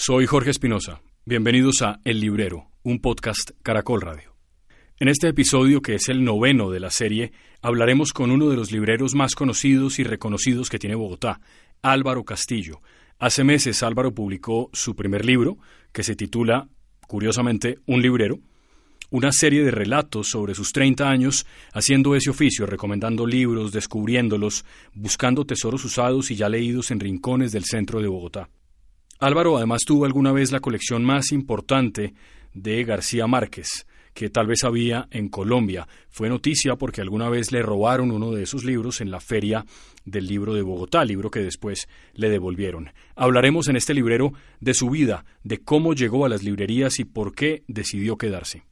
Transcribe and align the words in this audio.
Soy 0.00 0.26
Jorge 0.26 0.50
Espinosa. 0.50 1.02
Bienvenidos 1.24 1.82
a 1.82 1.98
El 2.04 2.20
Librero, 2.20 2.70
un 2.84 3.00
podcast 3.00 3.50
Caracol 3.64 4.00
Radio. 4.00 4.36
En 5.00 5.08
este 5.08 5.26
episodio, 5.26 5.82
que 5.82 5.96
es 5.96 6.08
el 6.08 6.22
noveno 6.22 6.70
de 6.70 6.78
la 6.78 6.90
serie, 6.90 7.32
hablaremos 7.62 8.12
con 8.12 8.30
uno 8.30 8.48
de 8.48 8.54
los 8.54 8.70
libreros 8.70 9.16
más 9.16 9.34
conocidos 9.34 9.98
y 9.98 10.04
reconocidos 10.04 10.70
que 10.70 10.78
tiene 10.78 10.94
Bogotá, 10.94 11.40
Álvaro 11.82 12.24
Castillo. 12.24 12.80
Hace 13.18 13.42
meses 13.42 13.82
Álvaro 13.82 14.14
publicó 14.14 14.70
su 14.72 14.94
primer 14.94 15.24
libro, 15.24 15.58
que 15.90 16.04
se 16.04 16.14
titula, 16.14 16.68
curiosamente, 17.08 17.80
Un 17.84 18.00
librero, 18.00 18.38
una 19.10 19.32
serie 19.32 19.64
de 19.64 19.72
relatos 19.72 20.28
sobre 20.28 20.54
sus 20.54 20.70
30 20.70 21.10
años 21.10 21.44
haciendo 21.72 22.14
ese 22.14 22.30
oficio, 22.30 22.66
recomendando 22.66 23.26
libros, 23.26 23.72
descubriéndolos, 23.72 24.64
buscando 24.94 25.44
tesoros 25.44 25.84
usados 25.84 26.30
y 26.30 26.36
ya 26.36 26.48
leídos 26.48 26.92
en 26.92 27.00
rincones 27.00 27.50
del 27.50 27.64
centro 27.64 28.00
de 28.00 28.06
Bogotá. 28.06 28.48
Álvaro 29.20 29.56
además 29.56 29.82
tuvo 29.84 30.04
alguna 30.04 30.30
vez 30.30 30.52
la 30.52 30.60
colección 30.60 31.04
más 31.04 31.32
importante 31.32 32.14
de 32.54 32.84
García 32.84 33.26
Márquez, 33.26 33.86
que 34.14 34.30
tal 34.30 34.46
vez 34.46 34.62
había 34.62 35.08
en 35.10 35.28
Colombia. 35.28 35.88
Fue 36.08 36.28
noticia 36.28 36.76
porque 36.76 37.00
alguna 37.00 37.28
vez 37.28 37.50
le 37.50 37.62
robaron 37.62 38.12
uno 38.12 38.30
de 38.30 38.44
esos 38.44 38.64
libros 38.64 39.00
en 39.00 39.10
la 39.10 39.18
feria 39.18 39.64
del 40.04 40.26
libro 40.26 40.54
de 40.54 40.62
Bogotá, 40.62 41.04
libro 41.04 41.32
que 41.32 41.40
después 41.40 41.88
le 42.14 42.30
devolvieron. 42.30 42.90
Hablaremos 43.16 43.68
en 43.68 43.74
este 43.74 43.92
librero 43.92 44.34
de 44.60 44.74
su 44.74 44.88
vida, 44.88 45.24
de 45.42 45.58
cómo 45.58 45.94
llegó 45.94 46.24
a 46.24 46.28
las 46.28 46.44
librerías 46.44 47.00
y 47.00 47.04
por 47.04 47.34
qué 47.34 47.64
decidió 47.66 48.18
quedarse. 48.18 48.62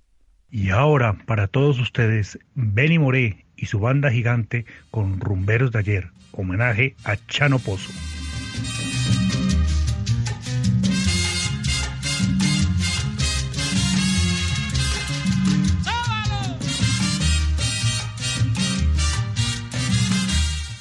Y 0.48 0.70
ahora, 0.70 1.18
para 1.26 1.48
todos 1.48 1.80
ustedes, 1.80 2.38
Benny 2.54 3.00
Moré 3.00 3.46
y 3.56 3.66
su 3.66 3.80
banda 3.80 4.12
gigante 4.12 4.64
con 4.92 5.18
Rumberos 5.18 5.72
de 5.72 5.80
ayer, 5.80 6.10
homenaje 6.30 6.94
a 7.02 7.16
Chano 7.26 7.58
Pozo. 7.58 7.90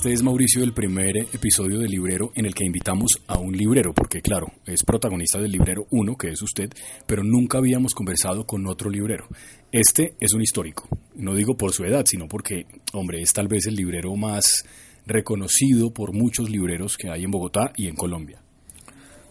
Este 0.00 0.14
es 0.14 0.22
Mauricio 0.22 0.62
del 0.62 0.72
primer 0.72 1.14
episodio 1.30 1.78
del 1.78 1.90
librero 1.90 2.32
en 2.34 2.46
el 2.46 2.54
que 2.54 2.64
invitamos 2.64 3.20
a 3.26 3.38
un 3.38 3.54
librero, 3.54 3.92
porque 3.92 4.22
claro, 4.22 4.46
es 4.64 4.82
protagonista 4.82 5.38
del 5.38 5.52
librero 5.52 5.86
1, 5.90 6.16
que 6.16 6.28
es 6.28 6.40
usted, 6.40 6.70
pero 7.06 7.22
nunca 7.22 7.58
habíamos 7.58 7.92
conversado 7.92 8.46
con 8.46 8.66
otro 8.66 8.88
librero. 8.88 9.28
Este 9.70 10.14
es 10.18 10.32
un 10.32 10.40
histórico, 10.40 10.88
no 11.16 11.34
digo 11.34 11.54
por 11.54 11.74
su 11.74 11.84
edad, 11.84 12.06
sino 12.06 12.28
porque, 12.28 12.64
hombre, 12.94 13.20
es 13.20 13.34
tal 13.34 13.46
vez 13.46 13.66
el 13.66 13.74
librero 13.74 14.16
más 14.16 14.64
reconocido 15.04 15.92
por 15.92 16.14
muchos 16.14 16.48
libreros 16.48 16.96
que 16.96 17.10
hay 17.10 17.24
en 17.24 17.30
Bogotá 17.30 17.70
y 17.76 17.86
en 17.86 17.94
Colombia. 17.94 18.40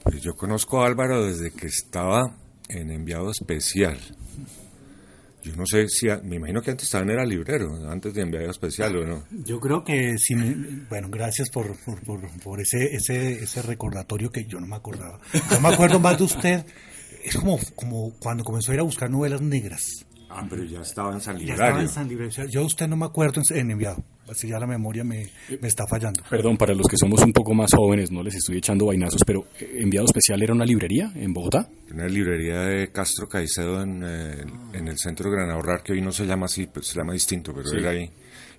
Pues 0.04 0.22
yo 0.22 0.36
conozco 0.36 0.84
a 0.84 0.86
Álvaro 0.86 1.26
desde 1.26 1.50
que 1.50 1.66
estaba 1.66 2.38
en 2.68 2.92
enviado 2.92 3.32
especial. 3.32 3.98
Yo 5.44 5.56
no 5.56 5.66
sé 5.66 5.88
si, 5.88 6.08
me 6.24 6.36
imagino 6.36 6.62
que 6.62 6.72
antes 6.72 6.90
también 6.90 7.18
era 7.18 7.26
librero, 7.26 7.90
antes 7.90 8.14
de 8.14 8.22
enviado 8.22 8.52
especial 8.52 8.96
o 8.98 9.06
no. 9.06 9.24
Yo 9.46 9.60
creo 9.60 9.84
que 9.84 10.18
sí, 10.18 10.36
bueno, 10.90 11.08
gracias 11.10 11.50
por, 11.50 11.78
por, 11.78 12.02
por, 12.02 12.20
por 12.42 12.62
ese, 12.62 12.96
ese, 12.96 13.44
ese 13.44 13.62
recordatorio 13.62 14.30
que 14.30 14.46
yo 14.46 14.60
no 14.60 14.68
me 14.68 14.76
acordaba. 14.76 15.20
Yo 15.50 15.62
me 15.62 15.70
acuerdo 15.70 16.00
más 16.00 16.18
de 16.18 16.24
usted, 16.26 16.66
es 17.24 17.38
como, 17.38 17.60
como 17.76 18.14
cuando 18.20 18.44
comenzó 18.44 18.72
a 18.72 18.76
ir 18.76 18.80
a 18.82 18.84
buscar 18.84 19.10
novelas 19.10 19.42
negras. 19.42 20.06
Ah, 20.30 20.46
pero 20.50 20.64
ya 20.64 20.82
estaba 20.82 21.14
en 21.14 21.22
San 21.22 21.38
Ya 21.40 21.54
estaba 21.54 21.82
en 21.82 21.90
San 21.90 22.08
Libre. 22.08 22.28
O 22.28 22.32
sea, 22.32 22.46
yo 22.46 22.64
usted 22.64 22.88
no 22.88 22.96
me 22.96 23.06
acuerdo 23.06 23.42
en, 23.50 23.58
en 23.58 23.72
enviado, 23.72 24.04
así 24.30 24.48
ya 24.48 24.60
la 24.60 24.68
memoria 24.68 25.04
me, 25.04 25.28
me 25.60 25.68
está 25.68 25.88
fallando. 25.88 26.22
Perdón, 26.30 26.56
para 26.56 26.74
los 26.76 26.88
que 26.88 26.98
somos 26.98 27.24
un 27.24 27.34
poco 27.34 27.54
más 27.56 27.72
jóvenes, 27.76 28.12
no 28.12 28.22
les 28.22 28.36
estoy 28.36 28.58
echando 28.58 28.86
vainazos, 28.86 29.24
pero 29.26 29.46
eh, 29.60 29.78
Enviado 29.80 30.06
Especial 30.06 30.42
era 30.44 30.54
una 30.54 30.66
librería 30.66 31.12
en 31.16 31.34
Bogotá. 31.34 31.68
Una 31.92 32.08
librería 32.08 32.60
de 32.62 32.92
Castro 32.92 33.28
Caicedo 33.28 33.82
en, 33.82 34.04
eh, 34.06 34.46
en 34.74 34.88
el 34.88 34.98
centro 35.00 35.30
de 35.30 35.36
Gran 35.38 35.50
Ahorrar, 35.50 35.82
que 35.82 35.94
hoy 35.94 36.02
no 36.02 36.12
se 36.12 36.26
llama 36.26 36.46
así, 36.46 36.68
pues 36.68 36.88
se 36.88 37.00
llama 37.00 37.14
distinto, 37.14 37.52
pero 37.54 37.72
era 37.78 37.90
ahí. 37.90 38.10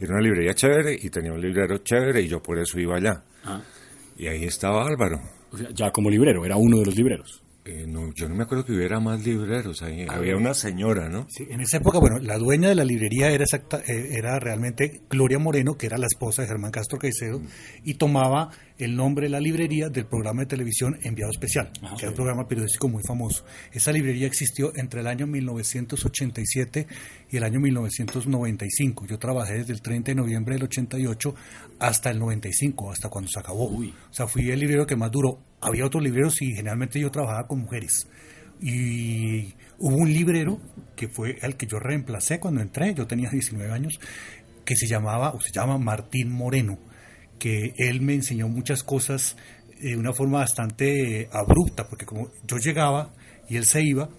Era 0.01 0.15
una 0.15 0.23
librería 0.23 0.55
chévere 0.55 0.99
y 1.01 1.09
tenía 1.11 1.33
un 1.33 1.41
librero 1.41 1.79
chévere 1.79 2.23
y 2.23 2.29
yo 2.29 2.43
por 2.43 2.59
eso 2.59 2.81
iba 2.81 2.97
allá. 2.97 3.23
Y 4.19 4.27
ahí 4.27 4.45
estaba 4.45 4.85
Álvaro. 4.87 5.21
O 5.53 5.57
sea, 5.57 5.69
ya 5.73 5.91
como 5.91 6.11
librero, 6.11 6.45
era 6.45 6.57
uno 6.57 6.79
de 6.79 6.87
los 6.87 6.97
libreros. 6.97 7.43
Eh, 7.65 7.85
no, 7.87 8.13
yo 8.15 8.27
no 8.29 8.35
me 8.35 8.45
acuerdo 8.45 8.65
que 8.65 8.73
hubiera 8.73 9.01
más 9.01 9.25
libreros 9.25 9.83
ahí. 9.83 10.07
Había 10.09 10.37
una 10.37 10.55
señora, 10.55 11.11
¿no? 11.11 11.27
Sí, 11.29 11.47
en 11.51 11.61
esa 11.61 11.77
época, 11.77 11.99
bueno, 11.99 12.19
la 12.19 12.39
dueña 12.39 12.71
de 12.71 12.75
la 12.75 12.85
librería 12.85 13.31
era 13.31 13.45
exacta, 13.45 13.83
eh, 13.87 14.11
era 14.13 14.39
realmente 14.39 15.03
Gloria 15.11 15.39
Moreno, 15.39 15.77
que 15.77 15.87
era 15.87 15.99
la 15.99 16.07
esposa 16.07 16.43
de 16.43 16.49
Germán 16.49 16.71
Castro 16.71 16.99
Caicedo, 16.99 17.43
y 17.85 17.95
tomaba 17.95 18.51
el 18.79 18.97
nombre 18.97 19.27
de 19.27 19.31
la 19.31 19.41
librería 19.41 19.91
del 19.91 20.07
programa 20.07 20.41
de 20.41 20.47
televisión 20.47 20.99
Enviado 21.03 21.31
Especial, 21.31 21.71
que 21.73 22.03
era 22.03 22.09
un 22.09 22.15
programa 22.15 22.49
periodístico 22.49 22.89
muy 22.89 23.03
famoso. 23.03 23.45
Esa 23.73 23.93
librería 23.93 24.27
existió 24.27 24.73
entre 24.75 25.01
el 25.01 25.07
año 25.07 25.27
1987 25.27 26.87
y 27.31 27.37
el 27.37 27.45
año 27.45 27.61
1995. 27.61 29.07
Yo 29.07 29.19
trabajé 29.19 29.59
desde 29.59 29.75
el 29.75 29.83
30 29.83 30.13
de 30.13 30.15
noviembre 30.15 30.55
del 30.55 30.65
88 30.65 31.35
hasta 31.79 32.11
el 32.11 32.19
95, 32.19 32.91
hasta 32.91 33.11
cuando 33.11 33.31
se 33.31 33.39
acabó. 33.39 33.67
O 33.67 33.85
sea, 34.11 34.27
fui 34.27 34.51
el 34.51 34.61
librero 34.61 34.87
que 34.87 34.97
más 34.97 35.11
duró. 35.11 35.50
Había 35.61 35.87
otros 35.87 36.03
libreros 36.03 36.41
y 36.43 36.55
generalmente 36.55 37.01
yo 37.01 37.11
trabajaba 37.11 37.47
con 37.47 37.61
mujeres. 37.61 38.09
Y 38.61 39.55
hubo 39.79 39.97
un 39.97 40.13
librero 40.13 40.61
que 40.97 41.09
fue 41.09 41.37
el 41.41 41.57
que 41.57 41.67
yo 41.67 41.79
reemplacé 41.79 42.39
cuando 42.41 42.61
entré, 42.61 42.95
yo 42.95 43.07
tenía 43.07 43.31
19 43.31 43.73
años, 43.73 43.99
que 44.65 44.77
se 44.77 44.87
llamaba, 44.87 45.31
o 45.31 45.41
se 45.41 45.51
llama 45.51 45.79
Martín 45.79 46.31
Moreno, 46.31 46.79
que 47.39 47.73
él 47.79 48.03
me 48.03 48.15
enseñó 48.15 48.49
muchas 48.49 48.83
cosas 48.83 49.37
de 49.81 49.97
una 49.97 50.13
forma 50.13 50.41
bastante 50.41 51.23
eh, 51.23 51.29
abrupta, 51.33 51.89
porque 51.89 52.05
como 52.05 52.31
yo 52.47 52.59
llegaba 52.59 53.15
y 53.49 53.57
él 53.57 53.65
se 53.65 53.83
iba, 53.83 54.11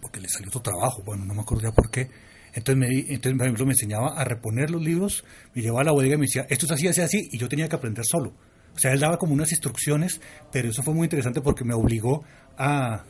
porque 0.00 0.20
le 0.20 0.28
salió 0.28 0.48
otro 0.48 0.62
trabajo, 0.62 1.02
bueno, 1.04 1.24
no 1.24 1.34
me 1.34 1.42
acuerdo 1.42 1.64
ya 1.64 1.72
por 1.72 1.90
qué. 1.90 2.08
Entonces, 2.54 2.76
me, 2.76 2.88
entonces, 2.88 3.34
por 3.34 3.46
ejemplo, 3.46 3.66
me 3.66 3.72
enseñaba 3.72 4.14
a 4.16 4.24
reponer 4.24 4.70
los 4.70 4.82
libros, 4.82 5.24
me 5.54 5.62
llevaba 5.62 5.82
a 5.82 5.84
la 5.84 5.92
bodega 5.92 6.14
y 6.14 6.18
me 6.18 6.26
decía, 6.26 6.46
esto 6.48 6.66
es 6.66 6.72
así, 6.72 6.88
así, 6.88 7.00
así, 7.02 7.28
y 7.30 7.38
yo 7.38 7.48
tenía 7.48 7.68
que 7.68 7.76
aprender 7.76 8.04
solo. 8.04 8.34
O 8.74 8.78
sea, 8.78 8.92
él 8.92 9.00
daba 9.00 9.18
como 9.18 9.34
unas 9.34 9.50
instrucciones, 9.52 10.20
pero 10.52 10.70
eso 10.70 10.82
fue 10.82 10.94
muy 10.94 11.04
interesante 11.06 11.40
porque 11.40 11.64
me 11.64 11.74
obligó 11.74 12.24
a, 12.56 13.04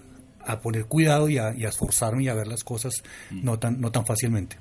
a 0.44 0.60
poner 0.60 0.86
cuidado 0.86 1.28
y 1.28 1.38
a, 1.38 1.54
y 1.54 1.64
a 1.64 1.68
esforzarme 1.68 2.24
y 2.24 2.28
a 2.28 2.34
ver 2.34 2.46
las 2.48 2.64
cosas 2.64 2.94
no 3.30 3.58
tan, 3.58 3.80
no 3.80 3.90
tan 3.92 4.04
fácilmente. 4.06 4.56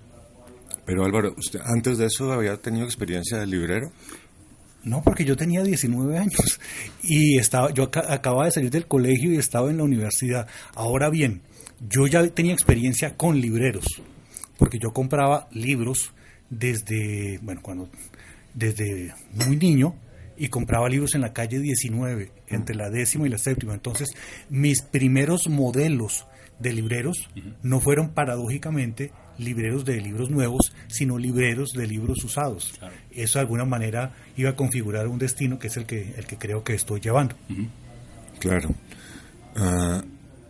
Pero 0.85 1.05
Álvaro, 1.05 1.33
¿usted 1.37 1.59
antes 1.63 1.97
de 1.97 2.07
eso 2.07 2.31
había 2.33 2.57
tenido 2.57 2.85
experiencia 2.85 3.37
de 3.37 3.47
librero? 3.47 3.91
No, 4.83 5.01
porque 5.03 5.25
yo 5.25 5.35
tenía 5.35 5.61
19 5.63 6.17
años 6.17 6.59
y 7.03 7.37
estaba, 7.37 7.71
yo 7.73 7.83
aca- 7.83 8.11
acababa 8.13 8.45
de 8.45 8.51
salir 8.51 8.71
del 8.71 8.87
colegio 8.87 9.31
y 9.33 9.37
estaba 9.37 9.69
en 9.69 9.77
la 9.77 9.83
universidad. 9.83 10.47
Ahora 10.73 11.09
bien, 11.09 11.41
yo 11.89 12.07
ya 12.07 12.25
tenía 12.29 12.53
experiencia 12.53 13.15
con 13.17 13.39
libreros, 13.41 13.85
porque 14.57 14.79
yo 14.79 14.91
compraba 14.91 15.47
libros 15.51 16.13
desde, 16.49 17.39
bueno, 17.41 17.61
cuando, 17.61 17.89
desde 18.53 19.13
muy 19.33 19.57
niño 19.57 19.95
y 20.39 20.47
compraba 20.47 20.89
libros 20.89 21.13
en 21.15 21.21
la 21.21 21.33
calle 21.33 21.59
19, 21.59 22.31
entre 22.47 22.75
la 22.75 22.89
décima 22.89 23.27
y 23.27 23.29
la 23.29 23.37
séptima. 23.37 23.73
Entonces, 23.73 24.09
mis 24.49 24.81
primeros 24.81 25.49
modelos 25.49 26.25
de 26.59 26.73
libreros 26.73 27.29
no 27.61 27.79
fueron 27.79 28.09
paradójicamente 28.13 29.11
libreros 29.37 29.85
de 29.85 29.99
libros 30.01 30.29
nuevos, 30.29 30.73
sino 30.87 31.17
libreros 31.17 31.71
de 31.71 31.87
libros 31.87 32.23
usados. 32.23 32.79
Eso 33.11 33.39
de 33.39 33.41
alguna 33.41 33.65
manera 33.65 34.15
iba 34.37 34.51
a 34.51 34.55
configurar 34.55 35.07
un 35.07 35.19
destino 35.19 35.59
que 35.59 35.67
es 35.67 35.77
el 35.77 35.85
que, 35.85 36.13
el 36.17 36.25
que 36.25 36.37
creo 36.37 36.63
que 36.63 36.73
estoy 36.73 37.01
llevando. 37.01 37.35
Claro. 38.39 38.69
Ah, 39.55 40.01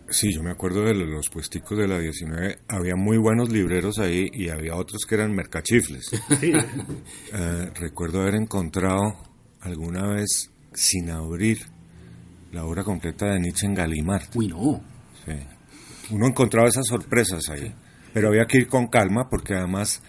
sí, 0.08 0.32
yo 0.32 0.42
me 0.42 0.50
acuerdo 0.50 0.84
de 0.84 0.94
los 0.94 1.28
puesticos 1.30 1.78
de 1.78 1.88
la 1.88 1.98
19. 1.98 2.58
Había 2.68 2.94
muy 2.96 3.18
buenos 3.18 3.50
libreros 3.50 3.98
ahí 3.98 4.28
y 4.32 4.48
había 4.48 4.76
otros 4.76 5.04
que 5.08 5.16
eran 5.16 5.32
mercachifles. 5.32 6.10
Sí. 6.40 6.52
Eh, 7.32 7.70
recuerdo 7.76 8.22
haber 8.22 8.34
encontrado 8.34 9.29
alguna 9.60 10.06
vez 10.08 10.50
sin 10.72 11.10
abrir 11.10 11.66
la 12.52 12.64
obra 12.64 12.84
completa 12.84 13.26
de 13.26 13.40
Nietzsche 13.40 13.66
en 13.66 13.74
Gallimard. 13.74 14.28
Uy, 14.34 14.48
no. 14.48 14.82
Sí. 15.24 15.32
Uno 16.10 16.26
encontraba 16.26 16.68
esas 16.68 16.86
sorpresas 16.86 17.48
ahí, 17.50 17.72
pero 18.12 18.28
había 18.28 18.46
que 18.46 18.58
ir 18.58 18.68
con 18.68 18.88
calma 18.88 19.28
porque 19.28 19.54
además 19.54 20.02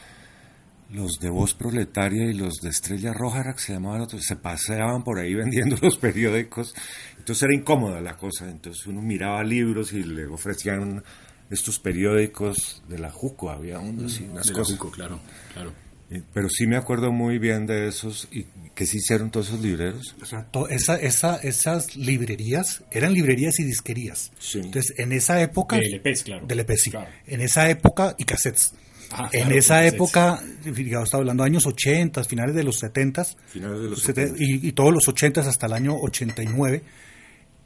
los 0.91 1.19
de 1.19 1.29
Voz 1.29 1.53
Proletaria 1.53 2.29
y 2.29 2.33
los 2.33 2.55
de 2.55 2.69
Estrella 2.69 3.13
Roja, 3.13 3.43
que 3.53 3.59
se 3.59 3.73
llamaban 3.73 4.01
otros, 4.01 4.23
se 4.23 4.35
paseaban 4.35 5.03
por 5.03 5.19
ahí 5.19 5.33
vendiendo 5.35 5.77
los 5.81 5.97
periódicos, 5.97 6.73
entonces 7.17 7.43
era 7.43 7.55
incómoda 7.55 8.01
la 8.01 8.17
cosa, 8.17 8.49
entonces 8.49 8.85
uno 8.87 9.01
miraba 9.01 9.43
libros 9.43 9.93
y 9.93 10.03
le 10.03 10.25
ofrecían 10.25 11.03
estos 11.49 11.79
periódicos 11.79 12.81
de 12.87 12.97
la 12.99 13.11
Juco, 13.11 13.49
había 13.49 13.79
unos 13.79 14.19
y 14.19 14.23
unas 14.23 14.47
De 14.47 14.53
la 14.53 14.59
cosas. 14.59 14.77
Juco, 14.77 14.91
claro, 14.91 15.19
claro. 15.53 15.73
Eh, 16.11 16.21
Pero 16.33 16.49
sí 16.49 16.67
me 16.67 16.75
acuerdo 16.75 17.11
muy 17.11 17.39
bien 17.39 17.65
de 17.65 17.87
esos 17.87 18.27
y 18.31 18.45
que 18.75 18.85
se 18.85 18.97
hicieron 18.97 19.31
todos 19.31 19.47
esos 19.47 19.61
libreros. 19.61 20.15
O 20.21 20.25
sea, 20.25 20.43
to- 20.51 20.67
esa, 20.67 20.97
esa, 20.97 21.37
esas 21.37 21.95
librerías 21.95 22.83
eran 22.91 23.13
librerías 23.13 23.59
y 23.59 23.63
disquerías. 23.63 24.31
Sí. 24.39 24.59
Entonces, 24.59 24.93
en 24.99 25.13
esa 25.13 25.41
época. 25.41 25.77
De 25.77 25.87
LPs, 25.87 26.23
claro. 26.23 26.45
De 26.45 26.55
LPs, 26.55 26.81
sí. 26.81 26.89
Claro. 26.91 27.07
En 27.27 27.39
esa 27.41 27.69
época, 27.69 28.15
y 28.17 28.25
cassettes. 28.25 28.73
Ah, 29.13 29.29
en 29.33 29.41
claro, 29.43 29.55
esa 29.57 29.85
época, 29.85 30.41
digamos, 30.63 31.07
estaba 31.07 31.21
hablando 31.21 31.43
de 31.43 31.49
años 31.49 31.65
80, 31.65 32.23
finales 32.23 32.55
de 32.55 32.63
los 32.63 32.79
70, 32.79 33.25
Finales 33.47 33.81
de 33.81 33.89
los 33.89 34.01
sete- 34.03 34.27
70. 34.27 34.37
y, 34.43 34.67
y 34.69 34.71
todos 34.73 34.93
los 34.93 35.07
80 35.07 35.41
hasta 35.41 35.65
el 35.65 35.73
año 35.73 35.95
89, 35.97 36.81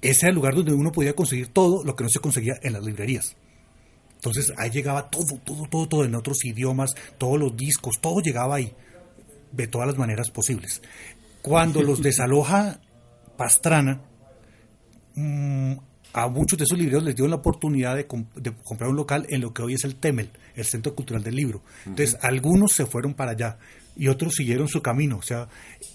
ese 0.02 0.20
era 0.26 0.30
el 0.30 0.36
lugar 0.36 0.56
donde 0.56 0.74
uno 0.74 0.92
podía 0.92 1.14
conseguir 1.14 1.48
todo 1.48 1.84
lo 1.84 1.96
que 1.96 2.04
no 2.04 2.10
se 2.10 2.20
conseguía 2.20 2.56
en 2.64 2.74
las 2.74 2.84
librerías. 2.84 3.36
Entonces 4.26 4.54
ahí 4.58 4.70
llegaba 4.72 5.10
todo, 5.10 5.38
todo, 5.44 5.68
todo, 5.70 5.88
todo 5.88 6.04
en 6.06 6.16
otros 6.16 6.44
idiomas, 6.46 6.96
todos 7.18 7.40
los 7.40 7.56
discos, 7.56 7.96
todo 8.02 8.22
llegaba 8.22 8.56
ahí, 8.56 8.74
de 9.52 9.68
todas 9.68 9.88
las 9.88 9.98
maneras 9.98 10.30
posibles. 10.32 10.82
Cuando 11.42 11.82
los 11.84 12.02
desaloja 12.04 12.80
Pastrana, 13.38 14.02
mm, 15.16 15.74
a 16.14 16.28
muchos 16.30 16.58
de 16.58 16.64
esos 16.64 16.78
libreros 16.78 17.04
les 17.04 17.16
dio 17.16 17.28
la 17.28 17.36
oportunidad 17.36 17.96
de, 17.96 18.08
com- 18.08 18.26
de 18.36 18.54
comprar 18.64 18.90
un 18.90 18.96
local 18.96 19.26
en 19.30 19.42
lo 19.42 19.54
que 19.54 19.62
hoy 19.62 19.74
es 19.74 19.84
el 19.84 19.96
Temel, 19.96 20.30
el 20.56 20.66
Centro 20.66 20.96
Cultural 20.96 21.22
del 21.24 21.36
Libro. 21.36 21.62
Entonces, 21.86 22.18
algunos 22.22 22.72
se 22.72 22.86
fueron 22.86 23.14
para 23.14 23.32
allá 23.32 23.58
y 23.98 24.08
otros 24.08 24.34
siguieron 24.36 24.68
su 24.70 24.82
camino. 24.82 25.18
O 25.18 25.22
sea, 25.22 25.50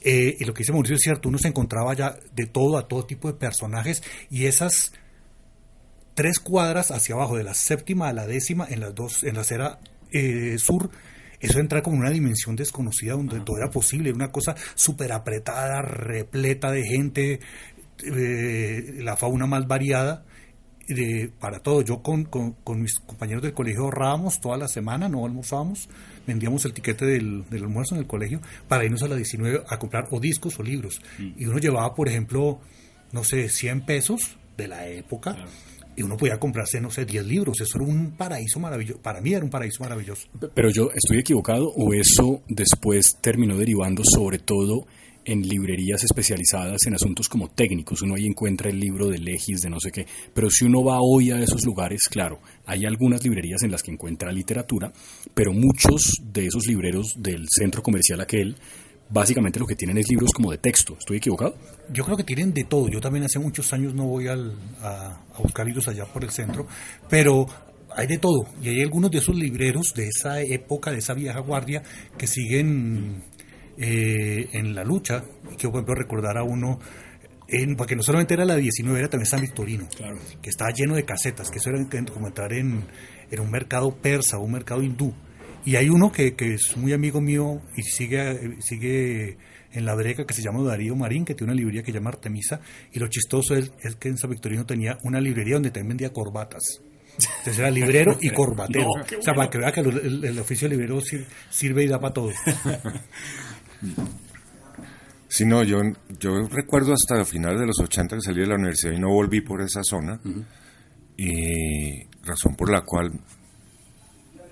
eh, 0.04 0.36
y 0.38 0.44
lo 0.44 0.52
que 0.52 0.58
dice 0.60 0.72
Mauricio 0.72 0.96
es 0.96 1.02
cierto, 1.02 1.28
uno 1.30 1.38
se 1.38 1.48
encontraba 1.48 1.92
allá 1.92 2.16
de 2.34 2.46
todo, 2.46 2.76
a 2.76 2.86
todo 2.86 3.06
tipo 3.06 3.28
de 3.32 3.38
personajes 3.38 4.02
y 4.30 4.44
esas 4.44 4.92
tres 6.20 6.38
cuadras 6.38 6.90
hacia 6.90 7.14
abajo, 7.14 7.36
de 7.38 7.44
la 7.44 7.54
séptima 7.54 8.08
a 8.08 8.12
la 8.12 8.26
décima, 8.26 8.66
en 8.68 8.80
las 8.80 8.94
dos, 8.94 9.24
en 9.24 9.34
la 9.36 9.40
acera 9.40 9.78
eh, 10.12 10.56
sur, 10.58 10.90
eso 11.40 11.58
entra 11.60 11.80
como 11.82 11.96
una 11.96 12.10
dimensión 12.10 12.56
desconocida 12.56 13.12
donde 13.14 13.40
todo 13.40 13.56
era 13.56 13.70
posible, 13.70 14.12
una 14.12 14.30
cosa 14.30 14.54
súper 14.74 15.12
apretada, 15.12 15.80
repleta 15.80 16.70
de 16.70 16.84
gente, 16.84 17.40
eh, 18.04 18.94
la 18.98 19.16
fauna 19.16 19.46
más 19.46 19.66
variada. 19.66 20.24
de- 20.88 21.30
para 21.38 21.60
todo, 21.60 21.82
yo 21.82 22.02
con, 22.02 22.24
con- 22.24 22.54
con 22.64 22.82
mis 22.82 22.98
compañeros 22.98 23.44
del 23.44 23.52
colegio 23.54 23.82
ahorrábamos 23.84 24.40
toda 24.40 24.56
la 24.56 24.66
semana, 24.66 25.08
no 25.08 25.24
almorzábamos, 25.24 25.88
vendíamos 26.26 26.64
el 26.64 26.72
tiquete 26.72 27.06
del, 27.06 27.44
del 27.48 27.62
almuerzo 27.62 27.94
en 27.94 28.00
el 28.00 28.08
colegio 28.08 28.40
para 28.66 28.84
irnos 28.84 29.00
a 29.04 29.06
la 29.06 29.14
19 29.14 29.62
a 29.68 29.78
comprar 29.78 30.08
o 30.10 30.18
discos 30.18 30.58
o 30.58 30.64
libros. 30.64 31.00
Y 31.38 31.46
uno 31.46 31.58
llevaba, 31.58 31.94
por 31.94 32.08
ejemplo, 32.08 32.58
no 33.12 33.22
sé, 33.22 33.48
100 33.48 33.82
pesos 33.86 34.36
de 34.56 34.66
la 34.66 34.88
época 34.88 35.36
y 36.00 36.02
uno 36.02 36.16
podía 36.16 36.38
comprarse, 36.38 36.80
no 36.80 36.90
sé, 36.90 37.04
10 37.04 37.26
libros. 37.26 37.60
Eso 37.60 37.78
era 37.78 37.86
un 37.86 38.12
paraíso 38.12 38.58
maravilloso. 38.58 39.00
Para 39.00 39.20
mí 39.20 39.34
era 39.34 39.44
un 39.44 39.50
paraíso 39.50 39.82
maravilloso. 39.82 40.28
Pero 40.54 40.70
yo 40.70 40.90
estoy 40.94 41.18
equivocado 41.18 41.68
o 41.68 41.92
eso 41.92 42.42
después 42.48 43.18
terminó 43.20 43.56
derivando 43.56 44.02
sobre 44.04 44.38
todo 44.38 44.86
en 45.26 45.42
librerías 45.42 46.02
especializadas 46.02 46.86
en 46.86 46.94
asuntos 46.94 47.28
como 47.28 47.48
técnicos. 47.48 48.00
Uno 48.00 48.14
ahí 48.14 48.24
encuentra 48.24 48.70
el 48.70 48.80
libro 48.80 49.08
de 49.08 49.18
Legis, 49.18 49.60
de 49.60 49.68
no 49.68 49.78
sé 49.78 49.92
qué. 49.92 50.06
Pero 50.32 50.48
si 50.48 50.64
uno 50.64 50.82
va 50.82 50.98
hoy 51.02 51.30
a 51.30 51.38
esos 51.38 51.64
lugares, 51.66 52.00
claro, 52.10 52.40
hay 52.64 52.86
algunas 52.86 53.22
librerías 53.22 53.62
en 53.62 53.70
las 53.70 53.82
que 53.82 53.92
encuentra 53.92 54.32
literatura, 54.32 54.90
pero 55.34 55.52
muchos 55.52 56.12
de 56.24 56.46
esos 56.46 56.66
libreros 56.66 57.14
del 57.18 57.46
centro 57.50 57.82
comercial 57.82 58.20
aquel, 58.22 58.56
básicamente 59.10 59.58
lo 59.58 59.66
que 59.66 59.74
tienen 59.76 59.98
es 59.98 60.08
libros 60.08 60.30
como 60.32 60.50
de 60.50 60.58
texto. 60.58 60.96
¿Estoy 60.98 61.18
equivocado? 61.18 61.56
Yo 61.92 62.04
creo 62.04 62.16
que 62.16 62.24
tienen 62.24 62.52
de 62.54 62.64
todo. 62.64 62.88
Yo 62.88 63.00
también 63.00 63.24
hace 63.24 63.38
muchos 63.38 63.72
años 63.72 63.94
no 63.94 64.06
voy 64.06 64.28
al- 64.28 64.56
a, 64.80 65.20
a 65.34 65.38
buscar 65.42 65.66
libros 65.66 65.88
allá 65.88 66.04
por 66.06 66.24
el 66.24 66.30
centro, 66.30 66.66
pero 67.08 67.46
hay 67.96 68.06
de 68.06 68.18
todo. 68.18 68.46
Y 68.62 68.68
hay 68.68 68.82
algunos 68.82 69.10
de 69.10 69.18
esos 69.18 69.34
libreros 69.36 69.92
de 69.94 70.08
esa 70.08 70.40
época, 70.42 70.90
de 70.92 70.98
esa 70.98 71.14
vieja 71.14 71.40
guardia, 71.40 71.82
que 72.16 72.26
siguen 72.26 73.24
eh, 73.78 74.48
en 74.52 74.74
la 74.74 74.84
lucha. 74.84 75.24
Y 75.52 75.56
que, 75.56 75.68
por 75.68 75.76
ejemplo, 75.76 75.94
recordar 75.96 76.38
a 76.38 76.44
uno, 76.44 76.78
en, 77.48 77.74
porque 77.76 77.96
no 77.96 78.02
solamente 78.02 78.34
era 78.34 78.44
la 78.44 78.54
19, 78.56 78.98
era 78.98 79.08
también 79.08 79.26
San 79.26 79.40
Victorino, 79.40 79.88
Claro. 79.96 80.18
que 80.40 80.50
estaba 80.50 80.70
lleno 80.72 80.94
de 80.94 81.04
casetas, 81.04 81.50
que 81.50 81.58
eso 81.58 81.70
era 81.70 81.84
como 82.12 82.28
entrar 82.28 82.52
en, 82.52 82.84
en 83.30 83.40
un 83.40 83.50
mercado 83.50 83.90
persa, 83.96 84.38
un 84.38 84.52
mercado 84.52 84.82
hindú. 84.82 85.12
Y 85.64 85.76
hay 85.76 85.88
uno 85.90 86.10
que, 86.10 86.34
que 86.34 86.54
es 86.54 86.76
muy 86.76 86.92
amigo 86.92 87.20
mío 87.20 87.60
y 87.76 87.82
sigue, 87.82 88.56
sigue 88.62 89.36
en 89.72 89.84
la 89.84 89.94
breca 89.94 90.24
que 90.26 90.34
se 90.34 90.42
llama 90.42 90.62
Darío 90.64 90.96
Marín, 90.96 91.24
que 91.24 91.34
tiene 91.34 91.52
una 91.52 91.58
librería 91.58 91.82
que 91.82 91.92
se 91.92 91.98
llama 91.98 92.10
Artemisa. 92.10 92.60
Y 92.92 92.98
lo 92.98 93.08
chistoso 93.08 93.54
es, 93.54 93.70
es 93.82 93.96
que 93.96 94.08
en 94.08 94.16
San 94.18 94.30
Victorino 94.30 94.64
tenía 94.66 94.98
una 95.04 95.20
librería 95.20 95.54
donde 95.54 95.70
también 95.70 95.88
vendía 95.90 96.12
corbatas. 96.12 96.62
Entonces 97.38 97.58
era 97.58 97.70
librero 97.70 98.16
y 98.20 98.30
corbatero. 98.30 98.86
No, 99.12 99.18
o 99.18 99.22
sea, 99.22 99.34
para 99.34 99.50
que 99.50 99.58
vea 99.58 99.72
que 99.72 99.80
el, 99.80 99.98
el- 99.98 100.24
el 100.24 100.38
oficio 100.38 100.68
de 100.68 100.76
librero 100.76 101.00
sir- 101.02 101.26
sirve 101.50 101.84
y 101.84 101.88
da 101.88 102.00
para 102.00 102.14
todo. 102.14 102.30
Sí, 105.28 105.44
no, 105.44 105.62
yo, 105.62 105.78
yo 106.18 106.48
recuerdo 106.50 106.92
hasta 106.92 107.24
finales 107.24 107.60
de 107.60 107.66
los 107.66 107.78
80 107.78 108.16
que 108.16 108.22
salí 108.22 108.40
de 108.40 108.48
la 108.48 108.56
universidad 108.56 108.92
y 108.92 108.98
no 108.98 109.10
volví 109.10 109.40
por 109.42 109.62
esa 109.62 109.82
zona. 109.84 110.20
Y 111.16 112.02
razón 112.24 112.56
por 112.56 112.68
la 112.70 112.80
cual 112.82 113.12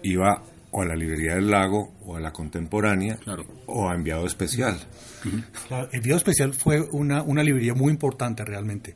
iba 0.05 0.41
o 0.71 0.83
a 0.83 0.87
la 0.87 0.95
librería 0.95 1.35
del 1.35 1.51
lago 1.51 1.95
o 2.05 2.17
a 2.17 2.21
la 2.21 2.33
contemporánea 2.33 3.17
Claro. 3.17 3.45
o 3.67 3.89
a 3.89 3.95
enviado 3.95 4.27
especial. 4.27 4.77
Claro, 5.67 5.89
el 5.93 6.01
video 6.01 6.17
especial 6.17 6.55
fue 6.55 6.81
una, 6.93 7.23
una 7.23 7.43
librería 7.43 7.75
muy 7.75 7.93
importante 7.93 8.45
realmente. 8.45 8.95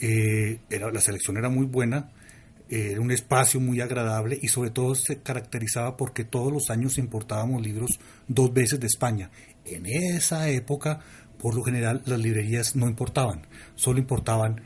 Eh, 0.00 0.60
era, 0.70 0.90
la 0.92 1.00
selección 1.00 1.36
era 1.36 1.48
muy 1.48 1.66
buena, 1.66 2.10
eh, 2.68 2.90
era 2.92 3.00
un 3.00 3.10
espacio 3.10 3.60
muy 3.60 3.80
agradable 3.80 4.38
y 4.40 4.48
sobre 4.48 4.70
todo 4.70 4.94
se 4.94 5.18
caracterizaba 5.20 5.96
porque 5.96 6.24
todos 6.24 6.52
los 6.52 6.70
años 6.70 6.98
importábamos 6.98 7.62
libros 7.62 7.98
dos 8.28 8.52
veces 8.52 8.78
de 8.78 8.86
España. 8.86 9.30
En 9.64 9.86
esa 9.86 10.48
época, 10.48 11.00
por 11.38 11.54
lo 11.54 11.62
general, 11.62 12.02
las 12.06 12.18
librerías 12.20 12.76
no 12.76 12.88
importaban, 12.88 13.46
solo 13.74 13.98
importaban 13.98 14.60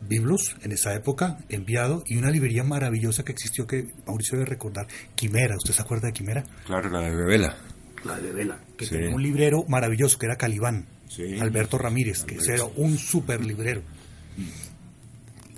biblos 0.00 0.56
en 0.62 0.72
esa 0.72 0.94
época, 0.94 1.38
enviado, 1.48 2.02
y 2.06 2.16
una 2.16 2.30
librería 2.30 2.62
maravillosa 2.64 3.24
que 3.24 3.32
existió 3.32 3.66
que 3.66 3.88
Mauricio 4.06 4.38
debe 4.38 4.48
recordar, 4.50 4.86
Quimera, 5.14 5.56
¿usted 5.56 5.72
se 5.74 5.82
acuerda 5.82 6.06
de 6.08 6.12
Quimera? 6.12 6.44
Claro, 6.66 6.88
la 6.90 7.00
de 7.00 7.10
Bebela. 7.14 7.56
la 8.04 8.16
de 8.20 8.30
Vela, 8.32 8.60
que 8.76 8.84
Sí. 8.86 8.92
tenía 8.92 9.14
un 9.14 9.20
librero 9.22 9.64
maravilloso 9.68 10.18
que 10.18 10.26
era 10.26 10.36
Calibán, 10.36 10.86
Sí. 11.08 11.38
Alberto 11.40 11.78
Ramírez, 11.78 12.22
que 12.24 12.36
era 12.52 12.64
un 12.76 12.96
super 12.96 13.44
librero. 13.44 13.82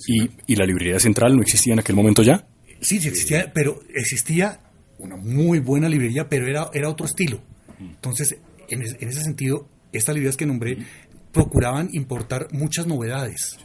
¿Y, 0.06 0.30
¿Y 0.46 0.56
la 0.56 0.64
librería 0.64 0.98
central 0.98 1.36
no 1.36 1.42
existía 1.42 1.74
en 1.74 1.80
aquel 1.80 1.94
momento 1.96 2.22
ya? 2.22 2.46
Sí, 2.80 2.98
sí 2.98 3.08
existía, 3.08 3.52
pero 3.52 3.80
existía 3.94 4.60
una 4.98 5.16
muy 5.16 5.58
buena 5.58 5.88
librería, 5.88 6.28
pero 6.28 6.46
era, 6.46 6.70
era 6.72 6.88
otro 6.88 7.04
estilo. 7.06 7.42
Entonces, 7.78 8.36
en, 8.70 8.82
es- 8.82 8.96
en 9.00 9.08
ese 9.08 9.22
sentido, 9.22 9.68
estas 9.92 10.14
librerías 10.14 10.36
que 10.36 10.46
nombré 10.46 10.78
procuraban 11.32 11.90
importar 11.92 12.48
muchas 12.52 12.86
novedades. 12.86 13.58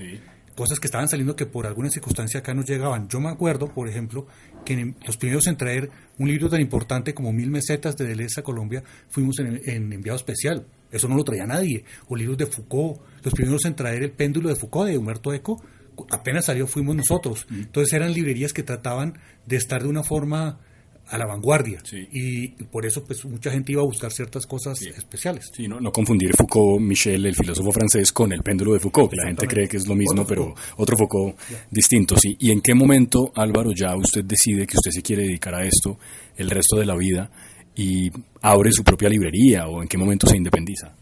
Cosas 0.55 0.79
que 0.79 0.87
estaban 0.87 1.09
saliendo 1.09 1.35
que 1.35 1.45
por 1.45 1.67
alguna 1.67 1.89
circunstancia 1.89 2.39
acá 2.39 2.53
no 2.53 2.63
llegaban. 2.63 3.09
Yo 3.09 3.19
me 3.19 3.27
acuerdo, 3.29 3.67
por 3.67 3.89
ejemplo, 3.89 4.25
que 4.63 4.73
en- 4.73 4.95
los 5.05 5.17
primeros 5.17 5.47
en 5.47 5.57
traer 5.57 5.89
un 6.17 6.29
libro 6.29 6.49
tan 6.49 6.61
importante 6.61 7.13
como 7.13 7.33
Mil 7.33 7.49
Mesetas 7.51 7.97
de 7.97 8.05
Deleuze 8.05 8.39
a 8.39 8.43
Colombia 8.43 8.81
fuimos 9.09 9.37
en, 9.39 9.61
en 9.65 9.91
enviado 9.91 10.15
especial. 10.17 10.65
Eso 10.91 11.09
no 11.09 11.15
lo 11.17 11.25
traía 11.25 11.45
nadie. 11.45 11.83
O 12.07 12.15
libros 12.15 12.37
de 12.37 12.45
Foucault. 12.45 13.01
Los 13.23 13.33
primeros 13.33 13.65
en 13.65 13.75
traer 13.75 14.01
El 14.03 14.11
péndulo 14.11 14.47
de 14.47 14.55
Foucault 14.55 14.89
de 14.89 14.97
Humberto 14.97 15.33
Eco, 15.33 15.61
apenas 16.09 16.45
salió 16.45 16.67
fuimos 16.67 16.95
nosotros. 16.95 17.45
Entonces 17.51 17.91
eran 17.93 18.13
librerías 18.13 18.53
que 18.53 18.63
trataban 18.63 19.17
de 19.45 19.57
estar 19.57 19.83
de 19.83 19.89
una 19.89 20.03
forma 20.03 20.59
a 21.07 21.17
la 21.17 21.25
vanguardia. 21.27 21.79
Sí. 21.83 22.07
Y 22.11 22.47
por 22.65 22.85
eso 22.85 23.03
pues 23.03 23.23
mucha 23.25 23.51
gente 23.51 23.71
iba 23.71 23.81
a 23.81 23.85
buscar 23.85 24.11
ciertas 24.11 24.45
cosas 24.45 24.81
especiales. 24.81 25.51
Sí, 25.55 25.67
no, 25.67 25.79
no 25.79 25.91
confundir 25.91 26.35
Foucault, 26.35 26.81
Michel, 26.81 27.25
el 27.25 27.35
filósofo 27.35 27.71
francés, 27.71 28.11
con 28.11 28.31
el 28.33 28.41
péndulo 28.41 28.73
de 28.73 28.79
Foucault, 28.79 29.11
que 29.11 29.17
la 29.17 29.27
gente 29.27 29.47
cree 29.47 29.67
que 29.67 29.77
es 29.77 29.87
lo 29.87 29.95
mismo, 29.95 30.21
Otro 30.23 30.27
pero 30.27 30.43
Foucault. 30.45 30.79
otro 30.79 30.97
Foucault 30.97 31.39
distinto, 31.69 32.17
sí. 32.17 32.35
¿Y 32.39 32.51
en 32.51 32.61
qué 32.61 32.73
momento, 32.73 33.31
Álvaro, 33.35 33.71
ya 33.71 33.95
usted 33.95 34.23
decide 34.25 34.65
que 34.65 34.77
usted 34.77 34.91
se 34.91 35.01
quiere 35.01 35.23
dedicar 35.23 35.53
a 35.55 35.63
esto 35.65 35.97
el 36.37 36.49
resto 36.49 36.77
de 36.77 36.85
la 36.85 36.95
vida 36.95 37.29
y 37.75 38.09
abre 38.41 38.71
su 38.71 38.83
propia 38.83 39.09
librería 39.09 39.67
o 39.67 39.81
en 39.81 39.87
qué 39.87 39.97
momento 39.97 40.25
se 40.27 40.37
independiza? 40.37 40.95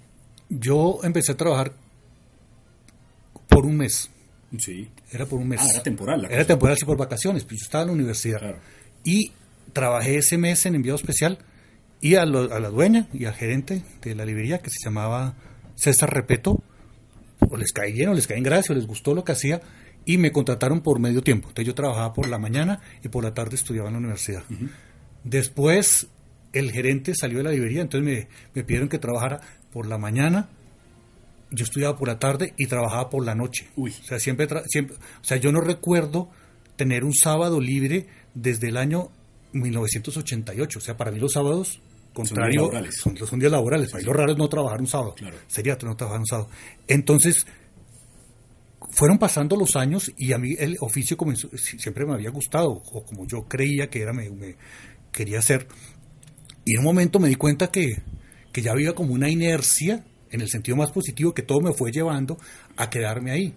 Yo 0.50 1.00
empecé 1.04 1.32
a 1.32 1.38
trabajar 1.38 1.72
por 3.48 3.66
un 3.66 3.78
mes. 3.78 4.10
Sí. 4.58 4.88
Era 5.12 5.26
por 5.26 5.40
un 5.40 5.48
mes. 5.48 5.60
Ah, 5.62 5.68
era 5.72 5.84
temporal 5.84 6.22
la 6.24 6.28
Era 6.28 6.38
cosa. 6.40 6.48
temporal, 6.48 6.78
sí, 6.78 6.86
por 6.86 6.98
vacaciones. 6.98 7.44
Pues 7.44 7.62
yo 7.62 7.64
estaba 7.66 7.84
en 7.84 7.88
la 7.88 7.94
universidad. 7.94 8.40
Claro. 8.40 8.60
Y 9.04 9.32
trabajé 9.74 10.18
ese 10.18 10.38
mes 10.38 10.66
en 10.66 10.76
enviado 10.76 10.96
especial 10.96 11.40
y 12.00 12.16
a, 12.16 12.26
lo- 12.26 12.54
a 12.54 12.60
la 12.60 12.70
dueña 12.70 13.08
y 13.14 13.26
al 13.26 13.34
gerente 13.34 13.84
de 14.02 14.16
la 14.16 14.26
librería 14.26 14.60
que 14.60 14.70
se 14.70 14.84
llamaba 14.86 15.36
César 15.76 16.14
Repeto, 16.14 16.62
o 17.50 17.58
les 17.58 17.74
caí 17.74 17.92
bien, 17.92 18.10
o 18.10 18.14
les 18.14 18.28
caí 18.28 18.38
en 18.38 18.44
gracia, 18.44 18.74
o 18.74 18.78
les 18.78 18.88
gustó 18.88 19.14
lo 19.14 19.24
que 19.24 19.32
hacía, 19.34 19.62
y 20.06 20.18
me 20.18 20.32
contrataron 20.32 20.82
por 20.82 21.00
medio 21.00 21.22
tiempo. 21.24 21.48
Entonces 21.50 21.68
yo 21.68 21.76
trabajaba 21.76 22.14
por 22.14 22.28
la 22.30 22.38
mañana 22.38 22.80
y 23.04 23.08
por 23.10 23.24
la 23.24 23.34
tarde 23.34 23.56
estudiaba 23.56 23.88
en 23.90 23.94
la 23.94 24.00
universidad. 24.00 24.44
Después 25.24 26.08
el 26.52 26.72
gerente 26.72 27.16
salió 27.16 27.38
de 27.40 27.44
la 27.46 27.52
librería, 27.52 27.82
entonces 27.82 28.06
me, 28.06 28.28
me 28.54 28.64
pidieron 28.64 28.90
que 28.90 29.00
trabajara 29.00 29.42
por 29.72 29.88
la 29.88 29.98
mañana, 29.98 30.50
yo 31.52 31.64
estudiaba 31.64 31.98
por 31.98 32.08
la 32.08 32.20
tarde 32.20 32.54
y 32.58 32.68
trabajaba 32.68 33.10
por 33.10 33.26
la 33.26 33.36
noche. 33.36 33.68
Uy. 33.76 33.92
O 34.02 34.04
sea, 34.04 34.20
siempre, 34.20 34.48
siempre, 34.68 34.96
o 34.98 35.24
sea, 35.24 35.38
yo 35.38 35.52
no 35.52 35.62
recuerdo 35.62 36.30
tener 36.76 37.04
un 37.04 37.14
sábado 37.14 37.60
libre 37.62 38.08
desde 38.34 38.70
el 38.70 38.78
año 38.78 39.10
1988. 39.54 40.80
O 40.80 40.82
sea, 40.82 40.98
para 40.98 41.12
mí 41.12 41.20
los 41.20 41.32
sábados, 41.34 41.80
contrario, 42.14 42.62
laborales. 42.64 42.96
son, 43.02 43.16
son 43.18 43.40
días 43.40 43.52
laborales. 43.52 43.90
Para 43.92 44.02
mí 44.02 44.06
lo 44.06 44.14
raro 44.14 44.32
es 44.34 44.38
no 44.38 44.48
trabajar 44.50 44.80
un 44.82 44.88
sábado. 44.88 45.16
Claro. 45.16 45.38
Sería 45.48 45.78
no 45.84 45.96
trabajar 45.96 46.20
un 46.20 46.28
sábado. 46.28 46.50
Entonces, 46.88 47.46
fueron 48.92 49.18
pasando 49.18 49.56
los 49.56 49.76
años 49.76 50.12
y 50.18 50.34
a 50.34 50.38
mí 50.38 50.56
el 50.60 50.76
oficio 50.82 51.18
comenzó, 51.18 51.50
si- 51.58 51.80
siempre 51.80 52.06
me 52.06 52.14
había 52.14 52.30
gustado, 52.30 52.70
o 52.72 53.04
como 53.06 53.26
yo 53.28 53.44
creía 53.48 53.90
que 53.90 54.02
era, 54.02 54.14
me, 54.14 54.30
me 54.30 54.56
quería 55.12 55.40
hacer. 55.40 55.68
Y 56.66 56.74
en 56.74 56.80
un 56.80 56.86
momento 56.86 57.20
me 57.20 57.28
di 57.30 57.36
cuenta 57.36 57.68
que, 57.72 58.02
que 58.52 58.62
ya 58.62 58.72
había 58.72 58.94
como 58.94 59.14
una 59.14 59.30
inercia, 59.30 60.06
en 60.32 60.42
el 60.42 60.50
sentido 60.50 60.78
más 60.78 60.92
positivo, 60.92 61.34
que 61.34 61.42
todo 61.44 61.60
me 61.62 61.74
fue 61.74 61.92
llevando 61.92 62.38
a 62.78 62.90
quedarme 62.90 63.32
ahí. 63.32 63.54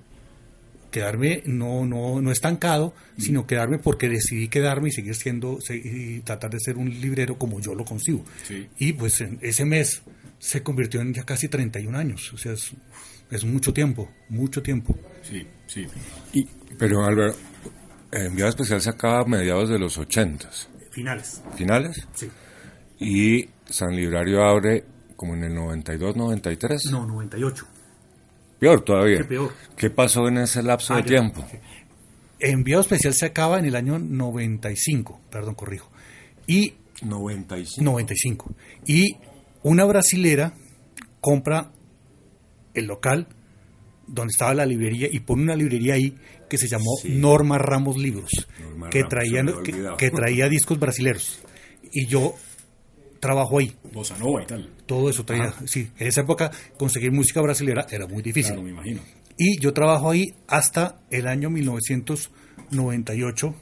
Quedarme 0.96 1.42
no, 1.44 1.84
no, 1.84 2.22
no 2.22 2.32
estancado, 2.32 2.94
sino 3.18 3.46
quedarme 3.46 3.78
porque 3.78 4.08
decidí 4.08 4.48
quedarme 4.48 4.88
y 4.88 4.92
seguir 4.92 5.14
siendo, 5.14 5.58
y 5.68 6.20
tratar 6.20 6.50
de 6.52 6.58
ser 6.58 6.78
un 6.78 6.88
librero 6.88 7.36
como 7.36 7.60
yo 7.60 7.74
lo 7.74 7.84
consigo. 7.84 8.24
Sí. 8.44 8.66
Y 8.78 8.94
pues 8.94 9.20
en 9.20 9.38
ese 9.42 9.66
mes 9.66 10.00
se 10.38 10.62
convirtió 10.62 11.02
en 11.02 11.12
ya 11.12 11.24
casi 11.24 11.48
31 11.48 11.98
años. 11.98 12.32
O 12.32 12.38
sea, 12.38 12.52
es, 12.54 12.72
es 13.30 13.44
mucho 13.44 13.74
tiempo, 13.74 14.10
mucho 14.30 14.62
tiempo. 14.62 14.96
Sí, 15.22 15.46
sí. 15.66 15.86
Y 16.32 16.46
Pero 16.78 17.04
Álvaro, 17.04 17.34
Enviado 18.10 18.48
Especial 18.48 18.80
se 18.80 18.88
acaba 18.88 19.20
a 19.20 19.24
mediados 19.26 19.68
de 19.68 19.78
los 19.78 19.98
80, 19.98 20.48
Finales. 20.92 21.42
finales, 21.56 22.06
Sí. 22.14 22.30
y 23.00 23.48
San 23.70 23.94
Librario 23.94 24.42
abre 24.42 24.82
como 25.14 25.34
en 25.34 25.44
el 25.44 25.54
92, 25.54 26.16
93. 26.16 26.80
No, 26.90 27.04
98. 27.06 27.66
Peor 28.58 28.82
todavía. 28.82 29.18
Qué 29.18 29.24
peor. 29.24 29.52
¿Qué 29.76 29.90
pasó 29.90 30.28
en 30.28 30.38
ese 30.38 30.62
lapso 30.62 30.94
Ah, 30.94 30.96
de 30.96 31.02
ya. 31.02 31.08
tiempo? 31.08 31.44
Enviado 32.38 32.82
especial 32.82 33.14
se 33.14 33.26
acaba 33.26 33.58
en 33.58 33.64
el 33.66 33.76
año 33.76 33.98
95, 33.98 35.20
perdón, 35.30 35.54
corrijo. 35.54 35.90
Y 36.46 36.74
95. 37.02 37.82
95. 37.82 38.54
Y 38.86 39.16
una 39.62 39.84
brasilera 39.84 40.54
compra 41.20 41.72
el 42.74 42.86
local 42.86 43.28
donde 44.06 44.30
estaba 44.30 44.54
la 44.54 44.66
librería 44.66 45.08
y 45.10 45.20
pone 45.20 45.42
una 45.42 45.56
librería 45.56 45.94
ahí 45.94 46.14
que 46.48 46.58
se 46.58 46.68
llamó 46.68 46.92
Norma 47.04 47.58
Ramos 47.58 47.96
Libros, 47.96 48.30
Norma 48.60 48.88
que 48.90 49.00
Ramos, 49.02 49.10
traía, 49.10 49.44
que, 49.64 49.96
que 49.98 50.10
traía 50.10 50.48
discos 50.48 50.78
brasileros. 50.78 51.40
Y 51.90 52.06
yo 52.06 52.34
trabajo 53.26 53.58
ahí. 53.58 53.74
Bossa 53.92 54.16
Nova 54.18 54.44
y 54.44 54.46
tal. 54.46 54.70
Todo 54.86 55.10
eso 55.10 55.24
traía. 55.24 55.52
Sí, 55.66 55.90
en 55.98 56.06
esa 56.06 56.20
época 56.20 56.52
conseguir 56.78 57.10
música 57.10 57.40
brasilera 57.40 57.84
era 57.90 58.06
muy 58.06 58.22
difícil. 58.22 58.52
Claro, 58.52 58.62
me 58.62 58.70
imagino. 58.70 59.00
Y 59.36 59.58
yo 59.60 59.72
trabajo 59.72 60.12
ahí 60.12 60.26
hasta 60.46 61.00
el 61.10 61.26
año 61.26 61.50
1998 61.50 63.54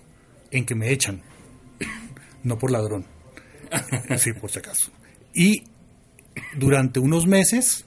en 0.51 0.67
que 0.67 0.75
me 0.75 0.93
echan. 0.93 1.23
No 2.43 2.59
por 2.59 2.71
ladrón. 2.71 3.07
Sí, 4.19 4.35
por 4.35 4.51
si 4.51 4.59
acaso. 4.59 4.93
Y 5.33 5.63
durante 6.57 7.01
unos 7.01 7.27
meses, 7.27 7.87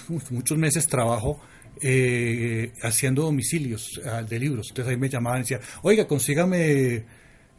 muchos 0.30 0.56
meses 0.56 0.86
trabajo 0.86 1.40
eh, 1.82 2.72
haciendo 2.82 3.22
domicilios 3.22 4.00
ah, 4.06 4.22
de 4.22 4.38
libros. 4.38 4.68
Entonces 4.68 4.92
ahí 4.92 4.96
me 4.96 5.08
llamaban 5.08 5.40
y 5.40 5.42
decían, 5.42 5.60
oiga, 5.82 6.06
consígame 6.06 7.02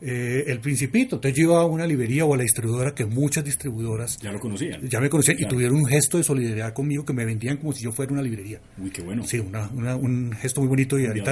eh, 0.01 0.45
El 0.47 0.59
Principito. 0.59 1.15
Entonces 1.17 1.37
yo 1.37 1.43
iba 1.51 1.61
a 1.61 1.65
una 1.65 1.85
librería 1.85 2.25
o 2.25 2.33
a 2.33 2.37
la 2.37 2.43
distribuidora 2.43 2.93
que 2.95 3.05
muchas 3.05 3.43
distribuidoras 3.45 4.17
Ya 4.19 4.31
lo 4.31 4.39
conocían. 4.39 4.81
ya 4.89 4.99
me 4.99 5.09
conocían 5.09 5.37
y 5.39 5.45
tuvieron 5.47 5.75
un 5.77 5.85
gesto 5.85 6.17
de 6.17 6.23
solidaridad 6.23 6.73
conmigo 6.73 7.05
que 7.05 7.13
me 7.13 7.23
vendían 7.25 7.57
como 7.57 7.71
si 7.73 7.83
yo 7.83 7.91
fuera 7.91 8.11
una 8.11 8.21
librería. 8.21 8.59
Uy, 8.77 8.89
qué 8.89 9.01
bueno. 9.01 9.23
Sí, 9.25 9.39
una, 9.39 9.67
una- 9.69 9.95
un 9.95 10.31
gesto 10.33 10.61
muy 10.61 10.67
bonito 10.69 10.97
y 10.99 11.05
ahorita 11.05 11.31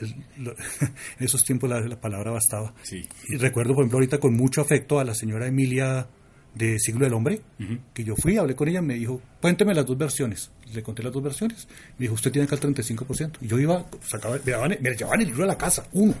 el 0.00 0.14
lo- 0.38 0.52
en 0.80 1.24
esos 1.24 1.44
tiempos 1.44 1.68
la, 1.68 1.80
la 1.80 2.00
palabra 2.00 2.30
bastaba. 2.30 2.74
Sí. 2.82 3.06
Y 3.28 3.36
recuerdo, 3.36 3.74
por 3.74 3.82
ejemplo, 3.84 3.98
ahorita 3.98 4.18
con 4.18 4.34
mucho 4.34 4.60
afecto 4.60 4.98
a 5.00 5.04
la 5.04 5.14
señora 5.14 5.46
Emilia 5.46 6.08
de 6.54 6.78
Siglo 6.80 7.04
del 7.04 7.12
Hombre, 7.14 7.40
que 7.94 8.02
yo 8.04 8.14
fui, 8.16 8.36
hablé 8.36 8.54
con 8.56 8.68
ella, 8.68 8.80
me 8.82 8.94
dijo, 8.94 9.20
cuénteme 9.40 9.74
las 9.74 9.86
dos 9.86 9.96
versiones. 9.98 10.50
Le 10.72 10.82
conté 10.82 11.02
las 11.04 11.12
dos 11.12 11.22
versiones. 11.22 11.68
Me 11.98 12.04
dijo, 12.04 12.14
usted 12.14 12.32
tiene 12.32 12.46
acá 12.46 12.56
el 12.56 12.62
35%. 12.74 13.32
Y 13.42 13.46
yo 13.48 13.58
iba, 13.60 13.84
sacaba, 14.02 14.36
me, 14.44 14.52
daban- 14.52 14.76
me 14.80 14.90
llevaban 14.96 15.20
el 15.20 15.26
libro 15.28 15.44
a 15.44 15.46
la 15.46 15.58
casa, 15.58 15.86
uno. 15.92 16.14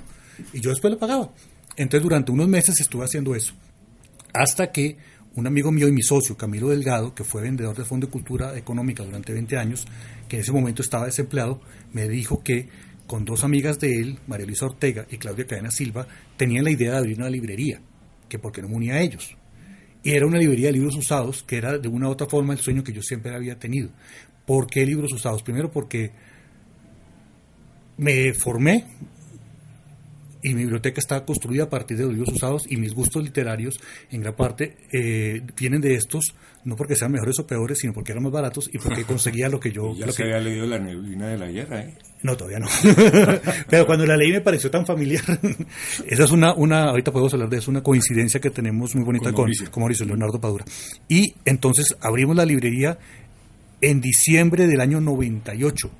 Y 0.52 0.60
yo 0.60 0.70
después 0.70 0.92
le 0.92 0.98
pagaba. 0.98 1.30
Entonces, 1.78 2.02
durante 2.02 2.32
unos 2.32 2.48
meses 2.48 2.80
estuve 2.80 3.04
haciendo 3.04 3.36
eso. 3.36 3.54
Hasta 4.34 4.72
que 4.72 4.96
un 5.36 5.46
amigo 5.46 5.70
mío 5.70 5.86
y 5.86 5.92
mi 5.92 6.02
socio, 6.02 6.36
Camilo 6.36 6.70
Delgado, 6.70 7.14
que 7.14 7.22
fue 7.22 7.40
vendedor 7.40 7.76
de 7.76 7.84
Fondo 7.84 8.08
de 8.08 8.10
Cultura 8.10 8.58
Económica 8.58 9.04
durante 9.04 9.32
20 9.32 9.56
años, 9.56 9.86
que 10.28 10.36
en 10.36 10.42
ese 10.42 10.50
momento 10.50 10.82
estaba 10.82 11.06
desempleado, 11.06 11.60
me 11.92 12.08
dijo 12.08 12.42
que 12.42 12.68
con 13.06 13.24
dos 13.24 13.44
amigas 13.44 13.78
de 13.78 13.94
él, 13.94 14.18
María 14.26 14.44
Luisa 14.44 14.66
Ortega 14.66 15.06
y 15.08 15.18
Claudia 15.18 15.46
Cadena 15.46 15.70
Silva, 15.70 16.08
tenían 16.36 16.64
la 16.64 16.72
idea 16.72 16.90
de 16.90 16.98
abrir 16.98 17.16
una 17.16 17.30
librería, 17.30 17.80
que 18.28 18.40
por 18.40 18.50
qué 18.50 18.60
no 18.60 18.68
me 18.68 18.74
unía 18.74 18.94
a 18.94 19.00
ellos. 19.00 19.36
Y 20.02 20.10
era 20.10 20.26
una 20.26 20.38
librería 20.38 20.66
de 20.66 20.72
libros 20.72 20.96
usados, 20.96 21.44
que 21.44 21.58
era 21.58 21.78
de 21.78 21.88
una 21.88 22.08
u 22.08 22.10
otra 22.10 22.26
forma 22.26 22.54
el 22.54 22.58
sueño 22.58 22.82
que 22.82 22.92
yo 22.92 23.02
siempre 23.02 23.32
había 23.32 23.56
tenido. 23.56 23.90
¿Por 24.44 24.66
qué 24.66 24.84
libros 24.84 25.12
usados? 25.12 25.44
Primero 25.44 25.70
porque 25.70 26.10
me 27.96 28.34
formé 28.34 28.84
y 30.42 30.50
mi 30.54 30.62
biblioteca 30.62 31.00
está 31.00 31.24
construida 31.24 31.64
a 31.64 31.68
partir 31.70 31.96
de 31.96 32.04
los 32.04 32.12
libros 32.12 32.32
usados 32.34 32.64
y 32.68 32.76
mis 32.76 32.94
gustos 32.94 33.22
literarios 33.24 33.78
en 34.10 34.20
gran 34.20 34.34
parte 34.36 34.76
eh, 34.92 35.42
vienen 35.58 35.80
de 35.80 35.94
estos, 35.94 36.34
no 36.64 36.76
porque 36.76 36.94
sean 36.94 37.10
mejores 37.12 37.38
o 37.40 37.46
peores, 37.46 37.78
sino 37.80 37.92
porque 37.92 38.12
eran 38.12 38.22
más 38.24 38.32
baratos 38.32 38.70
y 38.72 38.78
porque 38.78 39.02
conseguía 39.06 39.48
lo 39.48 39.58
que 39.58 39.72
yo... 39.72 39.94
Ya 39.96 40.06
lo 40.06 40.12
se 40.12 40.18
que- 40.22 40.28
había 40.28 40.40
leído 40.40 40.66
La 40.66 40.78
neblina 40.78 41.26
de 41.28 41.38
la 41.38 41.46
guerra, 41.50 41.80
¿eh? 41.80 41.94
no, 42.22 42.36
todavía 42.36 42.58
no. 42.60 42.68
Pero 43.70 43.86
cuando 43.86 44.06
la 44.06 44.16
leí 44.16 44.30
me 44.32 44.40
pareció 44.40 44.70
tan 44.70 44.84
familiar. 44.86 45.22
Esa 46.06 46.24
es 46.24 46.30
una, 46.30 46.52
una, 46.54 46.84
ahorita 46.90 47.10
podemos 47.12 47.32
hablar 47.34 47.48
de 47.48 47.58
eso, 47.58 47.70
una 47.70 47.82
coincidencia 47.82 48.40
que 48.40 48.50
tenemos 48.50 48.94
muy 48.94 49.04
bonita 49.04 49.26
Con 49.26 49.34
con, 49.34 49.42
Mauricio. 49.44 49.70
con 49.70 49.82
Mauricio 49.82 50.06
Leonardo 50.06 50.40
Padura. 50.40 50.64
Y 51.08 51.34
entonces 51.44 51.96
abrimos 52.00 52.36
la 52.36 52.44
librería 52.44 52.98
en 53.80 54.00
diciembre 54.00 54.66
del 54.66 54.80
año 54.80 55.00
98 55.00 55.90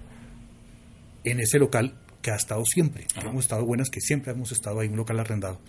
en 1.25 1.41
ese 1.41 1.59
local 1.59 1.95
que 2.23 2.31
ha 2.31 2.37
estado 2.37 2.65
siempre, 2.65 3.07
que 3.07 3.21
hemos 3.27 3.45
estado 3.45 3.65
buenas, 3.65 3.91
que 3.91 4.01
siempre 4.01 4.33
hemos 4.33 4.53
estado 4.53 4.81
ahí, 4.81 4.89
un 4.89 4.97
local 4.97 5.19
arrendado. 5.21 5.61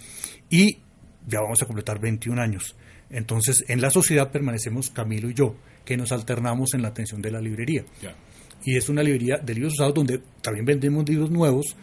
Y 0.49 0.77
ya 1.27 1.41
vamos 1.41 1.61
a 1.61 1.65
completar 1.65 1.99
21 1.99 2.41
años. 2.41 2.75
Entonces, 3.09 3.65
en 3.67 3.81
la 3.81 3.89
sociedad 3.89 4.31
permanecemos 4.31 4.89
Camilo 4.89 5.29
y 5.29 5.33
yo, 5.33 5.55
que 5.85 5.97
nos 5.97 6.11
alternamos 6.11 6.73
en 6.73 6.81
la 6.81 6.89
atención 6.89 7.21
de 7.21 7.31
la 7.31 7.41
librería 7.41 7.83
Ya. 8.01 8.15
y 8.63 8.77
es 8.77 8.89
una 8.89 9.01
librería 9.01 9.37
de 9.37 9.53
libros 9.55 9.73
usados 9.73 9.93
donde 9.95 10.21
también 10.41 10.65
vendemos 10.65 11.07
libros 11.09 11.31
nuevos 11.31 11.75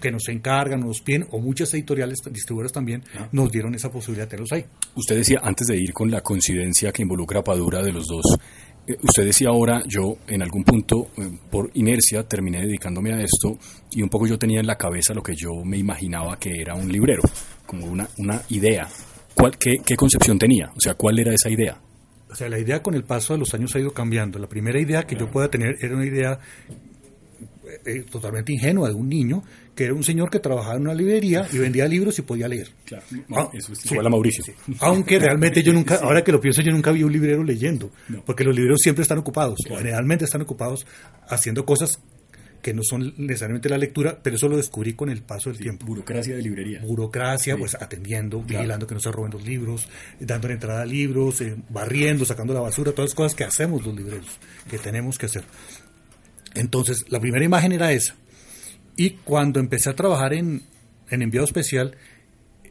que 0.00 0.12
nos 0.12 0.28
encargan, 0.28 0.80
nos 0.80 1.00
piden, 1.00 1.26
o 1.32 1.40
muchas 1.40 1.74
editoriales, 1.74 2.18
distribuidoras 2.30 2.70
también, 2.72 3.02
Ah. 3.16 3.28
nos 3.32 3.50
dieron 3.50 3.74
esa 3.74 3.90
posibilidad 3.90 4.26
de 4.26 4.30
tenerlos 4.30 4.52
ahí. 4.52 4.64
Usted 4.94 5.16
decía, 5.16 5.40
antes 5.42 5.66
de 5.66 5.76
ir 5.76 5.92
con 5.92 6.08
la 6.10 6.20
coincidencia 6.20 6.92
que 6.92 7.02
involucra 7.02 7.40
a 7.40 7.44
Padura 7.44 7.82
de 7.82 7.92
los 7.92 8.06
dos, 8.06 8.24
usted 9.02 9.24
decía 9.24 9.48
ahora, 9.48 9.82
yo 9.86 10.18
en 10.26 10.42
algún 10.42 10.64
punto, 10.64 11.08
eh, 11.16 11.30
por 11.50 11.70
inercia, 11.74 12.22
terminé 12.24 12.60
dedicándome 12.60 13.12
a 13.12 13.20
esto 13.20 13.58
y 13.90 14.02
un 14.02 14.08
poco 14.08 14.26
yo 14.26 14.38
tenía 14.38 14.60
en 14.60 14.66
la 14.66 14.76
cabeza 14.76 15.14
lo 15.14 15.22
que 15.22 15.34
yo 15.34 15.64
me 15.64 15.78
imaginaba 15.78 16.38
que 16.38 16.60
era 16.60 16.74
un 16.74 16.90
librero, 16.90 17.22
como 17.66 17.86
una, 17.86 18.08
una 18.18 18.42
idea. 18.48 18.88
¿Cuál, 19.34 19.56
qué, 19.58 19.76
¿Qué 19.84 19.96
concepción 19.96 20.38
tenía? 20.38 20.70
O 20.76 20.80
sea, 20.80 20.94
¿cuál 20.94 21.18
era 21.18 21.32
esa 21.32 21.50
idea? 21.50 21.78
O 22.30 22.34
sea, 22.34 22.48
la 22.48 22.58
idea 22.58 22.82
con 22.82 22.94
el 22.94 23.04
paso 23.04 23.32
de 23.32 23.38
los 23.38 23.54
años 23.54 23.74
ha 23.74 23.78
ido 23.78 23.92
cambiando. 23.92 24.38
La 24.38 24.48
primera 24.48 24.80
idea 24.80 25.04
que 25.04 25.16
yo 25.16 25.30
pueda 25.30 25.48
tener 25.48 25.76
era 25.80 25.94
una 25.94 26.04
idea 26.04 26.38
eh, 27.68 27.80
eh, 27.84 28.04
totalmente 28.10 28.52
ingenua 28.52 28.88
de 28.88 28.94
un 28.94 29.08
niño, 29.08 29.42
que 29.74 29.84
era 29.84 29.94
un 29.94 30.02
señor 30.02 30.30
que 30.30 30.40
trabajaba 30.40 30.76
en 30.76 30.82
una 30.82 30.94
librería 30.94 31.46
y 31.52 31.58
vendía 31.58 31.86
libros 31.86 32.18
y 32.18 32.22
podía 32.22 32.48
leer. 32.48 32.68
Claro, 32.84 33.04
Ah, 33.34 33.48
eso 33.52 33.72
es 33.72 33.78
sí. 33.80 33.88
igual 33.90 34.06
a 34.06 34.10
Mauricio. 34.10 34.42
Aunque 34.80 35.18
realmente 35.18 35.62
yo 35.62 35.72
nunca, 35.72 35.96
ahora 35.96 36.24
que 36.24 36.32
lo 36.32 36.40
pienso, 36.40 36.62
yo 36.62 36.72
nunca 36.72 36.90
vi 36.92 37.02
un 37.02 37.12
librero 37.12 37.44
leyendo, 37.44 37.90
porque 38.26 38.44
los 38.44 38.54
libreros 38.56 38.80
siempre 38.82 39.02
están 39.02 39.18
ocupados, 39.18 39.58
o 39.70 39.76
generalmente 39.76 40.24
están 40.24 40.42
ocupados 40.42 40.86
haciendo 41.28 41.64
cosas 41.64 42.00
que 42.62 42.74
no 42.74 42.82
son 42.82 43.14
necesariamente 43.18 43.68
la 43.68 43.78
lectura, 43.78 44.18
pero 44.20 44.34
eso 44.34 44.48
lo 44.48 44.56
descubrí 44.56 44.94
con 44.94 45.10
el 45.10 45.22
paso 45.22 45.48
del 45.50 45.60
tiempo. 45.60 45.86
Burocracia 45.86 46.34
de 46.34 46.42
librería. 46.42 46.80
Burocracia, 46.82 47.56
pues 47.56 47.76
atendiendo, 47.76 48.42
vigilando 48.42 48.84
que 48.84 48.94
no 48.94 49.00
se 49.00 49.12
roben 49.12 49.30
los 49.30 49.44
libros, 49.46 49.88
dando 50.18 50.48
entrada 50.48 50.82
a 50.82 50.84
libros, 50.84 51.40
eh, 51.40 51.54
barriendo, 51.68 52.24
sacando 52.24 52.52
la 52.52 52.60
basura, 52.60 52.90
todas 52.90 53.10
las 53.10 53.14
cosas 53.14 53.36
que 53.36 53.44
hacemos 53.44 53.86
los 53.86 53.94
libreros, 53.94 54.26
que 54.68 54.76
tenemos 54.78 55.16
que 55.18 55.26
hacer. 55.26 55.44
Entonces, 56.58 57.06
la 57.08 57.20
primera 57.20 57.44
imagen 57.44 57.72
era 57.72 57.92
esa. 57.92 58.14
Y 58.96 59.10
cuando 59.10 59.60
empecé 59.60 59.90
a 59.90 59.94
trabajar 59.94 60.34
en, 60.34 60.62
en 61.10 61.22
enviado 61.22 61.46
especial, 61.46 61.96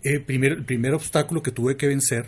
eh, 0.03 0.23
el 0.27 0.65
primer 0.65 0.93
obstáculo 0.93 1.41
que 1.41 1.51
tuve 1.51 1.77
que 1.77 1.87
vencer 1.87 2.25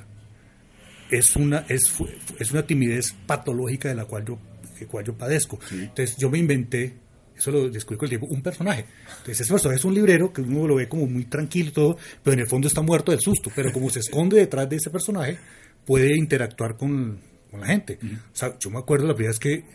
es 1.11 1.35
una, 1.35 1.65
es, 1.67 1.93
es 2.39 2.51
una 2.51 2.65
timidez 2.65 3.13
patológica 3.25 3.89
de 3.89 3.95
la 3.95 4.05
cual 4.05 4.25
yo 4.25 4.39
el 4.79 4.87
cual 4.87 5.05
yo 5.05 5.13
padezco. 5.17 5.59
Entonces 5.71 6.15
yo 6.17 6.29
me 6.29 6.37
inventé, 6.37 6.93
eso 7.37 7.51
lo 7.51 7.69
descubrí 7.69 7.97
con 7.97 8.05
el 8.05 8.09
tiempo, 8.09 8.27
un 8.27 8.41
personaje. 8.41 8.85
Entonces 9.09 9.41
ese 9.41 9.51
personaje 9.51 9.79
es 9.79 9.85
un 9.85 9.93
librero 9.93 10.31
que 10.31 10.41
uno 10.41 10.67
lo 10.67 10.75
ve 10.75 10.87
como 10.87 11.05
muy 11.05 11.25
tranquilo 11.25 11.69
y 11.69 11.73
todo, 11.73 11.97
pero 12.23 12.35
en 12.35 12.39
el 12.41 12.47
fondo 12.47 12.67
está 12.67 12.81
muerto 12.81 13.11
del 13.11 13.19
susto. 13.19 13.51
Pero 13.53 13.71
como 13.71 13.89
se 13.89 13.99
esconde 13.99 14.37
detrás 14.37 14.69
de 14.69 14.77
ese 14.77 14.89
personaje, 14.89 15.37
puede 15.85 16.17
interactuar 16.17 16.77
con, 16.77 17.19
con 17.51 17.59
la 17.59 17.67
gente. 17.67 17.99
O 18.01 18.35
sea, 18.35 18.57
yo 18.59 18.69
me 18.69 18.79
acuerdo 18.79 19.07
la 19.07 19.13
primera 19.13 19.31
vez 19.31 19.39
que, 19.39 19.65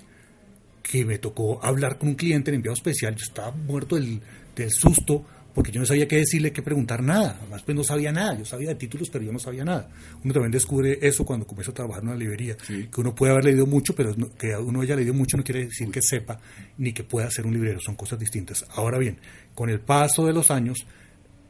que 0.84 1.04
me 1.04 1.18
tocó 1.18 1.64
hablar 1.64 1.98
con 1.98 2.10
un 2.10 2.14
cliente 2.14 2.50
en 2.50 2.56
enviado 2.56 2.74
especial, 2.74 3.16
yo 3.16 3.24
estaba 3.24 3.50
muerto 3.50 3.96
del, 3.96 4.20
del 4.54 4.70
susto 4.70 5.24
porque 5.54 5.70
yo 5.72 5.78
no 5.80 5.86
sabía 5.86 6.06
qué 6.08 6.16
decirle, 6.16 6.52
qué 6.52 6.62
preguntar, 6.62 7.00
nada. 7.00 7.36
Además, 7.40 7.62
pues 7.62 7.76
no 7.76 7.84
sabía 7.84 8.10
nada. 8.10 8.36
Yo 8.36 8.44
sabía 8.44 8.70
de 8.70 8.74
títulos, 8.74 9.08
pero 9.08 9.24
yo 9.24 9.30
no 9.32 9.38
sabía 9.38 9.64
nada. 9.64 9.88
Uno 10.24 10.32
también 10.34 10.50
descubre 10.50 10.98
eso 11.00 11.24
cuando 11.24 11.46
comienza 11.46 11.70
a 11.70 11.74
trabajar 11.74 12.02
en 12.02 12.08
una 12.08 12.18
librería. 12.18 12.56
Que 12.90 13.00
uno 13.00 13.14
puede 13.14 13.30
haber 13.32 13.44
leído 13.44 13.64
mucho, 13.64 13.94
pero 13.94 14.12
no- 14.16 14.34
que 14.36 14.56
uno 14.56 14.80
haya 14.80 14.96
leído 14.96 15.14
mucho 15.14 15.36
no 15.36 15.44
quiere 15.44 15.66
decir 15.66 15.88
que 15.92 16.02
sepa 16.02 16.40
ni 16.76 16.92
que 16.92 17.04
pueda 17.04 17.30
ser 17.30 17.46
un 17.46 17.52
librero. 17.54 17.78
Son 17.80 17.94
cosas 17.94 18.18
distintas. 18.18 18.66
Ahora 18.74 18.98
bien, 18.98 19.18
con 19.54 19.70
el 19.70 19.78
paso 19.78 20.26
de 20.26 20.32
los 20.32 20.50
años, 20.50 20.86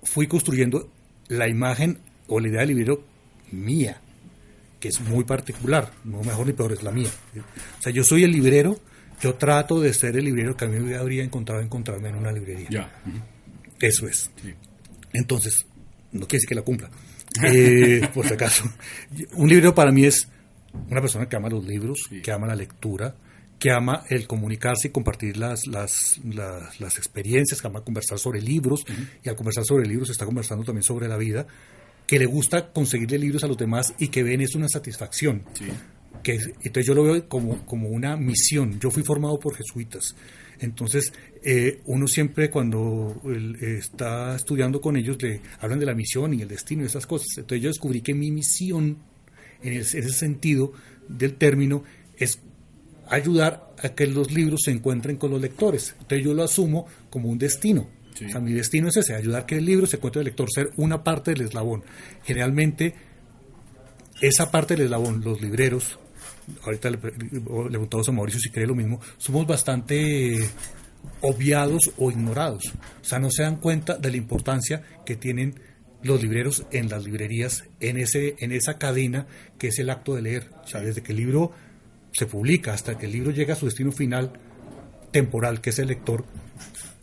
fui 0.02 0.26
construyendo 0.26 0.90
la 1.28 1.48
imagen 1.48 1.98
o 2.28 2.40
la 2.40 2.48
idea 2.48 2.60
del 2.60 2.68
librero 2.68 3.02
mía, 3.52 4.02
que 4.80 4.88
es 4.88 5.00
muy 5.00 5.24
particular. 5.24 5.90
No 6.04 6.22
mejor 6.22 6.46
ni 6.46 6.52
peor, 6.52 6.72
es 6.72 6.82
la 6.82 6.90
mía. 6.92 7.08
O 7.78 7.82
sea, 7.82 7.90
yo 7.90 8.04
soy 8.04 8.24
el 8.24 8.32
librero. 8.32 8.78
Yo 9.20 9.34
trato 9.34 9.80
de 9.80 9.92
ser 9.94 10.16
el 10.16 10.24
librero 10.24 10.56
que 10.56 10.64
a 10.64 10.68
mí 10.68 10.78
me 10.78 10.96
habría 10.96 11.24
encontrado 11.24 11.62
encontrarme 11.62 12.08
en 12.08 12.16
una 12.16 12.32
librería. 12.32 12.68
Ya. 12.70 12.92
Eso 13.80 14.06
es. 14.06 14.30
Entonces, 15.12 15.66
no 16.12 16.26
quiere 16.26 16.38
decir 16.38 16.48
que 16.48 16.54
la 16.54 16.62
cumpla. 16.62 16.90
Eh, 17.42 18.08
por 18.14 18.26
si 18.26 18.34
acaso. 18.34 18.64
Un 19.34 19.48
libro 19.48 19.74
para 19.74 19.90
mí 19.92 20.04
es 20.04 20.28
una 20.90 21.00
persona 21.00 21.28
que 21.28 21.36
ama 21.36 21.48
los 21.48 21.64
libros, 21.64 22.08
que 22.22 22.32
ama 22.32 22.46
la 22.46 22.56
lectura, 22.56 23.14
que 23.58 23.70
ama 23.70 24.04
el 24.10 24.26
comunicarse 24.26 24.88
y 24.88 24.90
compartir 24.90 25.36
las, 25.36 25.66
las, 25.66 26.20
las, 26.24 26.80
las 26.80 26.98
experiencias, 26.98 27.60
que 27.60 27.66
ama 27.66 27.82
conversar 27.82 28.18
sobre 28.18 28.40
libros, 28.40 28.84
y 29.22 29.28
al 29.28 29.36
conversar 29.36 29.64
sobre 29.64 29.86
libros 29.86 30.10
está 30.10 30.26
conversando 30.26 30.64
también 30.64 30.82
sobre 30.82 31.08
la 31.08 31.16
vida, 31.16 31.46
que 32.06 32.18
le 32.18 32.26
gusta 32.26 32.72
conseguirle 32.72 33.18
libros 33.18 33.44
a 33.44 33.46
los 33.46 33.56
demás 33.56 33.94
y 33.98 34.08
que 34.08 34.22
ven 34.22 34.40
eso 34.40 34.58
una 34.58 34.68
satisfacción. 34.68 35.44
Que, 36.24 36.34
entonces 36.62 36.86
yo 36.86 36.94
lo 36.94 37.04
veo 37.04 37.28
como, 37.28 37.64
como 37.66 37.88
una 37.90 38.16
misión. 38.16 38.80
Yo 38.80 38.90
fui 38.90 39.04
formado 39.04 39.38
por 39.38 39.54
jesuitas. 39.54 40.16
Entonces, 40.58 41.12
eh, 41.44 41.80
uno 41.84 42.08
siempre 42.08 42.50
cuando 42.50 43.20
está 43.60 44.34
estudiando 44.34 44.80
con 44.80 44.96
ellos 44.96 45.22
le 45.22 45.40
hablan 45.60 45.78
de 45.78 45.86
la 45.86 45.94
misión 45.94 46.34
y 46.34 46.42
el 46.42 46.48
destino 46.48 46.82
y 46.82 46.86
esas 46.86 47.06
cosas. 47.06 47.28
Entonces 47.36 47.62
yo 47.62 47.68
descubrí 47.68 48.00
que 48.00 48.14
mi 48.14 48.30
misión, 48.30 48.96
en, 49.62 49.72
el- 49.74 49.80
en 49.80 50.04
ese 50.04 50.10
sentido 50.12 50.72
del 51.08 51.34
término, 51.34 51.84
es 52.16 52.40
ayudar 53.08 53.74
a 53.82 53.90
que 53.90 54.06
los 54.06 54.32
libros 54.32 54.62
se 54.64 54.70
encuentren 54.70 55.16
con 55.16 55.30
los 55.30 55.40
lectores. 55.42 55.94
Entonces 56.00 56.24
yo 56.24 56.32
lo 56.34 56.42
asumo 56.44 56.86
como 57.10 57.28
un 57.28 57.38
destino. 57.38 57.88
O 58.14 58.28
sea, 58.30 58.40
mi 58.40 58.52
destino 58.52 58.88
es 58.88 58.96
ese, 58.96 59.14
ayudar 59.14 59.42
a 59.42 59.46
que 59.46 59.56
el 59.58 59.64
libro 59.66 59.86
se 59.86 59.96
encuentre 59.96 60.20
el 60.20 60.26
lector, 60.26 60.48
ser 60.50 60.70
una 60.76 61.02
parte 61.02 61.32
del 61.32 61.42
eslabón. 61.42 61.82
Generalmente, 62.22 62.94
esa 64.20 64.50
parte 64.52 64.76
del 64.76 64.84
eslabón, 64.86 65.20
los 65.24 65.42
libreros, 65.42 65.98
ahorita 66.64 66.90
le, 66.90 66.98
le 66.98 67.40
preguntamos 67.40 68.08
a 68.08 68.12
Mauricio 68.12 68.40
si 68.40 68.50
cree 68.50 68.66
lo 68.66 68.74
mismo, 68.74 69.00
somos 69.18 69.46
bastante 69.46 70.48
obviados 71.20 71.90
o 71.98 72.10
ignorados. 72.10 72.64
O 73.00 73.04
sea, 73.04 73.18
no 73.18 73.30
se 73.30 73.42
dan 73.42 73.56
cuenta 73.56 73.96
de 73.98 74.10
la 74.10 74.16
importancia 74.16 74.82
que 75.04 75.16
tienen 75.16 75.58
los 76.02 76.22
libreros 76.22 76.64
en 76.70 76.88
las 76.88 77.04
librerías, 77.04 77.64
en, 77.80 77.96
ese, 77.98 78.36
en 78.38 78.52
esa 78.52 78.78
cadena 78.78 79.26
que 79.58 79.68
es 79.68 79.78
el 79.78 79.90
acto 79.90 80.14
de 80.14 80.22
leer. 80.22 80.50
O 80.62 80.66
sea, 80.66 80.80
desde 80.80 81.02
que 81.02 81.12
el 81.12 81.18
libro 81.18 81.52
se 82.12 82.26
publica 82.26 82.74
hasta 82.74 82.96
que 82.98 83.06
el 83.06 83.12
libro 83.12 83.30
llega 83.30 83.54
a 83.54 83.56
su 83.56 83.64
destino 83.66 83.90
final 83.92 84.32
temporal, 85.10 85.60
que 85.60 85.70
es 85.70 85.78
el 85.78 85.88
lector, 85.88 86.24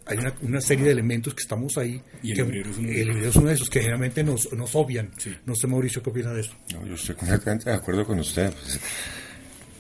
hay 0.06 0.18
una, 0.18 0.34
una 0.42 0.62
serie 0.62 0.86
de 0.86 0.92
elementos 0.92 1.34
que 1.34 1.42
estamos 1.42 1.78
ahí. 1.78 2.02
Y 2.22 2.32
el 2.32 2.38
que- 2.38 2.44
librero 2.44 2.70
es 2.70 2.78
uno 2.78 2.88
de 2.90 3.02
el 3.02 3.08
librero 3.08 3.30
es 3.30 3.36
uno 3.38 3.48
de 3.48 3.54
esos 3.56 3.70
que 3.70 3.80
generalmente 3.80 4.24
nos, 4.24 4.52
nos 4.54 4.76
obvian. 4.76 5.10
No 5.46 5.56
sé, 5.56 5.68
Mauricio, 5.68 6.04
¿qué 6.04 6.10
opina 6.10 6.32
de 6.34 6.42
eso? 6.42 6.54
No, 6.74 6.86
yo 6.86 6.94
estoy 6.96 7.16
completamente 7.16 7.70
de 7.70 7.76
acuerdo 7.76 8.06
con 8.06 8.20
usted. 8.20 8.52
Pues, 8.54 8.80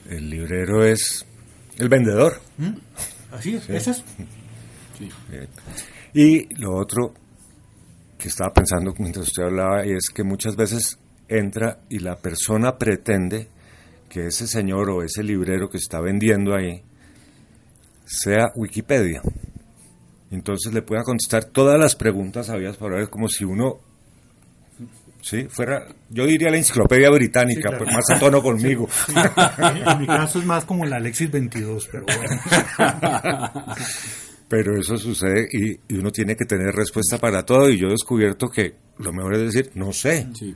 el 0.09 0.29
librero 0.29 0.85
es 0.85 1.25
el 1.77 1.89
vendedor. 1.89 2.39
Así 3.31 3.55
es, 3.55 3.69
ese 3.69 3.91
es. 3.91 4.03
Eh, 5.31 5.47
Y 6.13 6.53
lo 6.61 6.75
otro 6.75 7.13
que 8.17 8.27
estaba 8.27 8.53
pensando 8.53 8.93
mientras 8.99 9.27
usted 9.27 9.43
hablaba 9.43 9.83
es 9.83 10.09
que 10.13 10.23
muchas 10.23 10.55
veces 10.55 10.99
entra 11.27 11.79
y 11.89 11.99
la 11.99 12.17
persona 12.17 12.77
pretende 12.77 13.47
que 14.09 14.27
ese 14.27 14.45
señor 14.45 14.89
o 14.89 15.01
ese 15.03 15.23
librero 15.23 15.69
que 15.69 15.77
está 15.77 16.01
vendiendo 16.01 16.53
ahí 16.53 16.83
sea 18.05 18.51
Wikipedia. 18.55 19.21
Entonces 20.29 20.73
le 20.73 20.81
pueda 20.81 21.03
contestar 21.03 21.45
todas 21.45 21.79
las 21.79 21.95
preguntas 21.95 22.49
habidas 22.49 22.77
por 22.77 22.93
haber 22.93 23.09
como 23.09 23.27
si 23.29 23.45
uno 23.45 23.79
sí 25.21 25.45
fuera 25.49 25.85
yo 26.09 26.25
diría 26.25 26.49
la 26.51 26.57
enciclopedia 26.57 27.09
británica, 27.09 27.61
Sí, 27.61 27.67
claro. 27.69 27.77
pues 27.85 27.93
más 27.95 28.09
a 28.09 28.19
tono 28.19 28.41
conmigo. 28.41 28.87
En 29.87 29.99
mi 29.99 30.07
caso 30.07 30.39
es 30.39 30.45
más 30.45 30.65
como 30.65 30.85
la 30.85 30.97
Alexis 30.97 31.31
22, 31.31 31.87
pero 31.91 32.05
bueno. 32.05 32.41
Pero 34.47 34.77
eso 34.77 34.97
sucede 34.97 35.47
y, 35.53 35.93
y 35.93 35.97
uno 35.97 36.11
tiene 36.11 36.35
que 36.35 36.43
tener 36.45 36.75
respuesta 36.75 37.17
para 37.17 37.45
todo 37.45 37.69
y 37.69 37.77
yo 37.77 37.87
he 37.87 37.91
descubierto 37.91 38.49
que 38.49 38.73
lo 38.97 39.13
mejor 39.13 39.35
es 39.35 39.53
decir, 39.53 39.71
no 39.75 39.93
sé, 39.93 40.27
Sí. 40.37 40.53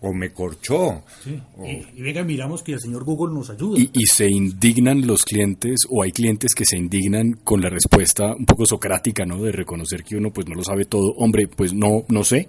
o 0.00 0.14
me 0.14 0.30
corchó. 0.32 1.04
Y, 1.26 1.98
y 1.98 2.02
venga, 2.02 2.24
miramos 2.24 2.62
que 2.62 2.72
el 2.72 2.80
señor 2.80 3.04
Google 3.04 3.34
nos 3.34 3.50
ayuda. 3.50 3.78
Y, 3.78 3.90
y 3.92 4.06
se 4.06 4.26
indignan 4.30 5.06
los 5.06 5.22
clientes, 5.24 5.80
o 5.90 6.02
hay 6.02 6.12
clientes 6.12 6.54
que 6.54 6.64
se 6.64 6.78
indignan 6.78 7.34
con 7.44 7.60
la 7.60 7.68
respuesta 7.68 8.34
un 8.34 8.46
poco 8.46 8.64
socrática, 8.64 9.26
¿no? 9.26 9.42
De 9.42 9.52
reconocer 9.52 10.02
que 10.02 10.16
uno 10.16 10.30
pues 10.32 10.46
no 10.48 10.54
lo 10.54 10.64
sabe 10.64 10.86
todo. 10.86 11.12
Hombre, 11.18 11.46
pues 11.46 11.74
no, 11.74 12.04
no 12.08 12.24
sé. 12.24 12.48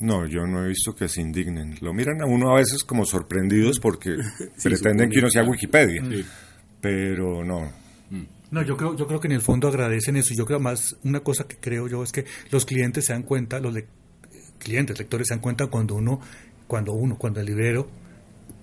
No, 0.00 0.26
yo 0.26 0.46
no 0.46 0.64
he 0.64 0.68
visto 0.68 0.94
que 0.94 1.08
se 1.08 1.20
indignen. 1.22 1.76
Lo 1.80 1.92
miran 1.94 2.20
a 2.20 2.26
uno 2.26 2.50
a 2.52 2.56
veces 2.58 2.84
como 2.84 3.04
sorprendidos 3.06 3.80
porque 3.80 4.16
pretenden 4.62 5.10
que 5.10 5.18
uno 5.18 5.30
sea 5.30 5.42
Wikipedia. 5.44 6.02
Pero 6.80 7.44
no. 7.44 7.70
No, 8.50 8.62
yo 8.62 8.76
creo, 8.76 8.96
yo 8.96 9.06
creo 9.08 9.18
que 9.20 9.26
en 9.26 9.32
el 9.32 9.40
fondo 9.40 9.66
agradecen 9.68 10.16
eso. 10.16 10.32
Yo 10.36 10.46
creo 10.46 10.60
más, 10.60 10.96
una 11.02 11.20
cosa 11.20 11.44
que 11.48 11.56
creo 11.56 11.88
yo 11.88 12.02
es 12.02 12.12
que 12.12 12.24
los 12.50 12.64
clientes 12.64 13.04
se 13.06 13.12
dan 13.12 13.22
cuenta, 13.24 13.58
los 13.58 13.74
le- 13.74 13.86
clientes, 14.58 14.98
lectores 14.98 15.26
se 15.28 15.34
dan 15.34 15.40
cuenta 15.40 15.66
cuando 15.66 15.96
uno, 15.96 16.20
cuando 16.68 16.92
uno, 16.92 17.16
cuando 17.18 17.40
el 17.40 17.46
librero 17.46 17.88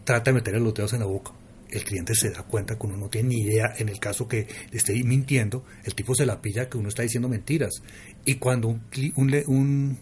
trata 0.06 0.32
de 0.32 0.36
meterle 0.36 0.62
los 0.62 0.74
dedos 0.74 0.93
en 0.93 1.00
la 1.00 1.06
boca. 1.06 1.32
El 1.69 1.84
cliente 1.84 2.13
se 2.15 2.30
da 2.30 2.43
cuenta 2.43 2.78
que 2.78 2.86
uno 2.86 2.96
no 2.98 3.10
tiene 3.10 3.30
ni 3.30 3.41
idea, 3.41 3.74
en 3.78 3.89
el 3.89 4.00
caso 4.00 4.28
que 4.28 4.48
le 4.72 4.78
esté 4.78 4.93
mintiendo, 5.04 5.65
el 5.84 5.96
tipo 5.96 6.13
se 6.15 6.26
la 6.26 6.39
pilla 6.41 6.69
que 6.69 6.78
uno 6.78 6.88
está 6.89 7.02
diciendo 7.02 7.28
mentiras. 7.28 7.82
Y 8.26 8.36
cuando 8.36 8.67
un, 8.69 8.82
cli- 8.89 9.12
un, 9.17 9.32
le- 9.32 9.43
un 9.48 9.98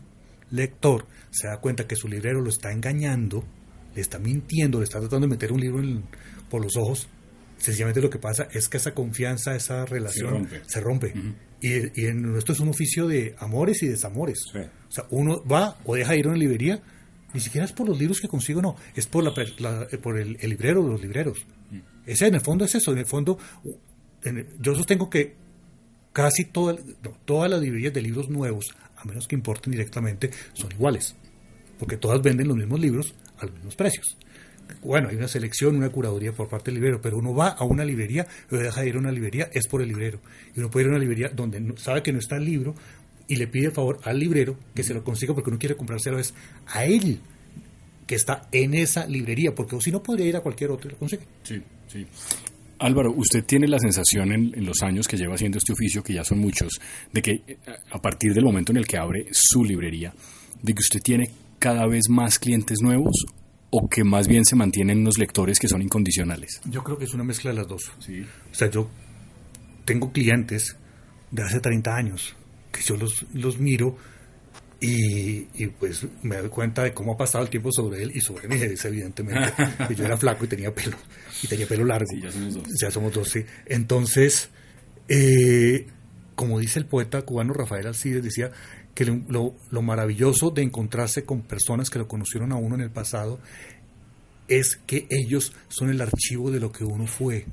lector 0.52 1.06
se 1.32 1.48
da 1.48 1.58
cuenta 1.60 1.88
que 1.88 1.96
su 1.96 2.08
librero 2.08 2.42
lo 2.42 2.50
está 2.50 2.72
engañando, 2.72 3.44
le 3.96 4.02
está 4.02 4.20
mintiendo, 4.20 4.80
le 4.80 4.84
está 4.86 5.00
tratando 5.00 5.28
de 5.28 5.32
meter 5.32 5.52
un 5.52 5.60
libro 5.62 5.80
en- 5.82 6.04
por 6.50 6.62
los 6.64 6.76
ojos, 6.78 7.08
sencillamente 7.58 8.02
lo 8.02 8.10
que 8.10 8.20
pasa 8.20 8.48
es 8.52 8.68
que 8.70 8.78
esa 8.78 8.94
confianza, 8.94 9.56
esa 9.56 9.86
relación 9.86 10.32
rompe. 10.32 10.62
se 10.68 10.82
rompe. 10.82 11.14
y, 11.62 12.02
y 12.02 12.06
en 12.08 12.36
esto 12.38 12.52
es 12.54 12.60
un 12.60 12.70
oficio 12.70 13.08
de 13.08 13.36
amores 13.40 13.82
y 13.84 13.88
desamores. 13.88 14.40
Sí. 14.52 14.60
O 14.60 14.92
sea, 14.92 15.06
uno 15.12 15.44
va 15.46 15.78
o 15.86 15.96
deja 15.96 16.16
ir 16.16 16.26
a 16.26 16.30
una 16.30 16.38
librería, 16.38 16.82
ni 17.34 17.40
siquiera 17.40 17.64
es 17.66 17.72
por 17.72 17.88
los 17.88 17.98
libros 17.98 18.20
que 18.20 18.28
consigo, 18.28 18.62
no, 18.62 18.76
es 18.96 19.08
por, 19.08 19.24
la, 19.24 19.88
eh, 19.92 19.98
por 19.98 20.18
el, 20.20 20.38
el 20.42 20.50
librero 20.50 20.84
de 20.84 20.90
los 20.90 21.02
libreros. 21.02 21.38
Ese 22.06 22.28
en 22.28 22.36
el 22.36 22.42
fondo 22.42 22.66
es 22.66 22.76
eso, 22.76 22.92
en 22.92 22.98
el 22.98 23.06
fondo 23.06 23.38
en 24.24 24.48
yo 24.60 24.76
sostengo 24.76 25.10
que 25.10 25.36
casi 26.14 26.46
toda, 26.46 26.76
no, 27.04 27.12
todas 27.26 27.50
las 27.50 27.62
librerías 27.62 27.94
de 27.94 28.02
libros 28.02 28.30
nuevos, 28.30 28.74
a 29.02 29.06
menos 29.06 29.28
que 29.28 29.36
importen 29.36 29.72
directamente, 29.72 30.30
son 30.54 30.72
iguales, 30.72 31.16
porque 31.80 31.98
todas 31.98 32.22
venden 32.22 32.48
los 32.48 32.58
mismos 32.58 32.80
libros 32.80 33.16
a 33.40 33.46
los 33.46 33.56
mismos 33.56 33.76
precios. 33.76 34.18
Bueno, 34.84 35.10
hay 35.10 35.16
una 35.16 35.28
selección, 35.28 35.76
una 35.76 35.90
curaduría 35.90 36.32
por 36.32 36.48
parte 36.48 36.72
del 36.72 36.76
librero, 36.76 37.02
pero 37.02 37.18
uno 37.18 37.34
va 37.34 37.50
a 37.50 37.64
una 37.64 37.84
librería, 37.84 38.26
o 38.50 38.56
deja 38.56 38.82
de 38.82 38.90
ir 38.90 38.96
a 38.96 39.00
una 39.00 39.12
librería, 39.12 39.50
es 39.52 39.68
por 39.68 39.82
el 39.82 39.90
librero. 39.90 40.20
Y 40.56 40.60
uno 40.60 40.70
puede 40.70 40.86
ir 40.86 40.88
a 40.88 40.92
una 40.92 41.00
librería 41.00 41.30
donde 41.30 41.74
sabe 41.78 42.02
que 42.02 42.14
no 42.14 42.20
está 42.20 42.38
el 42.38 42.46
libro 42.46 42.76
y 43.28 43.36
le 43.36 43.48
pide 43.48 43.68
el 43.68 43.72
favor 43.72 44.00
al 44.04 44.20
librero 44.20 44.58
que 44.74 44.84
se 44.84 44.94
lo 44.94 45.04
consiga 45.04 45.34
porque 45.34 45.50
uno 45.50 45.60
quiere 45.60 45.76
comprárselo 45.76 46.20
es 46.20 46.34
a 46.68 46.86
él, 46.86 47.20
que 48.08 48.16
está 48.16 48.48
en 48.52 48.74
esa 48.74 49.06
librería, 49.06 49.54
porque 49.54 49.80
si 49.82 49.92
no 49.92 50.02
podría 50.02 50.28
ir 50.28 50.36
a 50.36 50.42
cualquier 50.42 50.72
otro 50.72 50.90
y 50.90 50.94
lo 50.94 51.00
consigue. 51.00 51.24
Sí, 51.44 51.62
sí. 51.88 52.06
Álvaro, 52.82 53.13
usted 53.15 53.46
tiene 53.46 53.67
la 53.67 53.80
sensación 53.80 54.32
en, 54.32 54.52
en 54.56 54.65
los 54.65 54.82
años 54.82 55.08
que 55.08 55.17
lleva 55.17 55.36
haciendo 55.36 55.58
este 55.60 55.74
oficio, 55.74 56.04
que 56.04 56.13
ya 56.13 56.24
son 56.24 56.39
muchos, 56.39 56.82
de 57.13 57.22
que 57.22 57.32
eh, 57.48 57.58
a 57.91 58.02
partir 58.02 58.34
del 58.34 58.44
momento 58.44 58.72
en 58.72 58.78
el 58.78 58.88
que 58.88 58.98
abre 58.98 59.28
su 59.32 59.63
librería, 59.63 60.13
de 60.62 60.74
que 60.74 60.80
usted 60.80 61.00
tiene 61.00 61.30
cada 61.60 61.88
vez 61.88 62.10
más 62.10 62.39
clientes 62.39 62.80
nuevos 62.82 63.26
o 63.70 63.88
que 63.88 64.04
más 64.04 64.28
bien 64.28 64.46
se 64.46 64.56
mantienen 64.56 65.00
unos 65.00 65.17
lectores 65.17 65.60
que 65.60 65.67
son 65.67 65.82
incondicionales. 65.82 66.60
Yo 66.65 66.84
creo 66.84 66.98
que 66.98 67.06
es 67.06 67.13
una 67.13 67.24
mezcla 67.24 67.52
de 67.52 67.58
las 67.58 67.67
dos. 67.67 67.91
Sí. 68.00 68.22
O 68.52 68.54
sea, 68.54 68.70
yo 68.70 68.89
tengo 69.86 70.12
clientes 70.12 70.76
de 71.30 71.44
hace 71.44 71.60
30 71.60 71.96
años 71.96 72.36
que 72.72 72.82
yo 72.82 72.98
los, 72.98 73.26
los 73.34 73.60
miro 73.60 73.98
Y, 74.84 75.48
y, 75.54 75.67
pues 75.67 76.08
me 76.24 76.38
doy 76.38 76.50
cuenta 76.50 76.84
de 76.84 76.91
cómo 76.91 77.13
ha 77.13 77.17
pasado 77.17 77.44
el 77.44 77.52
tiempo 77.52 77.72
sobre 77.72 78.02
él 78.02 78.12
y 78.15 78.20
sobre 78.22 78.48
mí, 78.48 78.56
es 78.56 78.84
evidentemente. 78.84 79.54
que 79.88 79.94
yo 79.94 80.06
era 80.06 80.17
flaco 80.17 80.44
y 80.46 80.48
tenía 80.48 80.74
pelo, 80.74 80.98
y 81.44 81.48
tenía 81.48 81.67
pelo 81.67 81.86
largo. 81.86 82.08
Sí, 82.10 82.20
ya 82.20 82.32
somos 82.32 82.54
dos. 82.56 82.63
Ya 82.82 82.89
somos 82.91 83.13
dos, 83.13 83.30
sí. 83.30 83.46
Entonces, 83.67 84.50
eh, 85.08 85.86
como 86.34 86.58
dice 86.60 86.80
el 86.80 86.88
poeta 86.88 87.22
cubano 87.22 87.54
Rafael 87.54 87.86
Alcides, 87.86 88.24
decía 88.24 88.52
que 88.96 89.06
lo, 89.06 89.22
lo- 89.30 89.56
lo 89.70 89.82
maravilloso 89.84 90.50
de 90.50 90.63
encontrarse 90.63 91.26
con 91.26 91.44
personas 91.44 91.91
que 91.91 92.00
lo 92.00 92.08
conocieron 92.08 92.52
a 92.52 92.56
uno 92.56 92.74
en 92.74 92.82
el 92.82 92.89
pasado 92.89 93.39
es 94.48 94.78
que 94.88 95.06
ellos 95.10 95.54
son 95.70 95.89
el 95.91 96.02
archivo 96.02 96.50
de 96.52 96.60
lo 96.60 96.72
que 96.72 96.84
uno 96.84 97.06
fue. 97.08 97.46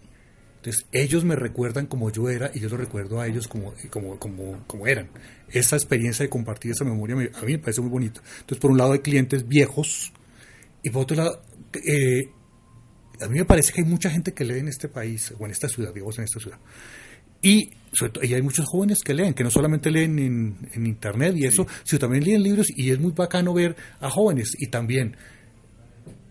Entonces, 0.57 0.87
ellos 0.93 1.25
me 1.25 1.37
recuerdan 1.37 1.87
como 1.87 2.11
yo 2.11 2.29
era 2.31 2.51
y 2.55 2.61
yo 2.61 2.69
los 2.69 2.81
recuerdo 2.81 3.21
a 3.21 3.27
ellos 3.29 3.47
como, 3.49 3.75
como, 3.91 4.19
como, 4.19 4.65
como 4.67 4.87
eran. 4.87 5.09
Esa 5.51 5.77
experiencia 5.77 6.25
de 6.25 6.29
compartir 6.29 6.73
esa 6.73 6.85
memoria 6.85 7.17
me- 7.17 7.31
a 7.35 7.43
mí 7.43 7.53
me 7.53 7.59
parece 7.59 7.81
muy 7.81 7.91
bonito. 7.91 8.21
Entonces, 8.41 8.59
por 8.59 8.71
un 8.71 8.79
lado 8.79 8.93
hay 8.93 8.99
clientes 9.01 9.47
viejos 9.49 10.13
y 10.83 10.91
por 10.91 11.03
otro 11.03 11.17
lado, 11.17 11.43
eh, 11.75 12.31
a 13.21 13.29
mí 13.29 13.39
me 13.39 13.45
parece 13.45 13.73
que 13.73 13.81
hay 13.83 13.87
mucha 13.89 14.11
gente 14.11 14.33
que 14.33 14.45
lee 14.45 14.59
en 14.59 14.69
este 14.69 14.89
país, 14.89 15.33
o 15.39 15.45
en 15.45 15.51
esta 15.51 15.69
ciudad, 15.69 15.93
digamos 15.93 16.19
en 16.19 16.25
esta 16.25 16.39
ciudad. 16.41 16.59
Y, 17.43 17.71
sobre 17.93 18.13
todo, 18.13 18.25
y 18.25 18.35
hay 18.35 18.43
muchos 18.43 18.67
jóvenes 18.67 18.99
que 19.05 19.15
leen, 19.15 19.33
que 19.35 19.45
no 19.45 19.51
solamente 19.51 19.91
leen 19.91 20.19
en, 20.19 20.57
en 20.75 20.87
internet 20.87 21.35
y 21.37 21.47
eso, 21.47 21.67
sino 21.85 21.99
también 22.01 22.25
leen 22.25 22.43
libros 22.43 22.67
y 22.75 22.91
es 22.91 22.99
muy 22.99 23.13
bacano 23.13 23.55
ver 23.55 23.77
a 24.01 24.11
jóvenes 24.11 24.53
y 24.59 24.67
también 24.69 25.17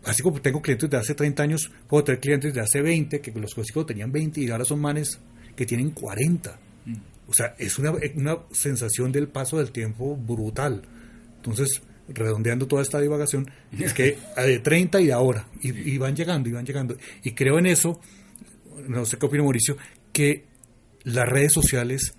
así 0.06 0.22
como 0.24 0.42
tengo 0.42 0.62
clientes 0.62 0.90
de 0.90 0.98
hace 0.98 1.16
30 1.16 1.44
años, 1.44 1.70
puedo 1.88 2.04
tener 2.04 2.22
clientes 2.22 2.54
de 2.54 2.62
hace 2.62 2.82
20, 2.82 3.20
que 3.20 3.32
los 3.32 3.54
consigo 3.54 3.86
tenían 3.86 4.12
20 4.12 4.42
y 4.42 4.50
ahora 4.50 4.64
son 4.66 4.80
manes 4.80 5.20
que 5.56 5.66
tienen 5.66 5.92
40. 5.92 6.58
O 7.28 7.34
sea, 7.34 7.56
es 7.58 7.78
una, 7.78 7.92
una 8.16 8.38
sensación 8.52 9.12
del 9.12 9.28
paso 9.28 9.58
del 9.58 9.72
tiempo 9.72 10.16
brutal. 10.16 10.82
Entonces, 11.38 11.82
redondeando 12.08 12.68
toda 12.68 12.82
esta 12.82 13.00
divagación, 13.00 13.50
es 13.78 13.94
que 13.94 14.18
de 14.38 14.60
30 14.60 15.02
y 15.02 15.08
de 15.08 15.14
ahora, 15.14 15.48
y, 15.62 15.94
y 15.94 15.98
van 15.98 16.16
llegando, 16.16 16.50
y 16.50 16.54
van 16.54 16.66
llegando. 16.66 16.98
Y 17.24 17.32
creo 17.34 17.60
en 17.60 17.66
eso, 17.66 18.00
no 18.88 19.06
sé 19.06 19.18
qué 19.18 19.26
opina 19.26 19.44
Mauricio, 19.44 19.78
que 20.14 20.46
las 21.04 21.28
redes 21.28 21.54
sociales 21.54 22.16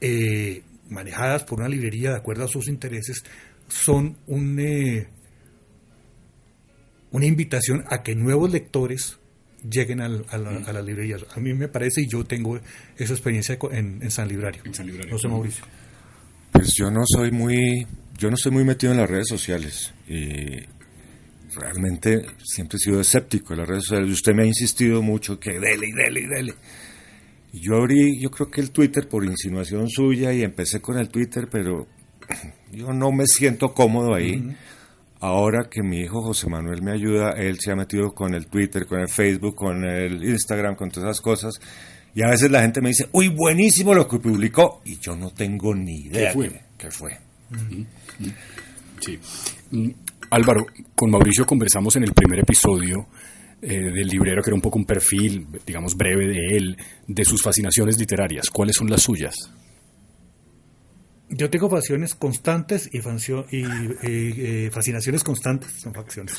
eh, 0.00 0.62
manejadas 0.88 1.44
por 1.44 1.60
una 1.60 1.68
librería 1.68 2.10
de 2.10 2.16
acuerdo 2.16 2.44
a 2.44 2.48
sus 2.48 2.68
intereses 2.68 3.24
son 3.68 4.16
un... 4.26 4.58
eh, 4.60 5.08
una 7.10 7.26
invitación 7.26 7.84
a 7.88 8.02
que 8.02 8.16
nuevos 8.16 8.50
lectores 8.50 9.18
lleguen 9.68 10.00
al- 10.00 10.24
a, 10.30 10.38
la- 10.38 10.58
a 10.66 10.72
las 10.72 10.84
librerías. 10.84 11.24
A 11.34 11.40
mí 11.40 11.54
me 11.54 11.68
parece, 11.68 12.02
y 12.02 12.08
yo 12.08 12.24
tengo 12.24 12.58
esa 12.96 13.12
experiencia 13.12 13.58
en, 13.72 14.00
en 14.02 14.10
San 14.10 14.28
Librario. 14.28 14.62
En 14.64 14.74
San 14.74 14.86
Librario. 14.86 15.12
No 15.12 15.18
sé, 15.18 15.28
Mauricio. 15.28 15.64
Pues 16.52 16.72
yo 16.74 16.90
no 16.90 17.02
soy 17.06 17.30
muy, 17.32 17.86
yo 18.18 18.28
no 18.30 18.34
estoy 18.36 18.52
muy 18.52 18.64
metido 18.64 18.92
en 18.92 18.98
las 18.98 19.10
redes 19.10 19.26
sociales 19.28 19.92
y 20.08 20.60
realmente 21.56 22.24
siempre 22.44 22.76
he 22.76 22.80
sido 22.80 23.00
escéptico 23.00 23.54
de 23.54 23.60
las 23.60 23.68
redes 23.68 23.84
sociales. 23.84 24.10
Usted 24.12 24.32
me 24.34 24.42
ha 24.42 24.46
insistido 24.46 25.02
mucho 25.02 25.38
que 25.38 25.58
dele 25.58 25.86
y 25.88 25.92
dele 25.92 26.20
y 26.20 26.26
dele. 26.26 26.54
Y 27.52 27.60
yo 27.60 27.76
abrí, 27.76 28.20
yo 28.20 28.30
creo 28.30 28.50
que 28.50 28.60
el 28.60 28.70
Twitter 28.70 29.08
por 29.08 29.24
insinuación 29.24 29.88
suya 29.88 30.32
y 30.32 30.42
empecé 30.42 30.80
con 30.80 30.98
el 30.98 31.08
Twitter, 31.08 31.48
pero 31.50 31.86
yo 32.72 32.92
no 32.92 33.12
me 33.12 33.26
siento 33.26 33.72
cómodo 33.74 34.14
ahí. 34.14 34.54
Ahora 35.24 35.70
que 35.70 35.82
mi 35.82 36.00
hijo 36.00 36.20
José 36.20 36.50
Manuel 36.50 36.82
me 36.82 36.92
ayuda, 36.92 37.30
él 37.30 37.58
se 37.58 37.72
ha 37.72 37.74
metido 37.74 38.12
con 38.12 38.34
el 38.34 38.46
Twitter, 38.46 38.84
con 38.84 39.00
el 39.00 39.08
Facebook, 39.08 39.54
con 39.54 39.82
el 39.82 40.22
Instagram, 40.22 40.76
con 40.76 40.90
todas 40.90 41.08
esas 41.08 41.22
cosas. 41.22 41.54
Y 42.14 42.22
a 42.22 42.28
veces 42.28 42.50
la 42.50 42.60
gente 42.60 42.82
me 42.82 42.90
dice, 42.90 43.08
uy, 43.10 43.28
buenísimo 43.28 43.94
lo 43.94 44.06
que 44.06 44.18
publicó. 44.18 44.82
Y 44.84 44.98
yo 44.98 45.16
no 45.16 45.30
tengo 45.30 45.74
ni 45.74 46.02
idea 46.02 46.30
fue? 46.30 46.50
de 46.50 46.60
qué 46.76 46.90
fue. 46.90 47.16
Sí. 49.00 49.18
Mm, 49.70 49.88
Álvaro, 50.28 50.66
con 50.94 51.10
Mauricio 51.10 51.46
conversamos 51.46 51.96
en 51.96 52.02
el 52.02 52.12
primer 52.12 52.40
episodio 52.40 53.06
eh, 53.62 53.80
del 53.80 54.06
librero, 54.06 54.42
que 54.42 54.50
era 54.50 54.56
un 54.56 54.60
poco 54.60 54.78
un 54.78 54.84
perfil, 54.84 55.46
digamos, 55.64 55.96
breve 55.96 56.26
de 56.26 56.54
él, 56.54 56.76
de 57.06 57.24
sus 57.24 57.42
fascinaciones 57.42 57.98
literarias. 57.98 58.50
¿Cuáles 58.50 58.76
son 58.76 58.90
las 58.90 59.00
suyas? 59.00 59.50
Yo 61.30 61.48
tengo 61.48 61.70
pasiones 61.70 62.14
constantes 62.14 62.88
y, 62.92 62.98
y, 62.98 63.64
eh, 64.02 64.70
fascinaciones 64.70 65.24
constantes, 65.24 65.70
son 65.80 65.94
facciones. 65.94 66.34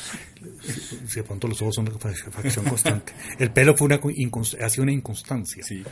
Si 1.08 1.16
de 1.16 1.22
pronto 1.24 1.48
los 1.48 1.60
ojos 1.60 1.74
son 1.74 1.88
una 1.88 1.98
fa- 1.98 2.12
facción 2.30 2.64
constante. 2.66 3.12
El 3.38 3.50
pelo 3.50 3.76
fue 3.76 3.86
una, 3.86 3.98
co- 3.98 4.10
incons- 4.10 4.56
ha 4.62 4.68
sido 4.70 4.84
una 4.84 4.92
inconstancia. 4.92 5.62
sí. 5.64 5.82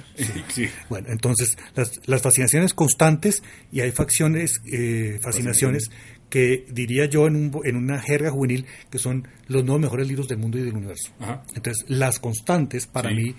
sí. 0.48 0.66
Bueno, 0.88 1.08
entonces, 1.10 1.56
las, 1.74 1.90
las 2.06 2.22
fascinaciones 2.22 2.72
constantes 2.72 3.42
y 3.72 3.80
hay 3.80 3.90
facciones, 3.90 4.60
eh, 4.72 5.18
fascinaciones 5.20 5.90
que 6.30 6.64
diría 6.70 7.06
yo 7.06 7.26
en, 7.26 7.36
un, 7.36 7.60
en 7.64 7.76
una 7.76 8.00
jerga 8.00 8.30
juvenil 8.30 8.64
que 8.90 8.98
son 8.98 9.26
los 9.48 9.64
nuevos 9.64 9.80
mejores 9.82 10.06
libros 10.08 10.28
del 10.28 10.38
mundo 10.38 10.56
y 10.58 10.62
del 10.62 10.74
universo. 10.74 11.12
Ajá. 11.18 11.42
Entonces, 11.54 11.84
las 11.88 12.18
constantes 12.20 12.86
para 12.86 13.10
Sí. 13.10 13.16
mí, 13.16 13.34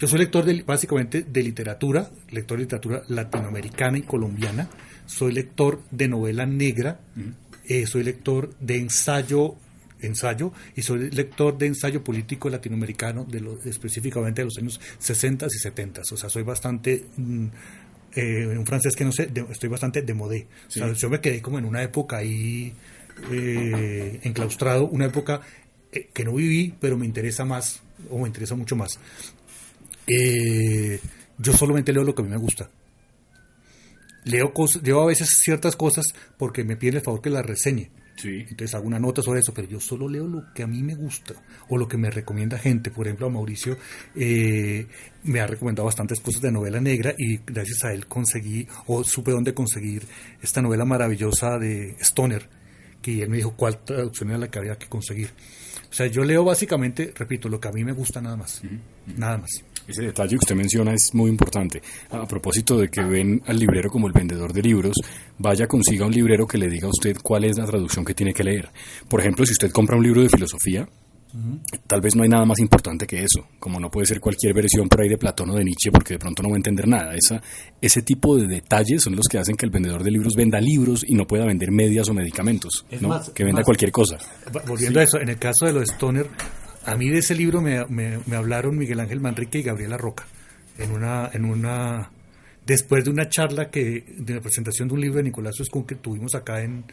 yo 0.00 0.08
soy 0.08 0.18
lector 0.18 0.44
de, 0.44 0.62
básicamente 0.62 1.22
de 1.22 1.42
literatura, 1.42 2.10
lector 2.30 2.56
de 2.58 2.64
literatura 2.64 3.02
latinoamericana 3.08 3.98
y 3.98 4.02
colombiana, 4.02 4.68
soy 5.06 5.32
lector 5.32 5.82
de 5.90 6.08
novela 6.08 6.46
negra, 6.46 7.00
eh, 7.68 7.86
soy 7.86 8.02
lector 8.02 8.50
de 8.60 8.76
ensayo 8.78 9.54
ensayo 10.02 10.50
y 10.74 10.80
soy 10.80 11.10
lector 11.10 11.58
de 11.58 11.66
ensayo 11.66 12.02
político 12.02 12.48
latinoamericano 12.48 13.26
de 13.26 13.40
los 13.40 13.66
específicamente 13.66 14.40
de 14.40 14.46
los 14.46 14.56
años 14.56 14.80
60 14.98 15.44
y 15.46 15.58
70 15.58 16.00
o 16.10 16.16
sea 16.16 16.30
soy 16.30 16.42
bastante 16.42 17.04
mm, 17.18 17.46
eh, 18.16 18.46
un 18.46 18.64
francés 18.64 18.96
que 18.96 19.04
no 19.04 19.12
sé 19.12 19.26
de- 19.26 19.44
estoy 19.50 19.68
bastante 19.68 20.00
de 20.00 20.14
modé. 20.14 20.46
O 20.68 20.70
sea, 20.70 20.90
yo 20.94 21.10
me 21.10 21.20
quedé 21.20 21.42
como 21.42 21.58
en 21.58 21.66
una 21.66 21.82
época 21.82 22.16
ahí 22.16 22.72
eh, 23.30 24.20
enclaustrado 24.22 24.86
una 24.88 25.04
época 25.04 25.42
eh, 25.92 26.08
que 26.14 26.24
no 26.24 26.32
viví 26.34 26.74
pero 26.80 26.96
me 26.96 27.04
interesa 27.04 27.44
más 27.44 27.80
o 28.08 28.18
me 28.20 28.26
interesa 28.26 28.54
mucho 28.54 28.76
más 28.76 28.98
Eh, 30.10 31.00
yo 31.38 31.52
solamente 31.52 31.92
leo 31.92 32.04
lo 32.04 32.14
que 32.14 32.22
a 32.22 32.24
mí 32.24 32.30
me 32.30 32.36
gusta 32.36 32.70
leo 34.24 34.52
leo 34.82 35.00
a 35.00 35.06
veces 35.06 35.28
ciertas 35.42 35.76
cosas 35.76 36.04
porque 36.36 36.64
me 36.64 36.76
piden 36.76 36.96
el 36.96 37.02
favor 37.02 37.20
que 37.22 37.30
las 37.30 37.44
reseñe 37.46 37.90
Sí. 38.16 38.40
entonces 38.40 38.74
hago 38.74 38.86
una 38.86 38.98
nota 38.98 39.22
sobre 39.22 39.40
eso, 39.40 39.54
pero 39.54 39.66
yo 39.66 39.80
solo 39.80 40.06
leo 40.06 40.26
lo 40.26 40.52
que 40.52 40.62
a 40.62 40.66
mí 40.66 40.82
me 40.82 40.94
gusta 40.94 41.34
o 41.70 41.78
lo 41.78 41.88
que 41.88 41.96
me 41.96 42.10
recomienda 42.10 42.58
gente. 42.58 42.90
Por 42.90 43.06
ejemplo, 43.06 43.28
a 43.28 43.30
Mauricio 43.30 43.78
eh, 44.14 44.86
me 45.22 45.40
ha 45.40 45.46
recomendado 45.46 45.86
bastantes 45.86 46.20
cosas 46.20 46.42
de 46.42 46.52
novela 46.52 46.82
negra 46.82 47.14
y 47.16 47.38
gracias 47.46 47.82
a 47.84 47.94
él 47.94 48.06
conseguí 48.06 48.68
o 48.88 49.04
supe 49.04 49.30
dónde 49.30 49.54
conseguir 49.54 50.02
esta 50.42 50.60
novela 50.60 50.84
maravillosa 50.84 51.58
de 51.58 51.96
Stoner, 52.00 52.46
que 53.00 53.22
él 53.22 53.30
me 53.30 53.38
dijo 53.38 53.56
cuál 53.56 53.82
traducción 53.84 54.28
era 54.28 54.38
la 54.38 54.50
que 54.50 54.58
había 54.58 54.76
que 54.76 54.86
conseguir. 54.88 55.30
O 55.90 55.94
sea, 55.94 56.06
yo 56.06 56.22
leo 56.22 56.44
básicamente, 56.44 57.14
repito, 57.16 57.48
lo 57.48 57.58
que 57.58 57.68
a 57.68 57.72
mí 57.72 57.84
me 57.84 57.92
gusta 57.92 58.20
nada 58.20 58.36
más. 58.36 58.60
Nada 59.16 59.38
más. 59.38 59.50
Ese 59.86 60.02
detalle 60.02 60.30
que 60.30 60.44
usted 60.44 60.54
menciona 60.54 60.92
es 60.92 61.10
muy 61.14 61.30
importante. 61.30 61.82
A 62.10 62.26
propósito 62.26 62.78
de 62.78 62.88
que 62.88 63.02
ven 63.02 63.42
al 63.46 63.58
librero 63.58 63.90
como 63.90 64.06
el 64.06 64.12
vendedor 64.12 64.52
de 64.52 64.62
libros, 64.62 64.94
vaya 65.38 65.66
consiga 65.66 66.06
un 66.06 66.12
librero 66.12 66.46
que 66.46 66.58
le 66.58 66.68
diga 66.68 66.86
a 66.86 66.90
usted 66.90 67.16
cuál 67.22 67.44
es 67.44 67.58
la 67.58 67.66
traducción 67.66 68.04
que 68.04 68.14
tiene 68.14 68.32
que 68.32 68.44
leer. 68.44 68.68
Por 69.08 69.20
ejemplo, 69.20 69.44
si 69.44 69.52
usted 69.52 69.70
compra 69.70 69.96
un 69.96 70.02
libro 70.02 70.22
de 70.22 70.28
filosofía, 70.28 70.88
tal 71.86 72.00
vez 72.00 72.16
no 72.16 72.22
hay 72.22 72.28
nada 72.28 72.44
más 72.44 72.58
importante 72.58 73.06
que 73.06 73.22
eso, 73.22 73.46
como 73.58 73.78
no 73.78 73.90
puede 73.90 74.06
ser 74.06 74.20
cualquier 74.20 74.54
versión 74.54 74.88
por 74.88 75.02
ahí 75.02 75.08
de 75.08 75.18
Platón 75.18 75.50
o 75.50 75.54
de 75.54 75.64
Nietzsche, 75.64 75.90
porque 75.90 76.14
de 76.14 76.18
pronto 76.18 76.42
no 76.42 76.50
va 76.50 76.56
a 76.56 76.58
entender 76.58 76.88
nada. 76.88 77.14
Esa, 77.14 77.40
ese 77.80 78.02
tipo 78.02 78.36
de 78.36 78.46
detalles 78.46 79.02
son 79.02 79.16
los 79.16 79.26
que 79.28 79.38
hacen 79.38 79.56
que 79.56 79.66
el 79.66 79.70
vendedor 79.70 80.02
de 80.02 80.10
libros 80.10 80.34
venda 80.34 80.60
libros 80.60 81.04
y 81.06 81.14
no 81.14 81.26
pueda 81.26 81.46
vender 81.46 81.70
medias 81.70 82.08
o 82.08 82.14
medicamentos, 82.14 82.84
¿no? 83.00 83.08
más, 83.08 83.30
que 83.30 83.44
venda 83.44 83.60
más. 83.60 83.64
cualquier 83.64 83.92
cosa. 83.92 84.18
Volviendo 84.66 85.00
a 85.00 85.02
eso, 85.04 85.18
en 85.20 85.28
el 85.28 85.38
caso 85.38 85.66
de 85.66 85.72
los 85.72 85.88
Stoner, 85.90 86.26
a 86.92 86.96
mí 86.96 87.08
de 87.08 87.18
ese 87.18 87.34
libro 87.34 87.60
me, 87.60 87.84
me- 87.86 88.18
me 88.26 88.36
hablaron 88.36 88.76
Miguel 88.78 89.00
Ángel 89.00 89.20
Manrique 89.20 89.58
y 89.58 89.62
Gabriela 89.62 89.96
Roca 89.96 90.26
en 90.78 90.92
una 90.92 91.30
en 91.32 91.44
una 91.44 92.10
después 92.66 93.04
de 93.04 93.10
una 93.10 93.28
charla 93.28 93.70
que 93.70 94.04
de 94.16 94.34
la 94.34 94.40
presentación 94.40 94.88
de 94.88 94.94
un 94.94 95.00
libro 95.00 95.18
de 95.18 95.24
Nicolás 95.24 95.58
Escún 95.60 95.84
que 95.86 95.94
tuvimos 95.96 96.34
acá 96.34 96.62
en 96.62 96.84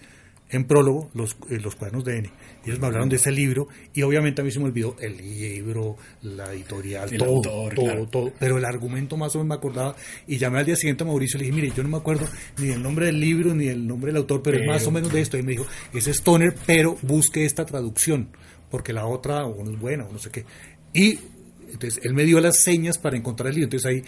en 0.50 0.64
prólogo 0.64 1.10
los, 1.14 1.36
eh, 1.50 1.60
los 1.62 1.76
cuadernos 1.76 2.06
de 2.06 2.20
N. 2.20 2.30
Ellos 2.66 2.80
me 2.80 2.86
hablaron 2.88 3.10
de 3.10 3.18
ese 3.18 3.34
libro 3.34 3.68
y 3.94 4.02
obviamente 4.04 4.42
a 4.42 4.46
mí 4.46 4.52
se 4.52 4.60
me 4.60 4.66
olvidó 4.68 4.96
el 5.02 5.18
libro, 5.18 5.98
la 6.22 6.54
editorial, 6.54 7.10
El 7.12 7.18
todo, 7.18 7.30
autor, 7.36 7.74
todo, 7.76 7.86
claro. 7.86 8.08
todo. 8.08 8.32
Pero 8.40 8.58
el 8.58 8.64
argumento 8.64 9.18
más 9.18 9.36
o 9.36 9.40
menos 9.40 9.50
me 9.50 9.56
acordaba 9.56 9.98
y 10.26 10.38
llamé 10.38 10.60
al 10.60 10.66
día 10.66 10.78
siguiente 10.78 11.04
a 11.04 11.08
Mauricio 11.08 11.38
y 11.38 11.42
le 11.42 11.46
dije, 11.50 11.56
mire, 11.62 11.74
yo 11.76 11.84
no 11.84 11.90
me 11.90 11.98
acuerdo 11.98 12.26
ni 12.60 12.70
el 12.70 12.82
nombre 12.82 13.08
del 13.08 13.20
libro 13.20 13.54
ni 13.54 13.68
el 13.68 13.86
nombre 13.86 14.14
del 14.14 14.22
autor, 14.22 14.42
pero, 14.42 14.58
es 14.58 14.66
más 14.66 14.88
o 14.88 14.92
menos 14.92 15.12
de 15.12 15.20
esto. 15.20 15.38
Y 15.38 15.44
me 15.44 15.52
dijo, 15.52 15.68
es 15.94 16.08
Stoner, 16.08 16.56
pero 16.66 16.98
busque 17.02 17.44
esta 17.44 17.66
traducción, 17.66 18.30
porque 18.70 18.94
la 18.94 19.06
otra 19.06 19.46
o 19.46 19.64
no 19.64 19.72
es 19.72 19.80
buena 19.80 20.06
o 20.06 20.12
no 20.12 20.20
sé 20.20 20.30
qué. 20.32 20.46
Y 20.94 21.20
entonces 21.72 22.00
él 22.04 22.14
me 22.14 22.24
dio 22.26 22.40
las 22.40 22.62
señas 22.64 22.98
para 22.98 23.18
encontrar 23.18 23.50
el 23.50 23.56
libro. 23.56 23.66
Entonces 23.66 23.86
ahí 23.92 24.04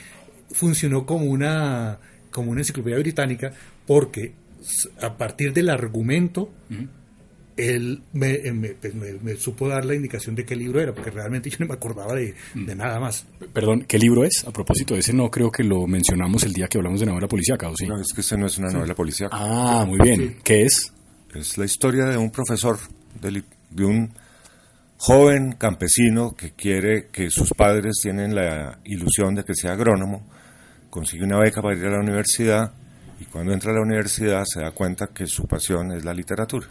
funcionó 0.52 1.06
como 1.06 1.26
una, 1.26 2.00
como 2.32 2.52
una 2.52 2.62
enciclopedia 2.62 2.98
británica, 3.00 3.52
porque 3.86 4.34
a 5.02 5.17
partir 5.17 5.54
del 5.54 5.69
argumento 5.69 6.50
él 7.58 8.02
me, 8.13 8.32
eh, 8.36 8.54
me- 8.54 8.69
pues, 8.69 8.95
me- 8.95 9.13
me 9.22 9.36
supo 9.36 9.67
dar 9.67 9.84
la 9.84 9.93
indicación 9.93 10.34
de 10.34 10.45
qué 10.45 10.56
libro 10.56 10.80
era, 10.80 10.93
porque 10.93 11.12
realmente 11.12 11.50
yo 11.50 11.58
no 11.60 11.65
me 11.67 11.74
acordaba 11.74 12.13
de, 12.15 12.34
de 12.54 12.76
nada 12.76 13.00
más. 13.02 13.26
Perdón, 13.54 13.84
¿qué 13.86 14.00
libro 14.00 14.24
es? 14.24 14.45
A 14.48 14.52
propósito, 14.52 14.95
ese 14.95 15.12
no 15.12 15.30
creo 15.30 15.52
que 15.52 15.63
lo 15.63 15.86
mencionamos 15.86 16.43
el 16.43 16.54
día 16.54 16.67
que 16.69 16.78
hablamos 16.78 17.02
de 17.02 17.06
novela 17.08 17.28
policíaca, 17.28 17.67
¿o 17.69 17.76
sí? 17.76 17.86
No, 17.86 18.00
es 18.00 18.13
que 18.13 18.22
este 18.22 18.38
no 18.38 18.45
es 18.45 18.58
una 18.60 18.69
novela 18.72 18.95
policíaca. 18.95 19.36
Ah, 19.38 19.84
muy 19.86 20.00
bien. 20.02 20.38
¿Qué 20.41 20.62
es? 20.63 20.93
Es 21.36 21.58
la 21.58 21.65
historia 21.65 22.06
de 22.06 22.15
un 22.17 22.32
profesor, 22.32 22.80
de, 23.22 23.43
de 23.72 23.86
un 23.86 24.10
joven 25.00 25.54
campesino 25.54 26.36
que 26.36 26.52
quiere 26.52 27.08
que 27.12 27.30
sus 27.30 27.54
padres 27.54 28.00
tienen 28.04 28.36
la 28.36 28.80
ilusión 28.84 29.34
de 29.34 29.46
que 29.46 29.56
sea 29.56 29.72
agrónomo, 29.72 30.28
consigue 30.90 31.24
una 31.24 31.40
beca 31.40 31.62
para 31.62 31.78
ir 31.78 31.86
a 31.86 31.92
la 31.92 32.00
universidad 32.02 32.74
y 33.20 33.26
cuando 33.26 33.54
entra 33.54 33.72
a 33.72 33.76
la 33.76 33.82
universidad 33.82 34.44
se 34.46 34.60
da 34.60 34.72
cuenta 34.72 35.08
que 35.08 35.26
su 35.26 35.48
pasión 35.48 35.94
es 35.94 36.04
la 36.04 36.14
literatura. 36.14 36.68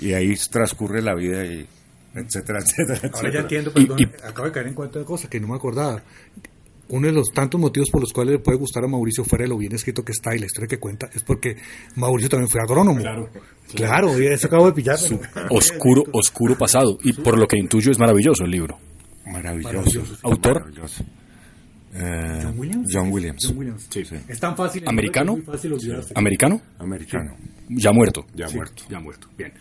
Y 0.00 0.12
ahí 0.12 0.34
transcurre 0.50 1.00
la 1.00 1.14
vida 1.14 1.44
y 1.44 1.66
etcétera, 2.14 2.58
etcétera, 2.60 3.10
Ahora 3.14 3.32
ya 3.32 3.40
entiendo, 3.40 3.72
perdón, 3.72 3.98
Y- 4.00 4.04
acabo 4.26 4.46
de 4.46 4.52
caer 4.52 4.66
en 4.66 4.74
cuenta 4.74 4.98
de 4.98 5.04
cosas 5.04 5.30
que 5.30 5.38
no 5.40 5.46
me 5.48 5.54
acordaba. 5.56 6.02
Uno 6.90 7.06
de 7.06 7.12
los 7.12 7.28
tantos 7.32 7.60
motivos 7.60 7.90
por 7.90 8.00
los 8.00 8.12
cuales 8.12 8.32
le 8.34 8.38
puede 8.38 8.58
gustar 8.58 8.84
a 8.84 8.88
Mauricio 8.88 9.24
fuera 9.24 9.44
de 9.44 9.48
lo 9.48 9.58
bien 9.58 9.74
escrito 9.74 10.02
que 10.02 10.12
está 10.12 10.34
y 10.34 10.38
la 10.38 10.46
historia 10.46 10.68
que 10.68 10.78
cuenta 10.78 11.08
es 11.14 11.22
porque 11.22 11.56
Mauricio 11.96 12.30
también 12.30 12.48
fue 12.48 12.62
agrónomo. 12.62 13.00
Claro, 13.00 13.28
claro, 13.74 14.20
y 14.20 14.26
eso 14.26 14.46
acabo 14.46 14.66
de 14.66 14.72
pillar. 14.72 14.98
Oscuro, 15.50 16.04
oscuro 16.12 16.56
pasado. 16.56 16.98
Y 17.02 17.12
por 17.12 17.38
lo 17.38 17.46
que 17.46 17.58
intuyo 17.58 17.90
es 17.90 17.98
maravilloso 17.98 18.44
el 18.44 18.50
libro. 18.50 18.78
Maravilloso. 19.26 19.74
Maravilloso. 19.74 20.18
¿Autor? 20.22 20.60
Maravilloso. 20.60 21.04
Eh, 21.94 22.40
John 22.42 22.58
Williams. 22.58 22.88
John 22.92 23.10
Williams. 23.10 23.46
John 23.46 23.58
Williams. 23.58 23.86
Sí, 23.90 24.04
sí. 24.04 24.16
Es 24.28 24.38
tan 24.38 24.56
fácil. 24.56 24.84
¿Americano? 24.86 25.38
fácil. 25.44 25.74
¿Americano? 26.14 26.60
Americano. 26.78 27.36
Ya 27.68 27.92
muerto. 27.92 28.26
Ya 28.34 28.48
muerto. 28.48 28.84
Ya 28.88 29.00
muerto. 29.00 29.28
Bien. 29.36 29.52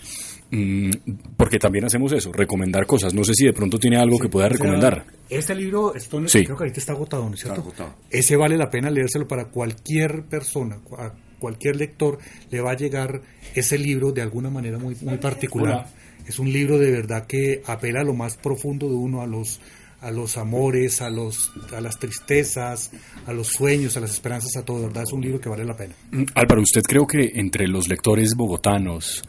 Mm, 0.49 0.91
porque 1.35 1.59
también 1.59 1.85
hacemos 1.85 2.11
eso, 2.13 2.31
recomendar 2.31 2.85
cosas. 2.85 3.13
No 3.13 3.23
sé 3.23 3.33
si 3.33 3.45
de 3.45 3.53
pronto 3.53 3.77
tiene 3.79 3.97
algo 3.97 4.17
que 4.17 4.29
pueda 4.29 4.47
O 4.47 4.49
sea, 4.49 4.57
recomendar. 4.57 5.05
Este 5.29 5.53
libro, 5.55 5.93
esto 5.93 6.19
no- 6.21 6.29
Sí. 6.29 6.45
creo 6.45 6.55
que 6.57 6.63
ahorita 6.63 6.79
está 6.79 6.93
agotado, 6.93 7.27
¿no 7.27 7.35
es 7.35 7.41
cierto? 7.41 7.61
agotado. 7.61 7.95
Ese 8.09 8.35
vale 8.37 8.57
la 8.57 8.69
pena 8.69 8.89
leérselo 8.89 9.27
para 9.27 9.45
cualquier 9.45 10.23
persona, 10.23 10.77
a 10.97 11.11
cualquier 11.39 11.75
lector 11.75 12.17
le 12.49 12.61
va 12.61 12.71
a 12.71 12.75
llegar 12.77 13.21
ese 13.55 13.77
libro 13.77 14.11
de 14.11 14.21
alguna 14.21 14.49
manera 14.49 14.77
muy, 14.79 14.95
muy 15.01 15.17
particular. 15.17 15.73
Hola. 15.73 15.89
Es 16.27 16.39
un 16.39 16.51
libro 16.51 16.77
de 16.79 16.91
verdad 16.91 17.25
que 17.27 17.61
apela 17.65 18.01
a 18.01 18.03
lo 18.03 18.13
más 18.13 18.37
profundo 18.37 18.87
de 18.89 18.95
uno, 18.95 19.21
a 19.21 19.27
los 19.27 19.59
a 19.99 20.11
los 20.11 20.37
amores, 20.37 21.01
a 21.01 21.09
los 21.09 21.51
a 21.75 21.81
las 21.81 21.97
tristezas, 21.99 22.91
a 23.25 23.33
los 23.33 23.47
sueños, 23.47 23.97
a 23.97 23.99
las 23.99 24.11
esperanzas, 24.11 24.55
a 24.55 24.63
todo, 24.63 24.79
de 24.81 24.87
verdad 24.87 25.03
es 25.03 25.11
un 25.11 25.21
libro 25.21 25.39
que 25.41 25.49
vale 25.49 25.65
la 25.65 25.75
pena. 25.75 25.93
Mm, 26.11 26.23
Álvaro, 26.35 26.61
¿usted 26.61 26.83
creo 26.83 27.07
que 27.07 27.31
entre 27.35 27.67
los 27.67 27.87
lectores 27.87 28.35
bogotanos 28.35 29.23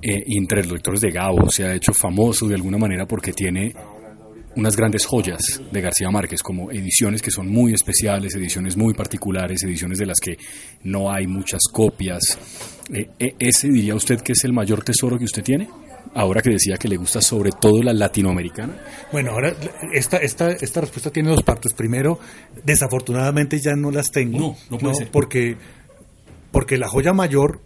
eh, 0.00 0.22
y 0.26 0.38
entre 0.38 0.62
los 0.62 0.72
lectores 0.72 1.00
de 1.00 1.10
Gabo 1.10 1.50
se 1.50 1.64
ha 1.64 1.74
hecho 1.74 1.92
famoso 1.92 2.48
de 2.48 2.54
alguna 2.54 2.78
manera 2.78 3.06
porque 3.06 3.32
tiene 3.32 3.74
unas 4.56 4.76
grandes 4.76 5.06
joyas 5.06 5.60
de 5.70 5.80
García 5.80 6.10
Márquez, 6.10 6.42
como 6.42 6.70
ediciones 6.70 7.22
que 7.22 7.30
son 7.30 7.48
muy 7.48 7.72
especiales, 7.72 8.34
ediciones 8.34 8.76
muy 8.76 8.94
particulares, 8.94 9.62
ediciones 9.62 9.98
de 9.98 10.06
las 10.06 10.18
que 10.20 10.36
no 10.84 11.10
hay 11.10 11.26
muchas 11.26 11.62
copias. 11.72 12.38
Eh, 12.92 13.08
eh, 13.18 13.34
¿Ese 13.38 13.68
diría 13.68 13.94
usted 13.94 14.20
que 14.20 14.32
es 14.32 14.44
el 14.44 14.52
mayor 14.52 14.84
tesoro 14.84 15.18
que 15.18 15.24
usted 15.24 15.42
tiene? 15.42 15.68
Ahora 16.14 16.42
que 16.42 16.50
decía 16.50 16.76
que 16.76 16.88
le 16.88 16.96
gusta 16.96 17.22
sobre 17.22 17.52
todo 17.52 17.82
la 17.82 17.94
latinoamericana. 17.94 18.76
Bueno, 19.12 19.30
ahora 19.30 19.54
esta, 19.94 20.18
esta, 20.18 20.50
esta 20.50 20.80
respuesta 20.82 21.10
tiene 21.10 21.30
dos 21.30 21.42
partes. 21.42 21.72
Primero, 21.72 22.18
desafortunadamente 22.64 23.58
ya 23.60 23.74
no 23.76 23.90
las 23.90 24.10
tengo. 24.10 24.38
No, 24.38 24.56
no 24.68 24.78
puede 24.78 24.96
ser. 24.96 25.10
Porque, 25.10 25.56
porque 26.50 26.76
la 26.76 26.88
joya 26.88 27.14
mayor 27.14 27.62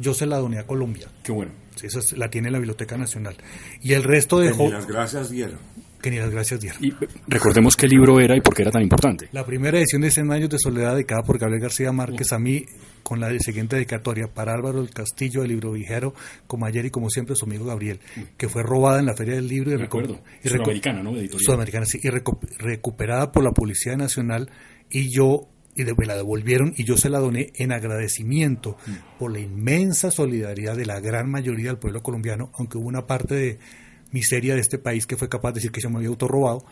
yo 0.00 0.14
se 0.14 0.26
la 0.26 0.38
doné 0.38 0.58
a 0.58 0.66
Colombia. 0.66 1.08
Qué 1.22 1.32
bueno. 1.32 1.52
Sí, 1.76 1.86
esa 1.86 2.00
es- 2.00 2.16
la 2.18 2.28
tiene 2.28 2.50
la 2.50 2.58
Biblioteca 2.58 2.96
Nacional. 2.96 3.36
Y 3.82 3.92
el 3.92 4.02
resto 4.02 4.38
de 4.40 4.50
Que 4.52 4.58
ni 4.58 4.70
las 4.70 4.86
gracias 4.86 5.30
dieron. 5.30 5.58
que 6.02 6.10
ni 6.10 6.18
las 6.18 6.30
gracias 6.30 6.60
dieron. 6.60 6.78
Y 6.84 6.88
eh, 6.92 7.08
recordemos 7.28 7.76
qué 7.76 7.86
libro 7.86 8.20
era 8.20 8.36
y 8.36 8.40
por 8.40 8.54
qué 8.54 8.62
era 8.62 8.70
tan 8.70 8.82
importante. 8.82 9.28
La 9.32 9.44
primera 9.46 9.78
edición 9.78 10.02
de 10.02 10.10
100 10.10 10.30
años 10.32 10.50
de 10.50 10.58
soledad 10.58 10.94
dedicada 10.94 11.22
por 11.22 11.38
Gabriel 11.38 11.62
García 11.62 11.92
Márquez 11.92 12.32
a 12.32 12.38
mí 12.38 12.64
con 13.02 13.18
la 13.20 13.30
siguiente 13.38 13.76
dedicatoria 13.76 14.26
para 14.28 14.52
Álvaro 14.54 14.82
del 14.82 14.90
Castillo, 14.90 15.40
del 15.40 15.50
libro 15.50 15.72
Vigero, 15.72 16.12
como 16.46 16.66
ayer 16.66 16.84
y 16.86 16.90
como 16.90 17.08
siempre 17.08 17.34
su 17.34 17.44
amigo 17.46 17.64
Gabriel, 17.64 17.98
que 18.36 18.48
fue 18.48 18.62
robada 18.62 19.00
en 19.00 19.06
la 19.06 19.14
Feria 19.14 19.36
del 19.36 19.48
Libro 19.48 19.72
y, 19.72 19.78
De 19.78 19.84
acuerdo. 19.84 20.20
y 20.44 20.48
Sudamericana, 20.48 21.02
¿no? 21.02 21.10
Editorial. 21.16 21.40
Sudamericana, 21.44 21.86
sí, 21.86 21.98
y 22.02 22.08
recu- 22.08 22.38
recuperada 22.58 23.32
por 23.32 23.42
la 23.42 23.52
Policía 23.52 23.96
Nacional 23.96 24.50
y 24.90 25.10
yo 25.10 25.48
y 25.76 25.84
me 25.84 26.06
la 26.06 26.16
devolvieron 26.16 26.74
y 26.76 26.84
yo 26.84 26.96
se 26.96 27.08
la 27.08 27.18
doné 27.18 27.52
en 27.54 27.72
agradecimiento 27.72 28.76
por 29.18 29.32
la 29.32 29.40
inmensa 29.40 30.10
solidaridad 30.10 30.76
de 30.76 30.86
la 30.86 31.00
gran 31.00 31.30
mayoría 31.30 31.68
del 31.68 31.78
pueblo 31.78 32.02
colombiano, 32.02 32.50
aunque 32.54 32.78
hubo 32.78 32.88
una 32.88 33.06
parte 33.06 33.34
de 33.34 33.58
miseria 34.12 34.54
de 34.54 34.60
este 34.60 34.78
país 34.78 35.06
que 35.06 35.16
fue 35.16 35.28
capaz 35.28 35.52
de 35.52 35.54
decir 35.56 35.70
que 35.70 35.80
yo 35.80 35.90
me 35.90 35.96
había 35.96 36.08
autorrobado, 36.08 36.64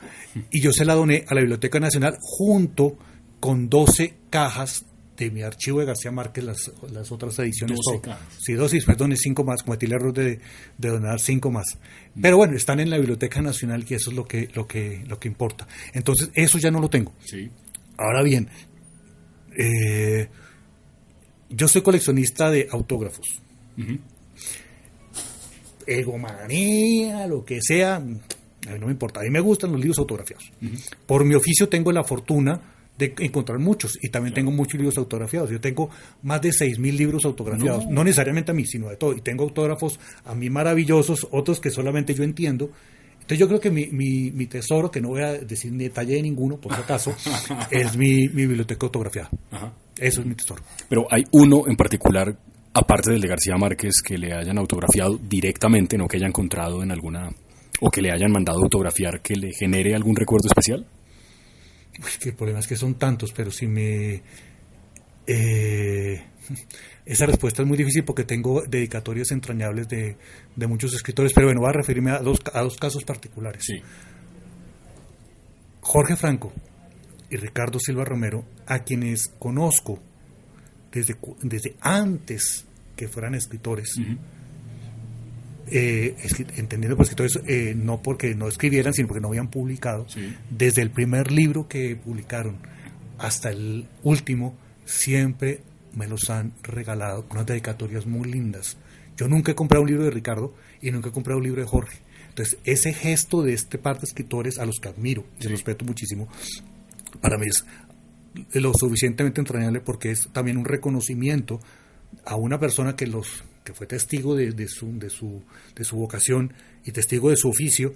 y 0.51 0.61
yo 0.61 0.73
se 0.73 0.85
la 0.85 0.95
doné 0.95 1.25
a 1.29 1.35
la 1.35 1.41
Biblioteca 1.41 1.79
Nacional 1.81 2.19
junto 2.21 2.99
con 3.41 3.69
12 3.69 4.15
cajas 4.31 4.85
de 5.17 5.31
mi 5.33 5.43
archivo 5.43 5.81
de 5.81 5.87
García 5.87 6.13
Márquez, 6.13 6.45
las, 6.45 6.73
las 6.93 7.11
otras 7.11 7.39
ediciones. 7.41 7.77
12 7.85 7.99
todo. 7.99 8.03
cajas. 8.03 8.39
Sí, 8.41 8.53
dos 8.55 8.73
doné 8.97 9.17
cinco 9.17 9.43
más, 9.43 9.65
cometí 9.65 9.87
el 9.87 9.93
error 9.93 10.13
de, 10.13 10.39
de 10.79 10.89
donar 10.89 11.19
cinco 11.21 11.51
más. 11.51 11.79
Pero 12.21 12.37
bueno, 12.37 12.57
están 12.57 12.79
en 12.79 12.89
la 12.89 12.99
Biblioteca 12.99 13.43
Nacional 13.43 13.85
y 13.89 13.95
eso 13.95 14.11
es 14.11 14.17
lo 14.17 14.27
que, 14.27 14.49
lo 14.55 14.67
que, 14.67 15.05
lo 15.07 15.19
que 15.19 15.29
importa. 15.29 15.67
Entonces, 15.93 16.31
eso 16.35 16.59
ya 16.59 16.71
no 16.71 16.81
lo 16.81 16.89
tengo. 16.89 17.13
Sí. 17.25 17.51
Ahora 17.97 18.23
bien, 18.23 18.49
eh, 19.59 20.29
yo 21.51 21.69
soy 21.69 21.83
coleccionista 21.83 22.51
de 22.51 22.69
autógrafos. 22.71 23.27
Egomanía, 25.87 27.27
lo 27.27 27.45
que 27.45 27.61
sea, 27.61 27.97
a 27.97 28.01
mí 28.01 28.21
no 28.79 28.87
me 28.87 28.93
importa. 28.93 29.21
A 29.21 29.23
mí 29.25 29.31
me 29.31 29.41
gustan 29.41 29.73
los 29.73 29.81
libros 29.81 29.99
autografiados. 29.99 30.53
Por 31.07 31.25
mi 31.25 31.35
oficio 31.35 31.69
tengo 31.69 31.91
la 31.93 32.05
fortuna 32.05 32.61
de 32.97 33.15
encontrar 33.21 33.59
muchos 33.59 33.97
y 34.03 34.09
también 34.11 34.35
tengo 34.35 34.51
muchos 34.51 34.79
libros 34.79 34.99
autografiados. 34.99 35.51
Yo 35.51 35.61
tengo 35.61 35.89
más 36.23 36.43
de 36.43 36.51
6.000 36.51 36.97
libros 36.97 37.25
autografiados, 37.25 37.87
no. 37.87 38.03
necesariamente 38.05 38.51
a 38.51 38.55
mí, 38.55 38.67
sino 38.67 38.89
de 38.89 38.97
todo. 38.97 39.15
Y 39.15 39.21
tengo 39.21 39.45
autógrafos 39.45 39.99
a 40.25 40.35
mí 40.35 40.51
maravillosos, 40.51 41.29
otros 41.31 41.61
que 41.61 41.71
solamente 41.71 42.15
yo 42.15 42.25
entiendo. 42.25 42.71
Entonces 43.29 43.41
yo 43.41 43.49
creo 43.49 43.61
que 43.61 43.71
mi, 43.71 43.89
mi, 43.89 44.31
mi 44.31 44.47
tesoro, 44.47 44.91
que 44.91 45.03
no 45.03 45.09
voy 45.09 45.21
a 45.21 45.33
decir 45.35 45.71
ni 45.71 45.85
detalle 45.85 46.15
de 46.15 46.23
ninguno, 46.23 46.57
por 46.57 46.75
si 46.75 46.81
acaso, 46.81 47.15
es 47.71 47.95
mi, 47.95 48.27
mi 48.29 48.47
biblioteca 48.47 48.87
autografiada. 48.87 49.29
Ajá. 49.51 49.71
Eso 49.99 50.23
es 50.23 50.27
mi 50.27 50.35
tesoro. 50.35 50.63
Pero 50.89 51.07
hay 51.11 51.25
uno 51.33 51.65
en 51.67 51.77
particular, 51.77 52.35
aparte 52.73 53.11
del 53.11 53.21
de 53.21 53.29
García 53.29 53.59
Márquez, 53.59 54.01
que 54.03 54.17
le 54.17 54.33
hayan 54.33 54.57
autografiado 54.57 55.19
directamente, 55.19 55.99
no 55.99 56.09
que 56.09 56.17
haya 56.17 56.27
encontrado 56.27 56.83
en 56.83 56.91
alguna, 56.91 57.29
o 57.83 57.91
que 57.91 58.01
le 58.01 58.13
hayan 58.13 58.33
mandado 58.33 58.61
autografiar, 58.63 59.21
que 59.21 59.37
le 59.37 59.53
genere 59.53 59.95
algún 59.95 60.17
recuerdo 60.17 60.49
especial. 60.49 60.87
Uy, 61.99 62.11
que 62.19 62.31
el 62.31 62.35
problema 62.35 62.61
es 62.61 62.67
que 62.67 62.77
son 62.77 62.95
tantos, 62.95 63.33
pero 63.33 63.51
si 63.51 63.67
me... 63.67 64.23
eh, 65.29 66.23
esa 67.07 67.27
respuesta 67.27 67.63
es 67.63 67.69
muy 67.69 67.77
difícil 67.79 68.05
porque 68.05 68.25
tengo 68.25 68.63
dedicatorias 68.63 69.31
entrañables 69.31 69.89
de, 69.89 70.17
de 70.57 70.67
muchos 70.67 70.95
escritores, 70.95 71.33
pero 71.35 71.47
bueno, 71.47 71.61
voy 71.61 71.71
a 71.71 71.73
referirme 71.75 72.11
a 72.11 72.19
dos, 72.19 72.41
a 72.53 72.61
dos 72.63 72.77
casos 72.77 73.05
particulares. 73.05 73.65
Jorge 75.81 76.17
Franco 76.17 76.53
y 77.31 77.37
Ricardo 77.37 77.79
Silva 77.79 78.05
Romero, 78.05 78.45
a 78.67 78.81
quienes 78.81 79.29
conozco 79.39 80.01
desde, 80.93 81.17
desde 81.43 81.77
antes 81.81 82.65
que 82.97 83.09
fueran 83.09 83.35
escritores, 83.35 83.95
eh, 85.71 86.17
escri- 86.23 86.51
entendiendo 86.57 86.97
por 86.97 87.05
escritores, 87.05 87.39
eh, 87.47 87.75
no 87.77 88.03
porque 88.03 88.35
no 88.35 88.49
escribieran, 88.49 88.93
sino 88.95 89.09
porque 89.09 89.21
no 89.21 89.29
habían 89.29 89.49
publicado, 89.51 90.09
Sí. 90.09 90.35
desde 90.51 90.83
el 90.83 90.91
primer 90.91 91.31
libro 91.31 91.69
que 91.69 91.95
publicaron 91.97 92.57
hasta 93.19 93.51
el 93.51 93.87
último, 94.03 94.57
siempre 94.89 95.61
me 95.95 96.09
los 96.09 96.31
han 96.31 96.53
regalado 96.63 97.29
con 97.29 97.39
unas 97.39 97.47
dedicatorias 97.47 98.07
muy 98.07 98.31
lindas. 98.31 98.77
Yo 99.17 99.29
nunca 99.29 99.53
he 99.53 99.55
comprado 99.55 99.83
un 99.83 99.89
libro 99.91 100.05
de 100.05 100.11
Ricardo 100.11 100.55
y 100.81 100.91
nunca 100.91 101.11
he 101.11 101.13
comprado 101.13 101.39
un 101.39 101.45
libro 101.45 101.61
de 101.61 101.69
Jorge. 101.69 101.99
Entonces, 102.31 102.59
ese 102.65 102.93
gesto 102.93 103.43
de 103.43 103.53
este 103.53 103.79
par 103.79 103.99
de 103.99 104.05
escritores 104.05 104.59
a 104.59 104.65
los 104.65 104.79
que 104.81 104.89
admiro 104.89 105.25
y 105.41 105.47
respeto 105.49 105.85
muchísimo, 105.85 106.29
para 107.21 107.37
mí 107.37 107.47
es 107.49 107.65
lo 108.55 108.73
suficientemente 108.75 109.41
entrañable 109.41 109.81
porque 109.81 110.11
es 110.11 110.29
también 110.33 110.57
un 110.57 110.65
reconocimiento 110.65 111.61
a 112.25 112.37
una 112.37 112.59
persona 112.59 112.97
que 112.97 113.07
los 113.07 113.45
que 113.65 113.75
fue 113.75 113.87
testigo 113.87 114.35
de, 114.35 114.53
de 114.53 114.69
su, 114.69 114.99
de, 114.99 115.11
su, 115.11 115.43
de 115.75 115.85
su 115.85 115.97
vocación 115.97 116.55
y 116.85 116.93
testigo 116.93 117.29
de 117.29 117.37
su 117.37 117.51
oficio 117.51 117.95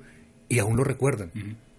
y 0.49 0.59
aún 0.59 0.77
lo 0.77 0.85
recuerdan. 0.85 1.31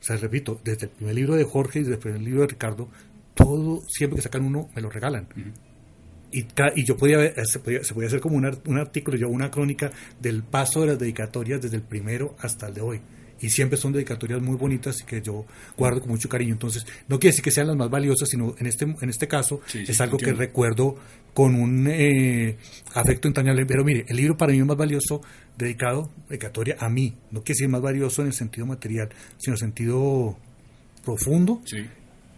O 0.02 0.04
sea, 0.04 0.18
repito, 0.18 0.60
desde 0.64 0.86
el 0.86 0.92
primer 0.92 1.16
libro 1.16 1.36
de 1.36 1.44
Jorge 1.44 1.80
y 1.80 1.82
desde 1.84 1.96
el 1.96 2.00
primer 2.00 2.22
libro 2.22 2.42
de 2.42 2.48
Ricardo, 2.48 2.90
todo, 3.34 3.82
siempre 3.88 4.18
que 4.18 4.22
sacan 4.24 4.44
uno, 4.46 4.70
me 4.76 4.82
lo 4.82 4.90
regalan. 4.90 5.28
Y, 6.32 6.46
y 6.76 6.84
yo 6.84 6.98
podía, 6.98 7.18
ver- 7.18 7.36
se 7.46 7.60
podía, 7.60 7.84
se 7.84 7.94
podía 7.94 8.08
hacer 8.08 8.20
como 8.20 8.38
un, 8.38 8.46
ar- 8.46 8.58
un 8.66 8.78
artículo, 8.80 9.18
yo 9.18 9.30
una 9.30 9.52
crónica 9.52 9.92
del 10.20 10.44
paso 10.44 10.82
de 10.82 10.88
las 10.88 11.00
dedicatorias 11.00 11.62
desde 11.62 11.76
el 11.78 11.84
primero 11.84 12.36
hasta 12.40 12.68
el 12.68 12.74
de 12.74 12.82
hoy. 12.82 13.02
y 13.42 13.50
siempre 13.50 13.78
son 13.78 13.92
dedicatorias 13.92 14.42
muy 14.42 14.56
bonitas 14.56 15.02
y 15.02 15.06
que 15.06 15.22
yo 15.22 15.46
guardo 15.78 16.00
con 16.00 16.10
mucho 16.10 16.30
cariño. 16.30 16.54
Entonces, 16.54 16.86
no 17.10 17.20
quiere 17.20 17.34
decir 17.34 17.44
que 17.44 17.52
sean 17.52 17.68
las 17.68 17.76
más 17.76 17.90
valiosas, 17.90 18.30
sino 18.30 18.56
en 18.58 18.68
este, 18.68 18.86
en 18.86 19.10
este 19.10 19.28
caso 19.28 19.60
Sí, 19.68 19.86
sí, 19.86 19.92
es 19.92 20.00
algo 20.02 20.18
que 20.18 20.32
recuerdo 20.32 20.96
con 21.34 21.56
un 21.56 21.88
eh, 21.90 22.56
afecto 22.94 23.28
entrañable. 23.28 23.66
Pero 23.66 23.84
mire, 23.84 24.06
el 24.08 24.16
libro 24.16 24.38
para 24.38 24.54
mí 24.54 24.60
es 24.60 24.66
más 24.66 24.78
valioso, 24.78 25.22
dedicado, 25.58 26.10
dedicatoria 26.30 26.78
a 26.80 26.88
mí. 26.90 27.16
No 27.32 27.42
quiere 27.44 27.58
decir 27.58 27.68
más 27.70 27.82
valioso 27.82 28.22
en 28.22 28.28
el 28.30 28.34
sentido 28.34 28.66
material, 28.66 29.10
sino 29.40 29.52
en 29.52 29.54
el 29.56 29.60
sentido 29.60 30.38
profundo. 31.04 31.62
Sí. 31.66 31.86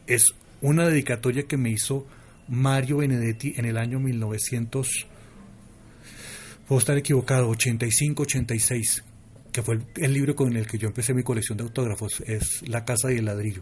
Es 0.08 0.34
una 0.70 0.88
dedicatoria 0.88 1.44
que 1.44 1.58
me 1.58 1.70
hizo 1.70 2.08
Mario 2.48 2.98
Benedetti 2.98 3.54
en 3.58 3.66
el 3.66 3.78
año 3.78 4.00
1900, 4.00 5.08
puedo 6.68 6.80
estar 6.80 6.98
equivocado, 6.98 7.50
85, 7.50 8.24
86, 8.24 9.04
que 9.52 9.62
fue 9.62 9.76
el, 9.76 9.86
el 9.98 10.14
libro 10.14 10.36
con 10.36 10.56
el 10.56 10.68
que 10.68 10.78
yo 10.78 10.88
empecé 10.88 11.14
mi 11.14 11.24
colección 11.24 11.58
de 11.58 11.64
autógrafos, 11.64 12.22
es 12.26 12.68
La 12.68 12.84
Casa 12.84 13.12
y 13.12 13.18
el 13.18 13.26
Ladrillo. 13.26 13.62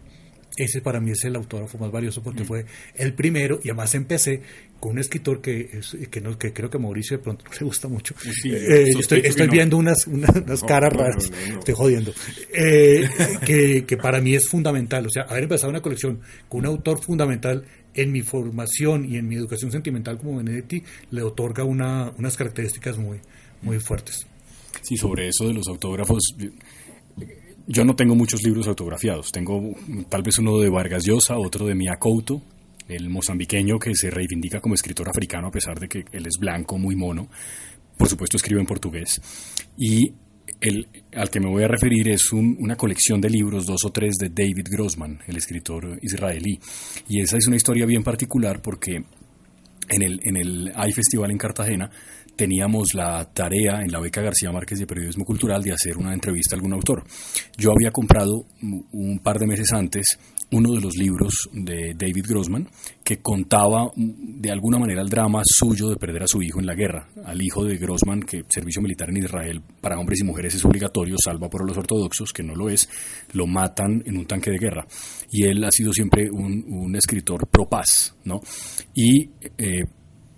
Ese 0.56 0.80
para 0.80 1.00
mí 1.00 1.10
es 1.10 1.24
el 1.24 1.34
autógrafo 1.34 1.78
más 1.78 1.90
valioso 1.90 2.22
porque 2.22 2.44
fue 2.44 2.64
el 2.94 3.12
primero 3.14 3.58
y 3.64 3.70
además 3.70 3.92
empecé 3.96 4.40
con 4.78 4.92
un 4.92 4.98
escritor 5.00 5.40
que, 5.40 5.68
es, 5.72 5.96
que, 6.10 6.20
no, 6.20 6.38
que 6.38 6.52
creo 6.52 6.70
que 6.70 6.76
a 6.76 6.80
Mauricio 6.80 7.16
de 7.16 7.22
pronto 7.24 7.44
no 7.44 7.50
le 7.58 7.64
gusta 7.66 7.88
mucho. 7.88 8.14
Sí, 8.20 8.52
Eh, 8.54 8.92
sospecho 8.92 9.00
estoy 9.00 9.20
estoy 9.24 9.46
no. 9.48 9.52
viendo 9.52 9.76
unas, 9.78 10.06
unas, 10.06 10.30
unas 10.36 10.62
No, 10.62 10.68
caras 10.68 10.92
no, 10.92 10.98
no, 11.00 11.04
raras, 11.04 11.30
no, 11.30 11.52
no. 11.54 11.58
estoy 11.58 11.74
jodiendo, 11.74 12.14
Eh, 12.52 13.08
que, 13.46 13.84
que 13.84 13.96
para 13.96 14.20
mí 14.20 14.34
es 14.34 14.48
fundamental. 14.48 15.04
O 15.06 15.10
sea, 15.10 15.22
haber 15.24 15.44
empezado 15.44 15.70
una 15.70 15.82
colección 15.82 16.20
con 16.48 16.60
un 16.60 16.66
autor 16.66 17.02
fundamental 17.02 17.64
en 17.94 18.12
mi 18.12 18.22
formación 18.22 19.10
y 19.10 19.16
en 19.16 19.26
mi 19.26 19.34
educación 19.34 19.72
sentimental 19.72 20.18
como 20.18 20.36
Benedetti 20.36 20.84
le 21.10 21.22
otorga 21.22 21.64
una, 21.64 22.12
unas 22.16 22.36
características 22.36 22.96
muy, 22.96 23.18
muy 23.62 23.80
fuertes. 23.80 24.26
Sí, 24.82 24.96
sobre 24.96 25.28
eso 25.28 25.48
de 25.48 25.54
los 25.54 25.66
autógrafos, 25.68 26.34
yo- 27.66 27.84
no 27.84 27.94
tengo 27.96 28.14
muchos 28.14 28.42
libros 28.42 28.66
autografiados. 28.68 29.32
Tengo 29.32 29.74
tal 30.08 30.22
vez 30.22 30.38
uno 30.38 30.58
de 30.58 30.68
Vargas 30.70 31.04
Llosa, 31.04 31.36
otro 31.38 31.66
de 31.66 31.74
Mia 31.74 31.96
Couto, 31.98 32.42
el 32.88 33.08
mozambiqueño 33.08 33.78
que 33.78 33.94
se 33.94 34.10
reivindica 34.10 34.60
como 34.60 34.74
escritor 34.74 35.08
africano 35.08 35.48
a 35.48 35.50
pesar 35.50 35.78
de 35.80 35.88
que 35.88 36.04
él 36.12 36.26
es 36.26 36.38
blanco, 36.38 36.78
muy 36.78 36.94
mono. 36.96 37.28
Por 37.96 38.08
supuesto 38.08 38.36
escribe 38.36 38.60
en 38.60 38.66
portugués. 38.66 39.20
Y 39.78 40.12
el 40.60 40.86
al 41.14 41.30
que 41.30 41.40
me 41.40 41.48
voy 41.48 41.62
a 41.64 41.68
referir 41.68 42.08
es 42.10 42.32
un- 42.32 42.56
una 42.60 42.76
colección 42.76 43.20
de 43.20 43.30
libros, 43.30 43.66
dos 43.66 43.84
o 43.84 43.90
tres, 43.90 44.14
de 44.16 44.28
David 44.28 44.66
Grossman, 44.70 45.20
el 45.26 45.36
escritor 45.36 45.98
israelí. 46.02 46.58
Y 47.08 47.20
esa 47.20 47.36
es 47.38 47.46
una 47.46 47.56
historia 47.56 47.86
bien 47.86 48.02
particular 48.02 48.60
porque 48.60 48.96
en 49.88 50.02
el, 50.02 50.20
en 50.24 50.36
el 50.36 50.72
AI 50.74 50.92
Festival 50.92 51.30
en 51.30 51.38
Cartagena 51.38 51.90
teníamos 52.36 52.94
la 52.94 53.24
tarea 53.32 53.82
en 53.82 53.90
la 53.90 54.00
beca 54.00 54.22
García 54.22 54.52
Márquez 54.52 54.78
de 54.78 54.86
Periodismo 54.86 55.24
Cultural 55.24 55.62
de 55.62 55.72
hacer 55.72 55.96
una 55.96 56.12
entrevista 56.12 56.54
a 56.54 56.56
algún 56.56 56.72
autor. 56.72 57.04
Yo 57.56 57.70
había 57.72 57.90
comprado 57.90 58.46
un 58.92 59.20
par 59.22 59.38
de 59.38 59.46
meses 59.46 59.72
antes 59.72 60.18
uno 60.52 60.72
de 60.72 60.80
los 60.80 60.96
libros 60.96 61.48
de 61.52 61.94
David 61.96 62.26
Grossman 62.28 62.68
que 63.02 63.18
contaba 63.18 63.90
de 63.96 64.50
alguna 64.50 64.78
manera 64.78 65.02
el 65.02 65.08
drama 65.08 65.42
suyo 65.44 65.88
de 65.88 65.96
perder 65.96 66.22
a 66.22 66.26
su 66.26 66.42
hijo 66.42 66.60
en 66.60 66.66
la 66.66 66.74
guerra, 66.74 67.08
al 67.24 67.42
hijo 67.42 67.64
de 67.64 67.76
Grossman 67.76 68.20
que 68.20 68.44
servicio 68.48 68.80
militar 68.80 69.10
en 69.10 69.18
Israel 69.18 69.62
para 69.80 69.98
hombres 69.98 70.20
y 70.20 70.24
mujeres 70.24 70.54
es 70.54 70.64
obligatorio, 70.64 71.16
salva 71.22 71.48
por 71.48 71.66
los 71.66 71.76
ortodoxos, 71.76 72.32
que 72.32 72.42
no 72.42 72.54
lo 72.54 72.68
es, 72.68 72.88
lo 73.32 73.46
matan 73.46 74.02
en 74.06 74.16
un 74.16 74.26
tanque 74.26 74.50
de 74.50 74.58
guerra. 74.58 74.86
Y 75.30 75.44
él 75.44 75.64
ha 75.64 75.70
sido 75.70 75.92
siempre 75.92 76.30
un, 76.30 76.64
un 76.68 76.94
escritor 76.96 77.48
pro 77.48 77.66
paz, 77.68 78.14
¿no? 78.24 78.40
Y 78.94 79.30
eh, 79.58 79.84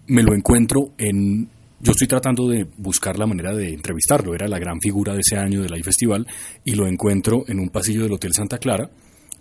me 0.08 0.22
lo 0.22 0.34
encuentro 0.34 0.92
en... 0.98 1.55
Yo 1.86 1.92
estoy 1.92 2.08
tratando 2.08 2.48
de 2.48 2.66
buscar 2.78 3.16
la 3.16 3.28
manera 3.28 3.54
de 3.54 3.72
entrevistarlo, 3.72 4.34
era 4.34 4.48
la 4.48 4.58
gran 4.58 4.80
figura 4.80 5.14
de 5.14 5.20
ese 5.20 5.36
año 5.36 5.62
del 5.62 5.72
AI 5.72 5.84
Festival, 5.84 6.26
y 6.64 6.74
lo 6.74 6.88
encuentro 6.88 7.44
en 7.46 7.60
un 7.60 7.68
pasillo 7.68 8.02
del 8.02 8.12
Hotel 8.12 8.32
Santa 8.34 8.58
Clara, 8.58 8.90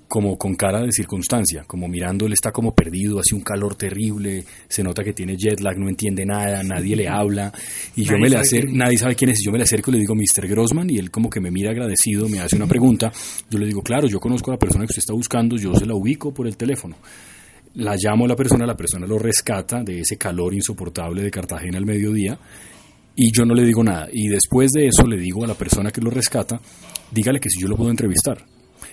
como 0.07 0.37
con 0.37 0.53
cara 0.53 0.83
de 0.83 0.91
circunstancia, 0.91 1.63
como 1.65 1.87
mirando, 1.87 2.27
él 2.27 2.33
está 2.33 2.51
como 2.51 2.75
perdido, 2.75 3.17
hace 3.17 3.33
un 3.33 3.41
calor 3.41 3.73
terrible, 3.73 4.43
se 4.67 4.83
nota 4.83 5.03
que 5.03 5.13
tiene 5.13 5.35
jet 5.35 5.59
lag, 5.59 5.79
no 5.79 5.89
entiende 5.89 6.23
nada, 6.23 6.61
nadie 6.61 6.95
le 6.95 7.07
habla, 7.07 7.51
y 7.95 8.03
yo 8.03 8.15
me 8.19 8.29
le 8.29 8.37
acerco, 8.37 8.71
nadie 8.75 8.99
sabe 8.99 9.15
quién 9.15 9.31
es, 9.31 9.41
y 9.41 9.45
yo 9.45 9.51
me 9.51 9.57
le 9.57 9.63
acerco 9.63 9.89
y 9.89 9.95
le 9.95 9.99
digo, 10.01 10.13
Mr. 10.13 10.47
Grossman, 10.47 10.91
y 10.91 10.99
él 10.99 11.09
como 11.09 11.31
que 11.31 11.39
me 11.39 11.49
mira 11.49 11.71
agradecido, 11.71 12.29
me 12.29 12.41
hace 12.41 12.57
una 12.57 12.67
pregunta, 12.67 13.11
yo 13.49 13.57
le 13.57 13.65
digo, 13.65 13.81
claro, 13.81 14.07
yo 14.07 14.19
conozco 14.19 14.51
a 14.51 14.53
la 14.53 14.59
persona 14.59 14.85
que 14.85 14.91
usted 14.91 14.99
está 14.99 15.13
buscando, 15.13 15.57
yo 15.57 15.73
se 15.73 15.87
la 15.87 15.95
ubico 15.95 16.31
por 16.31 16.45
el 16.45 16.57
teléfono. 16.57 16.95
La 17.75 17.95
llamo 17.97 18.25
a 18.25 18.29
la 18.29 18.35
persona, 18.35 18.65
la 18.65 18.77
persona 18.77 19.05
lo 19.05 19.19
rescata 19.19 19.83
de 19.83 19.99
ese 19.99 20.17
calor 20.17 20.53
insoportable 20.53 21.21
de 21.21 21.29
Cartagena 21.29 21.77
al 21.77 21.85
mediodía, 21.85 22.39
y 23.15 23.31
yo 23.31 23.43
no 23.45 23.53
le 23.53 23.63
digo 23.63 23.83
nada. 23.83 24.07
Y 24.11 24.29
después 24.29 24.71
de 24.71 24.87
eso 24.87 25.05
le 25.05 25.17
digo 25.17 25.43
a 25.43 25.47
la 25.47 25.55
persona 25.55 25.91
que 25.91 26.01
lo 26.01 26.09
rescata, 26.09 26.59
dígale 27.11 27.39
que 27.39 27.49
si 27.49 27.61
yo 27.61 27.67
lo 27.67 27.75
puedo 27.75 27.89
entrevistar. 27.89 28.45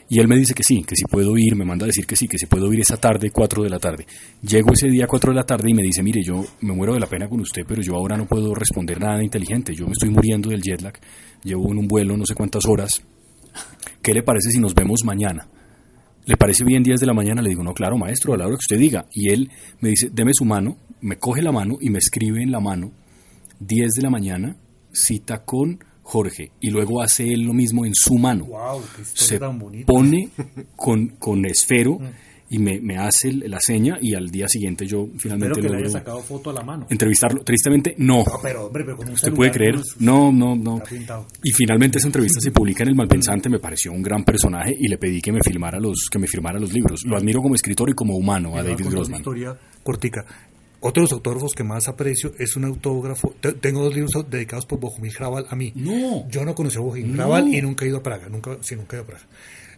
Y 0.09 0.19
él 0.19 0.27
me 0.27 0.37
dice 0.37 0.53
que 0.53 0.65
sí, 0.65 0.83
que 0.83 0.97
si 0.97 1.05
puedo 1.05 1.39
ir, 1.39 1.55
me 1.55 1.65
manda 1.65 1.85
a 1.85 1.87
decir 1.87 2.07
que 2.07 2.17
sí, 2.17 2.27
que 2.27 2.39
si 2.39 2.47
puedo 2.47 2.73
ir 2.73 2.81
esa 2.81 2.97
tarde, 2.97 3.31
4 3.31 3.63
de 3.63 3.71
la 3.71 3.79
tarde. 3.79 4.05
Llego 4.43 4.73
ese 4.73 4.89
día 4.89 5.07
4 5.07 5.31
de 5.31 5.37
la 5.37 5.45
tarde 5.45 5.71
y 5.71 5.75
me 5.75 5.83
dice, 5.83 6.03
mire, 6.03 6.21
yo 6.25 6.45
me 6.61 6.75
muero 6.75 6.95
de 6.95 7.01
la 7.01 7.07
pena 7.07 7.29
con 7.29 7.41
usted, 7.41 7.63
pero 7.67 7.83
yo 7.83 7.95
ahora 7.95 8.17
no 8.17 8.27
puedo 8.27 8.53
responder 8.55 9.01
nada 9.01 9.23
inteligente. 9.23 9.75
Yo 9.75 9.87
me 9.87 9.93
estoy 9.93 10.11
muriendo 10.11 10.51
del 10.51 10.61
jet 10.61 10.83
lag, 10.83 10.95
llevo 11.45 11.71
en 11.71 11.79
un 11.79 11.89
vuelo 11.89 12.17
no 12.17 12.27
sé 12.27 12.35
cuántas 12.35 12.67
horas. 12.67 13.01
¿Qué 14.03 14.13
le 14.13 14.23
parece 14.23 14.51
si 14.51 14.59
nos 14.59 14.75
vemos 14.75 15.05
mañana? 15.05 15.47
¿Le 16.25 16.37
parece 16.37 16.65
bien 16.65 16.83
10 16.83 17.01
de 17.01 17.07
la 17.07 17.15
mañana? 17.15 17.43
Le 17.43 17.51
digo, 17.51 17.65
no, 17.65 17.75
claro, 17.75 17.99
maestro, 17.99 18.35
a 18.35 18.37
la 18.37 18.47
hora 18.47 18.55
que 18.55 18.61
usted 18.61 18.79
diga. 18.79 19.07
Y 19.13 19.31
él 19.31 19.51
me 19.81 19.89
dice, 19.89 20.09
deme 20.13 20.33
su 20.35 20.45
mano, 20.45 20.77
me 21.01 21.17
coge 21.17 21.43
la 21.43 21.53
mano 21.53 21.79
y 21.81 21.91
me 21.91 21.99
escribe 21.99 22.43
en 22.43 22.53
la 22.53 22.61
mano 22.61 22.93
10 23.61 23.95
de 23.95 24.03
la 24.03 24.11
mañana, 24.11 24.57
cita 24.93 25.45
con 25.45 25.81
Jorge. 26.03 26.53
Y 26.61 26.71
luego 26.71 27.03
hace 27.03 27.33
él 27.33 27.43
lo 27.43 27.53
mismo 27.53 27.85
en 27.85 27.95
su 27.95 28.19
mano. 28.19 28.45
¡Wow! 28.47 28.83
¡Qué 28.97 29.05
Se 29.05 29.39
tan 29.39 29.59
pone 29.87 30.31
con, 30.77 31.09
con 31.19 31.45
esfero 31.45 31.99
y 32.53 32.59
me, 32.59 32.81
me 32.81 32.97
hace 32.99 33.29
el- 33.31 33.45
la 33.51 33.59
seña 33.61 33.99
y 34.01 34.15
al 34.15 34.31
día 34.31 34.47
siguiente 34.47 34.87
yo 34.87 35.09
finalmente 35.17 35.59
Espero 35.59 35.69
que 35.75 35.77
le 35.77 35.83
haya 35.89 35.91
sacado 35.99 36.21
foto 36.21 36.51
a 36.51 36.53
la 36.53 36.63
mano. 36.63 36.87
entrevistarlo. 36.91 37.43
Tristemente, 37.43 37.95
no. 37.99 38.19
No, 38.19 38.25
pero, 38.43 38.67
hombre, 38.67 38.85
pero 38.85 38.97
¿Usted 38.99 39.15
celular, 39.17 39.37
puede 39.37 39.51
creer? 39.51 39.77
No, 39.99 40.31
no, 40.31 40.55
no. 40.55 40.83
Y 41.43 41.51
finalmente 41.53 41.99
esa 41.99 42.09
entrevista 42.09 42.41
se 42.41 42.51
publica 42.53 42.83
en 42.85 42.91
el 42.91 42.95
Malpensante, 42.95 43.49
me 43.49 43.59
pareció 43.59 43.91
un 43.93 44.03
gran 44.03 44.23
personaje 44.25 44.77
y 44.79 44.89
le 44.89 44.99
pedí 44.99 45.21
que 45.21 45.33
me 45.33 45.41
filmara 45.43 45.81
los, 45.81 46.09
que 46.11 46.19
me 46.19 46.27
firmara 46.27 46.59
los 46.61 46.73
libros. 46.73 47.05
Lo 47.07 47.17
admiro 47.17 47.41
como 47.43 47.55
escritor 47.55 47.91
y 47.91 47.95
como 47.95 48.15
humano 48.17 48.55
a 48.57 48.63
David 48.63 48.71
contar 48.85 48.87
una 48.87 48.95
Grossman. 48.97 49.21
historia 49.21 49.57
cortica. 49.83 50.25
Otro 50.85 51.01
de 51.01 51.05
los 51.05 51.13
autógrafos 51.13 51.55
que 51.55 51.63
más 51.65 51.87
aprecio 51.89 52.33
es 52.39 52.57
un 52.57 52.65
autógrafo. 52.65 53.35
te- 53.41 53.53
Tengo 53.53 53.85
dos 53.85 53.95
libros 53.95 54.13
dedicados 54.29 54.67
por 54.67 54.81
Bohumil 54.81 55.13
Hrabal 55.17 55.47
a 55.49 55.55
mí. 55.55 55.73
No. 55.77 56.29
Yo 56.29 56.45
no 56.45 56.55
conocí 56.57 56.77
a 56.77 56.81
Bohumil 56.81 57.09
No. 57.09 57.15
Hrabal 57.23 57.55
y 57.55 57.63
nunca 57.63 57.85
he 57.85 57.89
ido 57.89 57.99
a 57.99 58.03
Praga. 58.03 58.29
Nunca, 58.29 58.59
sí, 58.63 58.75
nunca 58.75 58.97
he 58.97 58.99
ido 58.99 59.05
a 59.05 59.07
Praga. 59.07 59.25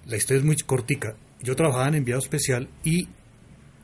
La 0.07 0.17
historia 0.17 0.39
es 0.41 0.45
muy 0.47 0.57
cortica. 0.57 1.15
Yo 1.43 1.55
trabajaba 1.57 1.89
en 1.89 1.95
enviado 1.97 2.21
especial 2.21 2.69
y 2.85 3.09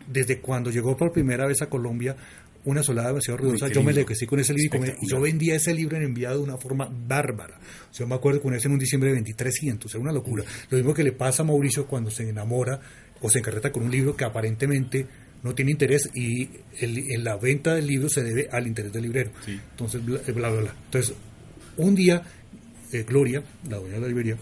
desde 0.08 0.40
cuando 0.40 0.70
llegó 0.70 0.96
por 0.96 1.12
primera 1.12 1.46
vez 1.46 1.62
a 1.62 1.66
Colombia 1.68 2.16
una 2.64 2.82
solada 2.82 3.08
demasiado 3.08 3.38
ruidosa, 3.38 3.66
yo 3.68 3.82
me 3.82 3.92
enloquecí 4.00 4.26
con 4.26 4.38
ese 4.40 4.52
libro 4.54 4.78
y 5.00 5.08
yo 5.08 5.20
vendía 5.20 5.54
ese 5.56 5.72
libro 5.72 5.96
en 5.96 6.02
enviado 6.02 6.38
de 6.38 6.44
una 6.44 6.58
forma 6.58 6.90
bárbara. 6.90 7.58
O 7.90 7.94
sea, 7.94 8.04
yo 8.04 8.06
me 8.08 8.14
acuerdo 8.16 8.42
con 8.42 8.54
ese 8.54 8.68
en 8.68 8.72
un 8.74 8.78
diciembre 8.78 9.10
de 9.10 9.16
2300, 9.16 9.94
era 9.94 10.02
una 10.02 10.12
locura. 10.12 10.44
Lo 10.68 10.76
mismo 10.76 10.92
que 10.92 11.02
le 11.02 11.12
pasa 11.12 11.42
a 11.42 11.46
Mauricio 11.46 11.86
cuando 11.86 12.10
se 12.10 12.28
enamora 12.28 12.80
o 13.22 13.30
se 13.30 13.38
encarreta 13.38 13.72
con 13.72 13.84
un 13.84 13.90
libro 13.90 14.14
que 14.14 14.24
aparentemente 14.24 15.06
no 15.42 15.54
tiene 15.54 15.70
interés 15.70 16.10
y 16.14 16.50
el- 16.80 16.98
en 17.12 17.24
la 17.24 17.36
venta 17.36 17.74
del 17.74 17.86
libro 17.86 18.10
se 18.10 18.22
debe 18.22 18.48
al 18.52 18.66
interés 18.66 18.92
del 18.92 19.02
librero. 19.04 19.30
Entonces, 19.70 20.04
bla, 20.04 20.18
bla, 20.26 20.50
bla, 20.50 20.60
bla. 20.60 20.74
Entonces, 20.84 21.14
un 21.78 21.94
día, 21.94 22.22
eh, 22.92 23.04
Gloria, 23.08 23.42
la 23.70 23.78
dueña 23.78 23.94
de 23.94 24.00
la 24.02 24.08
librería, 24.08 24.36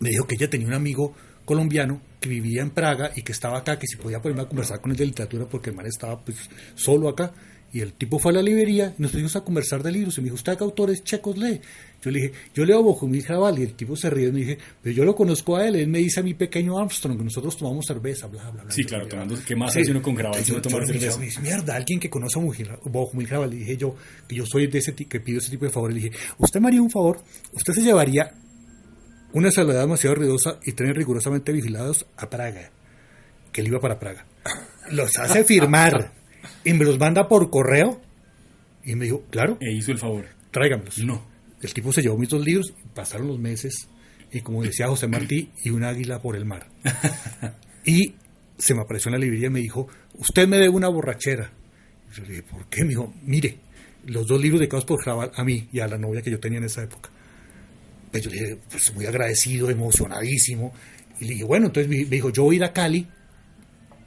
me 0.00 0.08
dijo 0.08 0.26
que 0.26 0.36
ella 0.36 0.48
tenía 0.48 0.68
un 0.68 0.74
amigo 0.74 1.14
colombiano 1.44 2.00
que 2.20 2.28
vivía 2.28 2.62
en 2.62 2.70
Praga 2.70 3.10
y 3.16 3.22
que 3.22 3.32
estaba 3.32 3.58
acá, 3.58 3.78
que 3.78 3.86
si 3.86 3.96
podía 3.96 4.20
ponerme 4.22 4.42
a 4.42 4.48
conversar 4.48 4.80
con 4.80 4.90
él 4.92 4.96
de 4.96 5.06
literatura 5.06 5.46
porque 5.46 5.70
el 5.70 5.76
man 5.76 5.86
estaba 5.86 6.20
pues 6.24 6.36
solo 6.74 7.08
acá. 7.08 7.32
Y 7.74 7.80
el 7.80 7.94
tipo 7.94 8.18
fue 8.18 8.32
a 8.32 8.34
la 8.34 8.42
librería 8.42 8.94
y 8.98 9.00
nos 9.00 9.12
pusimos 9.12 9.34
a 9.34 9.40
conversar 9.40 9.82
de 9.82 9.90
libros. 9.90 10.18
Y 10.18 10.20
me 10.20 10.24
dijo, 10.26 10.34
¿usted 10.34 10.58
qué 10.58 10.62
autores 10.62 11.02
checos 11.04 11.38
lee? 11.38 11.58
Yo 12.02 12.10
le 12.10 12.20
dije, 12.20 12.32
yo 12.52 12.66
leo 12.66 12.82
Bohumil 12.82 13.24
Hrabal. 13.24 13.58
Y 13.58 13.62
el 13.62 13.72
tipo 13.72 13.96
se 13.96 14.10
ríe 14.10 14.28
y 14.28 14.30
me 14.32 14.40
dije, 14.40 14.58
pero 14.82 14.94
yo 14.94 15.06
lo 15.06 15.14
conozco 15.16 15.56
a 15.56 15.66
él. 15.66 15.76
Él 15.76 15.88
me 15.88 15.98
dice 16.00 16.20
a 16.20 16.22
mi 16.22 16.34
pequeño 16.34 16.78
Armstrong 16.78 17.16
que 17.16 17.24
nosotros 17.24 17.56
tomamos 17.56 17.86
cerveza, 17.86 18.26
bla, 18.26 18.50
bla, 18.50 18.64
bla. 18.64 18.70
Sí, 18.72 18.84
claro, 18.84 19.08
tomando- 19.08 19.36
¿qué 19.46 19.56
más 19.56 19.74
hace 19.74 19.90
uno 19.90 20.02
con 20.02 20.14
Hrabal 20.14 20.40
Yo- 20.40 20.44
sino 20.44 20.58
yo- 20.58 20.62
tomar 20.62 20.86
cerveza? 20.86 21.18
me 21.18 21.24
dice, 21.24 21.40
mierda, 21.40 21.74
alguien 21.74 21.98
que 21.98 22.10
conoce 22.10 22.38
a 22.38 22.42
Bohumil 22.90 23.26
Hrabal. 23.26 23.48
Le 23.48 23.56
dije 23.56 23.78
yo, 23.78 23.96
que 24.28 24.36
yo 24.36 24.44
soy 24.44 24.66
de 24.66 24.78
ese 24.78 24.94
que 24.94 25.20
pido 25.20 25.38
ese 25.38 25.50
tipo 25.50 25.64
de 25.64 25.70
favores. 25.70 25.96
Le 25.96 26.02
dije, 26.10 26.16
¿usted 26.36 26.60
me 26.60 26.68
haría 26.68 26.82
un 26.82 26.90
favor? 26.90 27.22
¿Usted 27.54 27.72
se 27.72 27.80
llevaría 27.80 28.34
una 29.32 29.50
soledad 29.50 29.80
demasiado 29.82 30.16
ruidosa 30.16 30.58
y 30.64 30.72
tener 30.72 30.96
rigurosamente 30.96 31.52
vigilados 31.52 32.06
a 32.16 32.28
Praga, 32.30 32.70
que 33.52 33.60
él 33.60 33.68
iba 33.68 33.80
para 33.80 33.98
Praga. 33.98 34.26
Los 34.90 35.18
hace 35.18 35.44
firmar 35.44 36.12
y 36.64 36.72
me 36.74 36.84
los 36.84 36.98
manda 36.98 37.28
por 37.28 37.50
correo. 37.50 38.00
Y 38.84 38.94
me 38.96 39.04
dijo, 39.04 39.22
claro, 39.30 39.58
E 39.60 39.72
hizo 39.72 39.92
el 39.92 39.98
favor. 39.98 40.26
tráigamelos. 40.50 40.98
No. 40.98 41.24
El 41.60 41.72
tipo 41.72 41.92
se 41.92 42.02
llevó 42.02 42.18
mis 42.18 42.28
dos 42.28 42.44
libros, 42.44 42.74
pasaron 42.94 43.28
los 43.28 43.38
meses, 43.38 43.88
y 44.32 44.40
como 44.40 44.64
decía 44.64 44.88
José 44.88 45.06
Martí, 45.06 45.50
y 45.62 45.70
un 45.70 45.84
águila 45.84 46.20
por 46.20 46.36
el 46.36 46.44
mar. 46.44 46.66
Y 47.84 48.14
se 48.58 48.74
me 48.74 48.82
apareció 48.82 49.08
en 49.08 49.14
la 49.14 49.18
librería 49.18 49.48
y 49.48 49.50
me 49.50 49.58
dijo, 49.60 49.88
usted 50.14 50.46
me 50.46 50.56
debe 50.56 50.68
una 50.68 50.88
borrachera. 50.88 51.50
Y 52.10 52.14
yo 52.14 52.22
le 52.22 52.28
dije, 52.28 52.42
¿por 52.44 52.66
qué? 52.66 52.82
Me 52.82 52.90
dijo, 52.90 53.12
mire, 53.24 53.58
los 54.06 54.26
dos 54.28 54.40
libros 54.40 54.60
dedicados 54.60 54.84
por 54.84 55.02
Jabal 55.04 55.32
a 55.34 55.42
mí 55.42 55.68
y 55.72 55.80
a 55.80 55.88
la 55.88 55.98
novia 55.98 56.22
que 56.22 56.30
yo 56.30 56.38
tenía 56.38 56.58
en 56.58 56.64
esa 56.66 56.82
época. 56.84 57.10
Pues 58.12 58.22
yo 58.22 58.30
le 58.30 58.36
dije, 58.36 58.58
pues 58.70 58.94
muy 58.94 59.06
agradecido, 59.06 59.70
emocionadísimo. 59.70 60.72
Y 61.18 61.24
le 61.24 61.30
dije, 61.32 61.44
bueno, 61.44 61.66
entonces 61.66 61.88
me 61.88 62.04
dijo, 62.04 62.30
yo 62.30 62.44
voy 62.44 62.56
a 62.56 62.58
ir 62.58 62.64
a 62.64 62.72
Cali. 62.72 63.08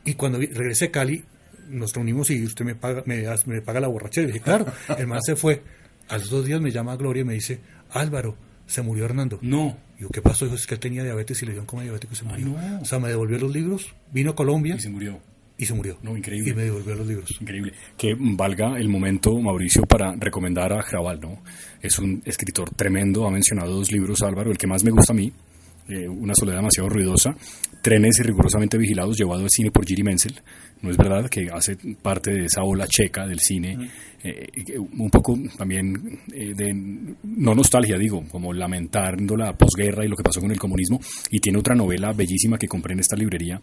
Y 0.05 0.13
cuando 0.13 0.39
regresé 0.39 0.85
a 0.85 0.91
Cali, 0.91 1.23
nos 1.69 1.93
reunimos 1.93 2.29
y 2.29 2.43
usted 2.43 2.63
me 2.63 2.75
paga, 2.75 3.03
me, 3.05 3.61
paga 3.61 3.79
la 3.79 3.87
borrachera. 3.87 4.29
Y 4.29 4.33
dije, 4.33 4.43
claro, 4.43 4.65
el 4.97 5.07
man 5.07 5.21
se 5.21 5.35
fue. 5.35 5.63
A 6.07 6.17
los 6.17 6.29
dos 6.29 6.45
días 6.45 6.61
me 6.61 6.71
llama 6.71 6.95
Gloria 6.95 7.21
y 7.21 7.25
me 7.25 7.33
dice, 7.33 7.59
Álvaro, 7.91 8.37
se 8.67 8.83
murió 8.83 9.05
Hernando. 9.05 9.39
No. 9.41 9.77
Y 9.97 10.03
yo, 10.03 10.09
¿qué 10.09 10.21
pasó? 10.21 10.45
Dijo, 10.45 10.55
es 10.55 10.67
que 10.67 10.75
él 10.75 10.79
tenía 10.79 11.03
diabetes 11.03 11.41
y 11.41 11.45
le 11.47 11.53
dio 11.53 11.61
un 11.61 11.67
coma 11.67 11.81
diabético 11.81 12.13
y 12.13 12.15
se 12.15 12.23
murió. 12.23 12.45
no. 12.45 12.81
O 12.81 12.85
sea, 12.85 12.99
me 12.99 13.09
devolvió 13.09 13.39
los 13.39 13.51
libros, 13.51 13.93
vino 14.11 14.31
a 14.31 14.35
Colombia 14.35 14.75
Y 14.75 14.79
se 14.79 14.89
murió. 14.89 15.19
Y 15.57 15.65
se 15.65 15.73
murió. 15.73 15.97
No, 16.01 16.17
increíble. 16.17 16.51
Y 16.51 16.53
me 16.53 16.63
devolvió 16.63 16.95
los 16.95 17.07
libros. 17.07 17.29
Increíble. 17.39 17.73
Que 17.97 18.15
valga 18.17 18.77
el 18.77 18.89
momento, 18.89 19.39
Mauricio, 19.39 19.83
para 19.83 20.15
recomendar 20.15 20.73
a 20.73 20.81
Jabal, 20.81 21.19
¿no? 21.21 21.41
Es 21.81 21.99
un 21.99 22.21
escritor 22.25 22.69
tremendo, 22.71 23.25
ha 23.25 23.31
mencionado 23.31 23.73
dos 23.73 23.91
libros, 23.91 24.21
Álvaro, 24.21 24.51
el 24.51 24.57
que 24.57 24.67
más 24.67 24.83
me 24.83 24.91
gusta 24.91 25.13
a 25.13 25.15
mí, 25.15 25.31
eh, 25.87 26.07
Una 26.07 26.33
soledad 26.35 26.57
demasiado 26.57 26.89
ruidosa, 26.89 27.35
Trenes 27.85 28.17
rigurosamente 28.23 28.79
vigilados, 28.79 29.15
llevado 29.15 29.43
al 29.43 29.49
cine 29.51 29.69
por 29.69 29.85
Giri 29.85 30.01
Menzel, 30.01 30.41
¿no 30.81 30.89
es 30.89 30.97
verdad? 30.97 31.29
Que 31.29 31.49
hace 31.53 31.77
parte 32.01 32.31
de 32.31 32.45
esa 32.45 32.63
ola 32.63 32.87
checa 32.87 33.27
del 33.27 33.39
cine, 33.39 33.77
eh, 34.23 34.47
eh, 34.55 34.79
un 34.79 35.11
poco 35.11 35.37
también 35.55 36.19
eh, 36.33 36.55
de, 36.55 36.73
no 36.73 37.53
nostalgia, 37.53 37.95
digo, 37.99 38.23
como 38.27 38.51
lamentando 38.53 39.37
la 39.37 39.53
posguerra 39.53 40.03
y 40.03 40.07
lo 40.07 40.15
que 40.15 40.23
pasó 40.23 40.41
con 40.41 40.49
el 40.49 40.57
comunismo, 40.57 40.99
y 41.29 41.39
tiene 41.39 41.59
otra 41.59 41.75
novela 41.75 42.11
bellísima 42.11 42.57
que 42.57 42.67
compré 42.67 42.93
en 42.93 43.01
esta 43.01 43.15
librería, 43.15 43.61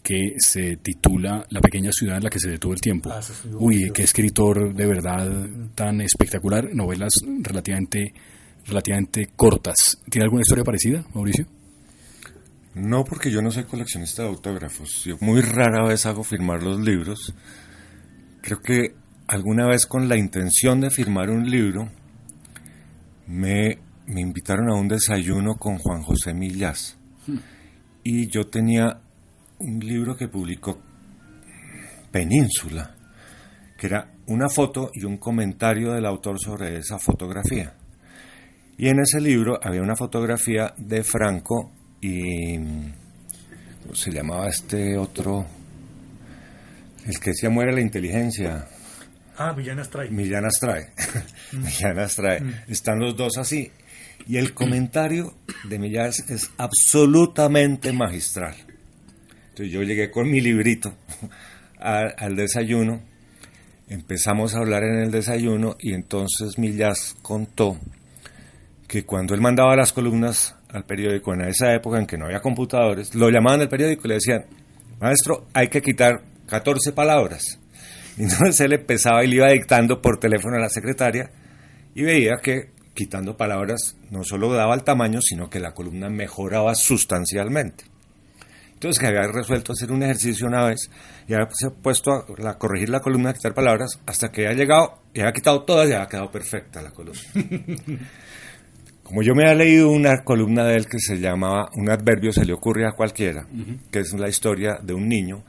que 0.00 0.34
se 0.38 0.76
titula 0.76 1.44
La 1.50 1.60
pequeña 1.60 1.90
ciudad 1.90 2.18
en 2.18 2.22
la 2.22 2.30
que 2.30 2.38
se 2.38 2.50
detuvo 2.50 2.74
el 2.74 2.80
tiempo. 2.80 3.10
Ah, 3.10 3.20
Uy, 3.58 3.90
qué 3.92 4.04
escritor 4.04 4.72
de 4.72 4.86
verdad 4.86 5.48
tan 5.74 6.00
espectacular. 6.00 6.72
Novelas 6.72 7.14
relativamente, 7.40 8.14
relativamente 8.66 9.30
cortas. 9.34 9.98
¿Tiene 10.08 10.26
alguna 10.26 10.42
historia 10.42 10.62
parecida, 10.62 11.04
Mauricio? 11.12 11.46
No, 12.74 13.04
porque 13.04 13.30
yo 13.30 13.40
no 13.40 13.50
soy 13.50 13.64
coleccionista 13.64 14.22
de 14.22 14.28
autógrafos. 14.28 15.04
Yo 15.04 15.16
muy 15.20 15.40
rara 15.40 15.86
vez 15.86 16.06
hago 16.06 16.24
firmar 16.24 16.62
los 16.62 16.80
libros. 16.80 17.32
Creo 18.40 18.60
que 18.60 18.96
alguna 19.28 19.66
vez 19.68 19.86
con 19.86 20.08
la 20.08 20.16
intención 20.16 20.80
de 20.80 20.90
firmar 20.90 21.30
un 21.30 21.48
libro, 21.48 21.88
me, 23.28 23.78
me 24.06 24.20
invitaron 24.20 24.70
a 24.70 24.74
un 24.74 24.88
desayuno 24.88 25.54
con 25.54 25.78
Juan 25.78 26.02
José 26.02 26.34
Millás. 26.34 26.98
Y 28.02 28.26
yo 28.26 28.48
tenía 28.48 29.00
un 29.60 29.78
libro 29.78 30.16
que 30.16 30.28
publicó 30.28 30.78
Península, 32.10 32.94
que 33.78 33.86
era 33.86 34.12
una 34.26 34.48
foto 34.48 34.90
y 34.92 35.04
un 35.04 35.16
comentario 35.18 35.92
del 35.92 36.06
autor 36.06 36.40
sobre 36.40 36.76
esa 36.76 36.98
fotografía. 36.98 37.74
Y 38.76 38.88
en 38.88 38.98
ese 38.98 39.20
libro 39.20 39.58
había 39.62 39.80
una 39.80 39.94
fotografía 39.96 40.74
de 40.76 41.04
Franco 41.04 41.72
y 42.06 42.58
¿cómo 43.82 43.94
se 43.94 44.10
llamaba 44.12 44.48
este 44.48 44.96
otro? 44.96 45.46
El 47.06 47.18
que 47.20 47.30
decía 47.30 47.50
muere 47.50 47.72
la 47.72 47.80
inteligencia, 47.80 48.66
Ah, 49.36 49.52
Villana 49.52 49.82
Strike. 49.82 50.12
Millán 50.12 50.44
Astrae. 50.44 50.90
Millán 51.52 51.98
Astrae. 51.98 52.40
Están 52.68 53.00
los 53.00 53.16
dos 53.16 53.36
así. 53.36 53.72
Y 54.28 54.36
el 54.36 54.54
comentario 54.54 55.34
de 55.68 55.78
Millán 55.80 56.10
es 56.28 56.50
absolutamente 56.56 57.92
magistral. 57.92 58.54
Entonces 59.48 59.72
yo 59.72 59.82
llegué 59.82 60.10
con 60.12 60.30
mi 60.30 60.40
librito 60.40 60.94
a- 61.80 62.12
al 62.16 62.36
desayuno, 62.36 63.02
empezamos 63.88 64.54
a 64.54 64.58
hablar 64.58 64.84
en 64.84 65.00
el 65.00 65.10
desayuno 65.10 65.76
y 65.80 65.94
entonces 65.94 66.56
Millás 66.56 67.16
contó 67.20 67.76
que 68.94 69.04
cuando 69.04 69.34
él 69.34 69.40
mandaba 69.40 69.74
las 69.74 69.92
columnas 69.92 70.54
al 70.68 70.84
periódico 70.84 71.34
en 71.34 71.40
esa 71.40 71.74
época 71.74 71.98
en 71.98 72.06
que 72.06 72.16
no 72.16 72.26
había 72.26 72.38
computadores, 72.38 73.12
lo 73.16 73.28
llamaban 73.28 73.58
del 73.58 73.68
periódico 73.68 74.02
y 74.04 74.08
le 74.08 74.14
decían, 74.14 74.44
maestro, 75.00 75.48
hay 75.52 75.66
que 75.66 75.82
quitar 75.82 76.22
14 76.46 76.92
palabras. 76.92 77.58
Y 78.16 78.22
entonces 78.22 78.60
él 78.60 78.72
empezaba 78.72 79.24
y 79.24 79.26
le 79.26 79.34
iba 79.34 79.48
dictando 79.48 80.00
por 80.00 80.20
teléfono 80.20 80.58
a 80.58 80.60
la 80.60 80.68
secretaria 80.68 81.28
y 81.92 82.04
veía 82.04 82.36
que 82.40 82.70
quitando 82.94 83.36
palabras 83.36 83.96
no 84.12 84.22
solo 84.22 84.52
daba 84.52 84.76
el 84.76 84.84
tamaño, 84.84 85.20
sino 85.20 85.50
que 85.50 85.58
la 85.58 85.74
columna 85.74 86.08
mejoraba 86.08 86.76
sustancialmente. 86.76 87.86
Entonces 88.74 89.00
que 89.00 89.08
había 89.08 89.26
resuelto 89.26 89.72
hacer 89.72 89.90
un 89.90 90.04
ejercicio 90.04 90.46
una 90.46 90.66
vez 90.66 90.88
y 91.26 91.34
había 91.34 91.48
puesto 91.82 92.12
a, 92.12 92.58
corregir 92.58 92.90
la 92.90 93.00
columna, 93.00 93.30
a 93.30 93.34
quitar 93.34 93.54
palabras, 93.54 93.98
hasta 94.06 94.30
que 94.30 94.46
había 94.46 94.56
llegado 94.56 95.02
y 95.12 95.18
había 95.18 95.32
quitado 95.32 95.64
todas 95.64 95.88
y 95.88 95.94
había 95.94 96.06
quedado 96.06 96.30
perfecta 96.30 96.80
la 96.80 96.92
columna. 96.92 97.20
Como 99.04 99.22
yo 99.22 99.34
me 99.34 99.44
había 99.44 99.64
leído 99.64 99.90
una 99.90 100.24
columna 100.24 100.64
de 100.64 100.76
él 100.76 100.86
que 100.86 100.98
se 100.98 101.18
llamaba 101.18 101.68
Un 101.74 101.90
adverbio 101.90 102.32
se 102.32 102.44
le 102.44 102.54
ocurre 102.54 102.86
a 102.86 102.92
cualquiera, 102.92 103.46
que 103.92 104.00
es 104.00 104.12
la 104.14 104.28
historia 104.28 104.78
de 104.82 104.94
un 104.94 105.08
niño 105.08 105.44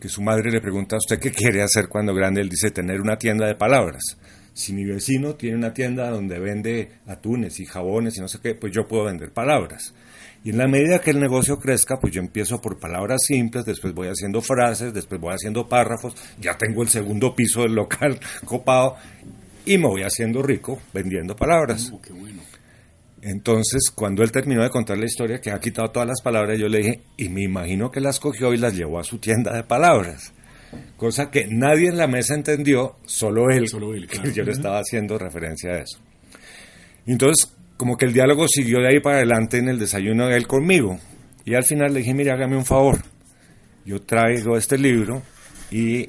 que 0.00 0.08
su 0.08 0.22
madre 0.22 0.50
le 0.50 0.60
pregunta 0.60 0.96
a 0.96 0.98
usted 0.98 1.18
qué 1.20 1.30
quiere 1.30 1.60
hacer 1.62 1.88
cuando 1.88 2.14
grande, 2.14 2.40
él 2.40 2.48
dice 2.48 2.70
tener 2.70 3.00
una 3.00 3.18
tienda 3.18 3.46
de 3.46 3.54
palabras. 3.54 4.16
Si 4.54 4.72
mi 4.72 4.84
vecino 4.84 5.34
tiene 5.34 5.56
una 5.56 5.74
tienda 5.74 6.08
donde 6.10 6.38
vende 6.38 6.92
atunes 7.06 7.60
y 7.60 7.66
jabones 7.66 8.16
y 8.16 8.20
no 8.20 8.28
sé 8.28 8.38
qué, 8.42 8.54
pues 8.54 8.72
yo 8.74 8.88
puedo 8.88 9.04
vender 9.04 9.30
palabras. 9.32 9.92
Y 10.42 10.50
en 10.50 10.58
la 10.58 10.66
medida 10.66 11.00
que 11.00 11.10
el 11.10 11.20
negocio 11.20 11.58
crezca, 11.58 11.98
pues 12.00 12.14
yo 12.14 12.20
empiezo 12.20 12.60
por 12.60 12.78
palabras 12.78 13.24
simples, 13.26 13.66
después 13.66 13.92
voy 13.92 14.08
haciendo 14.08 14.40
frases, 14.40 14.94
después 14.94 15.20
voy 15.20 15.34
haciendo 15.34 15.68
párrafos, 15.68 16.14
ya 16.40 16.56
tengo 16.56 16.82
el 16.82 16.88
segundo 16.88 17.34
piso 17.34 17.62
del 17.62 17.74
local 17.74 18.18
copado 18.44 18.96
y 19.66 19.76
me 19.76 19.86
voy 19.86 20.02
haciendo 20.02 20.42
rico 20.42 20.80
vendiendo 20.94 21.36
palabras. 21.36 21.92
qué 22.02 22.12
bueno. 22.12 22.49
Entonces, 23.22 23.90
cuando 23.94 24.22
él 24.22 24.32
terminó 24.32 24.62
de 24.62 24.70
contar 24.70 24.96
la 24.96 25.04
historia, 25.04 25.40
que 25.40 25.50
ha 25.50 25.60
quitado 25.60 25.90
todas 25.90 26.08
las 26.08 26.22
palabras, 26.22 26.58
yo 26.58 26.68
le 26.68 26.78
dije, 26.78 27.02
y 27.16 27.28
me 27.28 27.42
imagino 27.42 27.90
que 27.90 28.00
las 28.00 28.18
cogió 28.18 28.54
y 28.54 28.56
las 28.56 28.74
llevó 28.74 28.98
a 28.98 29.04
su 29.04 29.18
tienda 29.18 29.54
de 29.54 29.62
palabras. 29.62 30.32
Cosa 30.96 31.30
que 31.30 31.46
nadie 31.46 31.88
en 31.88 31.98
la 31.98 32.06
mesa 32.06 32.34
entendió, 32.34 32.96
solo 33.04 33.50
él, 33.50 33.68
Solo 33.68 33.94
él, 33.94 34.06
que 34.06 34.32
yo 34.32 34.42
le 34.42 34.52
estaba 34.52 34.78
haciendo 34.78 35.18
referencia 35.18 35.72
a 35.72 35.78
eso. 35.78 35.98
Y 37.06 37.12
entonces, 37.12 37.52
como 37.76 37.96
que 37.96 38.06
el 38.06 38.12
diálogo 38.12 38.46
siguió 38.48 38.78
de 38.80 38.88
ahí 38.88 39.00
para 39.00 39.16
adelante 39.16 39.58
en 39.58 39.68
el 39.68 39.78
desayuno 39.78 40.28
de 40.28 40.36
él 40.36 40.46
conmigo. 40.46 40.98
Y 41.44 41.54
al 41.54 41.64
final 41.64 41.92
le 41.92 42.00
dije, 42.00 42.14
mire, 42.14 42.30
hágame 42.30 42.56
un 42.56 42.64
favor. 42.64 42.98
Yo 43.84 44.00
traigo 44.00 44.56
este 44.56 44.78
libro 44.78 45.22
y 45.70 46.08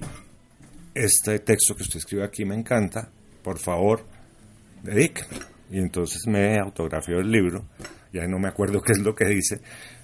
este 0.93 1.39
texto 1.39 1.75
que 1.75 1.83
usted 1.83 1.97
escribe 1.97 2.23
aquí 2.23 2.45
me 2.45 2.55
encanta. 2.55 3.09
Por 3.41 3.57
favor, 3.57 4.05
dedíqueme. 4.83 5.51
Y 5.71 5.79
entonces 5.79 6.27
me 6.27 6.59
autografió 6.59 7.19
el 7.19 7.31
libro. 7.31 7.65
Ya 8.11 8.27
no 8.27 8.37
me 8.39 8.49
acuerdo 8.49 8.81
qué 8.81 8.91
es 8.91 8.99
lo 8.99 9.15
que 9.15 9.25
dice. 9.25 9.61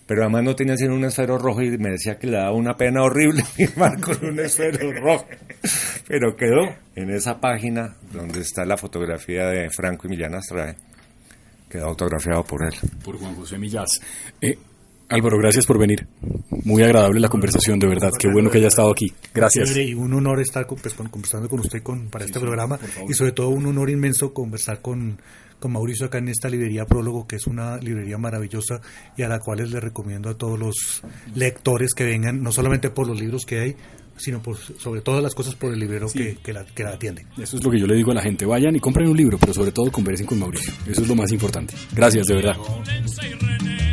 Pero 0.07 0.21
además 0.21 0.43
no 0.43 0.55
tenía 0.55 0.77
sino 0.77 0.95
un 0.95 1.03
esfero 1.03 1.37
rojo 1.37 1.61
y 1.61 1.77
me 1.77 1.91
decía 1.91 2.17
que 2.17 2.27
le 2.27 2.37
daba 2.37 2.53
una 2.53 2.77
pena 2.77 3.03
horrible 3.03 3.43
firmar 3.55 3.99
con 3.99 4.25
un 4.25 4.39
esfero 4.39 4.91
rojo. 4.93 5.27
Pero 6.07 6.35
quedó 6.37 6.73
en 6.95 7.09
esa 7.09 7.41
página 7.41 7.97
donde 8.13 8.39
está 8.39 8.65
la 8.65 8.77
fotografía 8.77 9.47
de 9.47 9.69
Franco 9.69 10.07
y 10.07 10.11
Millán 10.11 10.35
Astrae. 10.35 10.77
Quedó 11.69 11.87
autografiado 11.87 12.45
por 12.45 12.63
él. 12.63 12.73
Por 13.03 13.17
Juan 13.17 13.35
José 13.35 13.57
Millás. 13.57 13.99
Eh, 14.39 14.57
Álvaro, 15.09 15.37
gracias 15.37 15.65
por 15.65 15.77
venir. 15.79 16.05
Muy 16.65 16.83
agradable 16.83 17.19
la 17.21 17.29
conversación, 17.29 17.79
de 17.79 17.87
verdad. 17.87 18.11
Qué 18.19 18.27
bueno 18.29 18.49
que 18.49 18.57
haya 18.57 18.67
estado 18.67 18.91
aquí. 18.91 19.07
Gracias. 19.33 19.75
Y 19.77 19.93
un 19.93 20.13
honor 20.13 20.41
estar 20.41 20.67
con- 20.67 20.77
pues, 20.79 20.93
con- 20.93 21.07
conversando 21.07 21.47
con 21.47 21.61
usted 21.61 21.81
con, 21.81 22.07
para 22.09 22.25
este 22.25 22.39
programa 22.39 22.77
y 23.07 23.13
sobre 23.13 23.31
todo 23.31 23.49
un 23.49 23.65
honor 23.67 23.89
inmenso 23.89 24.33
conversar 24.33 24.81
con, 24.81 25.17
con 25.59 25.71
Mauricio 25.71 26.07
acá 26.07 26.17
en 26.17 26.27
esta 26.27 26.49
librería 26.49 26.85
Prólogo, 26.85 27.25
que 27.25 27.37
es 27.37 27.47
una 27.47 27.77
librería 27.77 28.17
maravillosa 28.17 28.81
y 29.15 29.21
a 29.23 29.29
la 29.29 29.39
cual 29.39 29.59
les 29.59 29.71
recomiendo 29.81 30.29
a 30.29 30.37
todos 30.37 30.59
los 30.59 31.01
lectores 31.35 31.93
que 31.93 32.03
vengan, 32.03 32.43
no 32.43 32.51
solamente 32.51 32.89
por 32.89 33.07
los 33.07 33.17
libros 33.19 33.45
que 33.45 33.59
hay, 33.59 33.75
sino 34.17 34.41
por, 34.41 34.57
sobre 34.57 34.99
todas 35.01 35.23
las 35.23 35.33
cosas 35.33 35.55
por 35.55 35.71
el 35.71 35.79
librero 35.79 36.07
que, 36.11 36.37
que 36.43 36.51
la, 36.51 36.65
que 36.65 36.83
la 36.83 36.89
atiende. 36.89 37.25
Eso 37.37 37.55
es 37.57 37.63
lo 37.63 37.71
que 37.71 37.79
yo 37.79 37.87
le 37.87 37.95
digo 37.95 38.11
a 38.11 38.15
la 38.15 38.21
gente. 38.21 38.45
Vayan 38.45 38.75
y 38.75 38.79
compren 38.81 39.07
un 39.07 39.15
libro, 39.15 39.37
pero 39.37 39.53
sobre 39.53 39.71
todo 39.71 39.89
conversen 39.89 40.25
con 40.25 40.37
Mauricio. 40.39 40.73
Eso 40.85 41.01
es 41.03 41.07
lo 41.07 41.15
más 41.15 41.31
importante. 41.31 41.75
Gracias, 41.95 42.25
de 42.25 42.35
verdad. 42.35 42.55
Prudencia 42.57 43.23
y 43.25 43.33
René. 43.33 43.86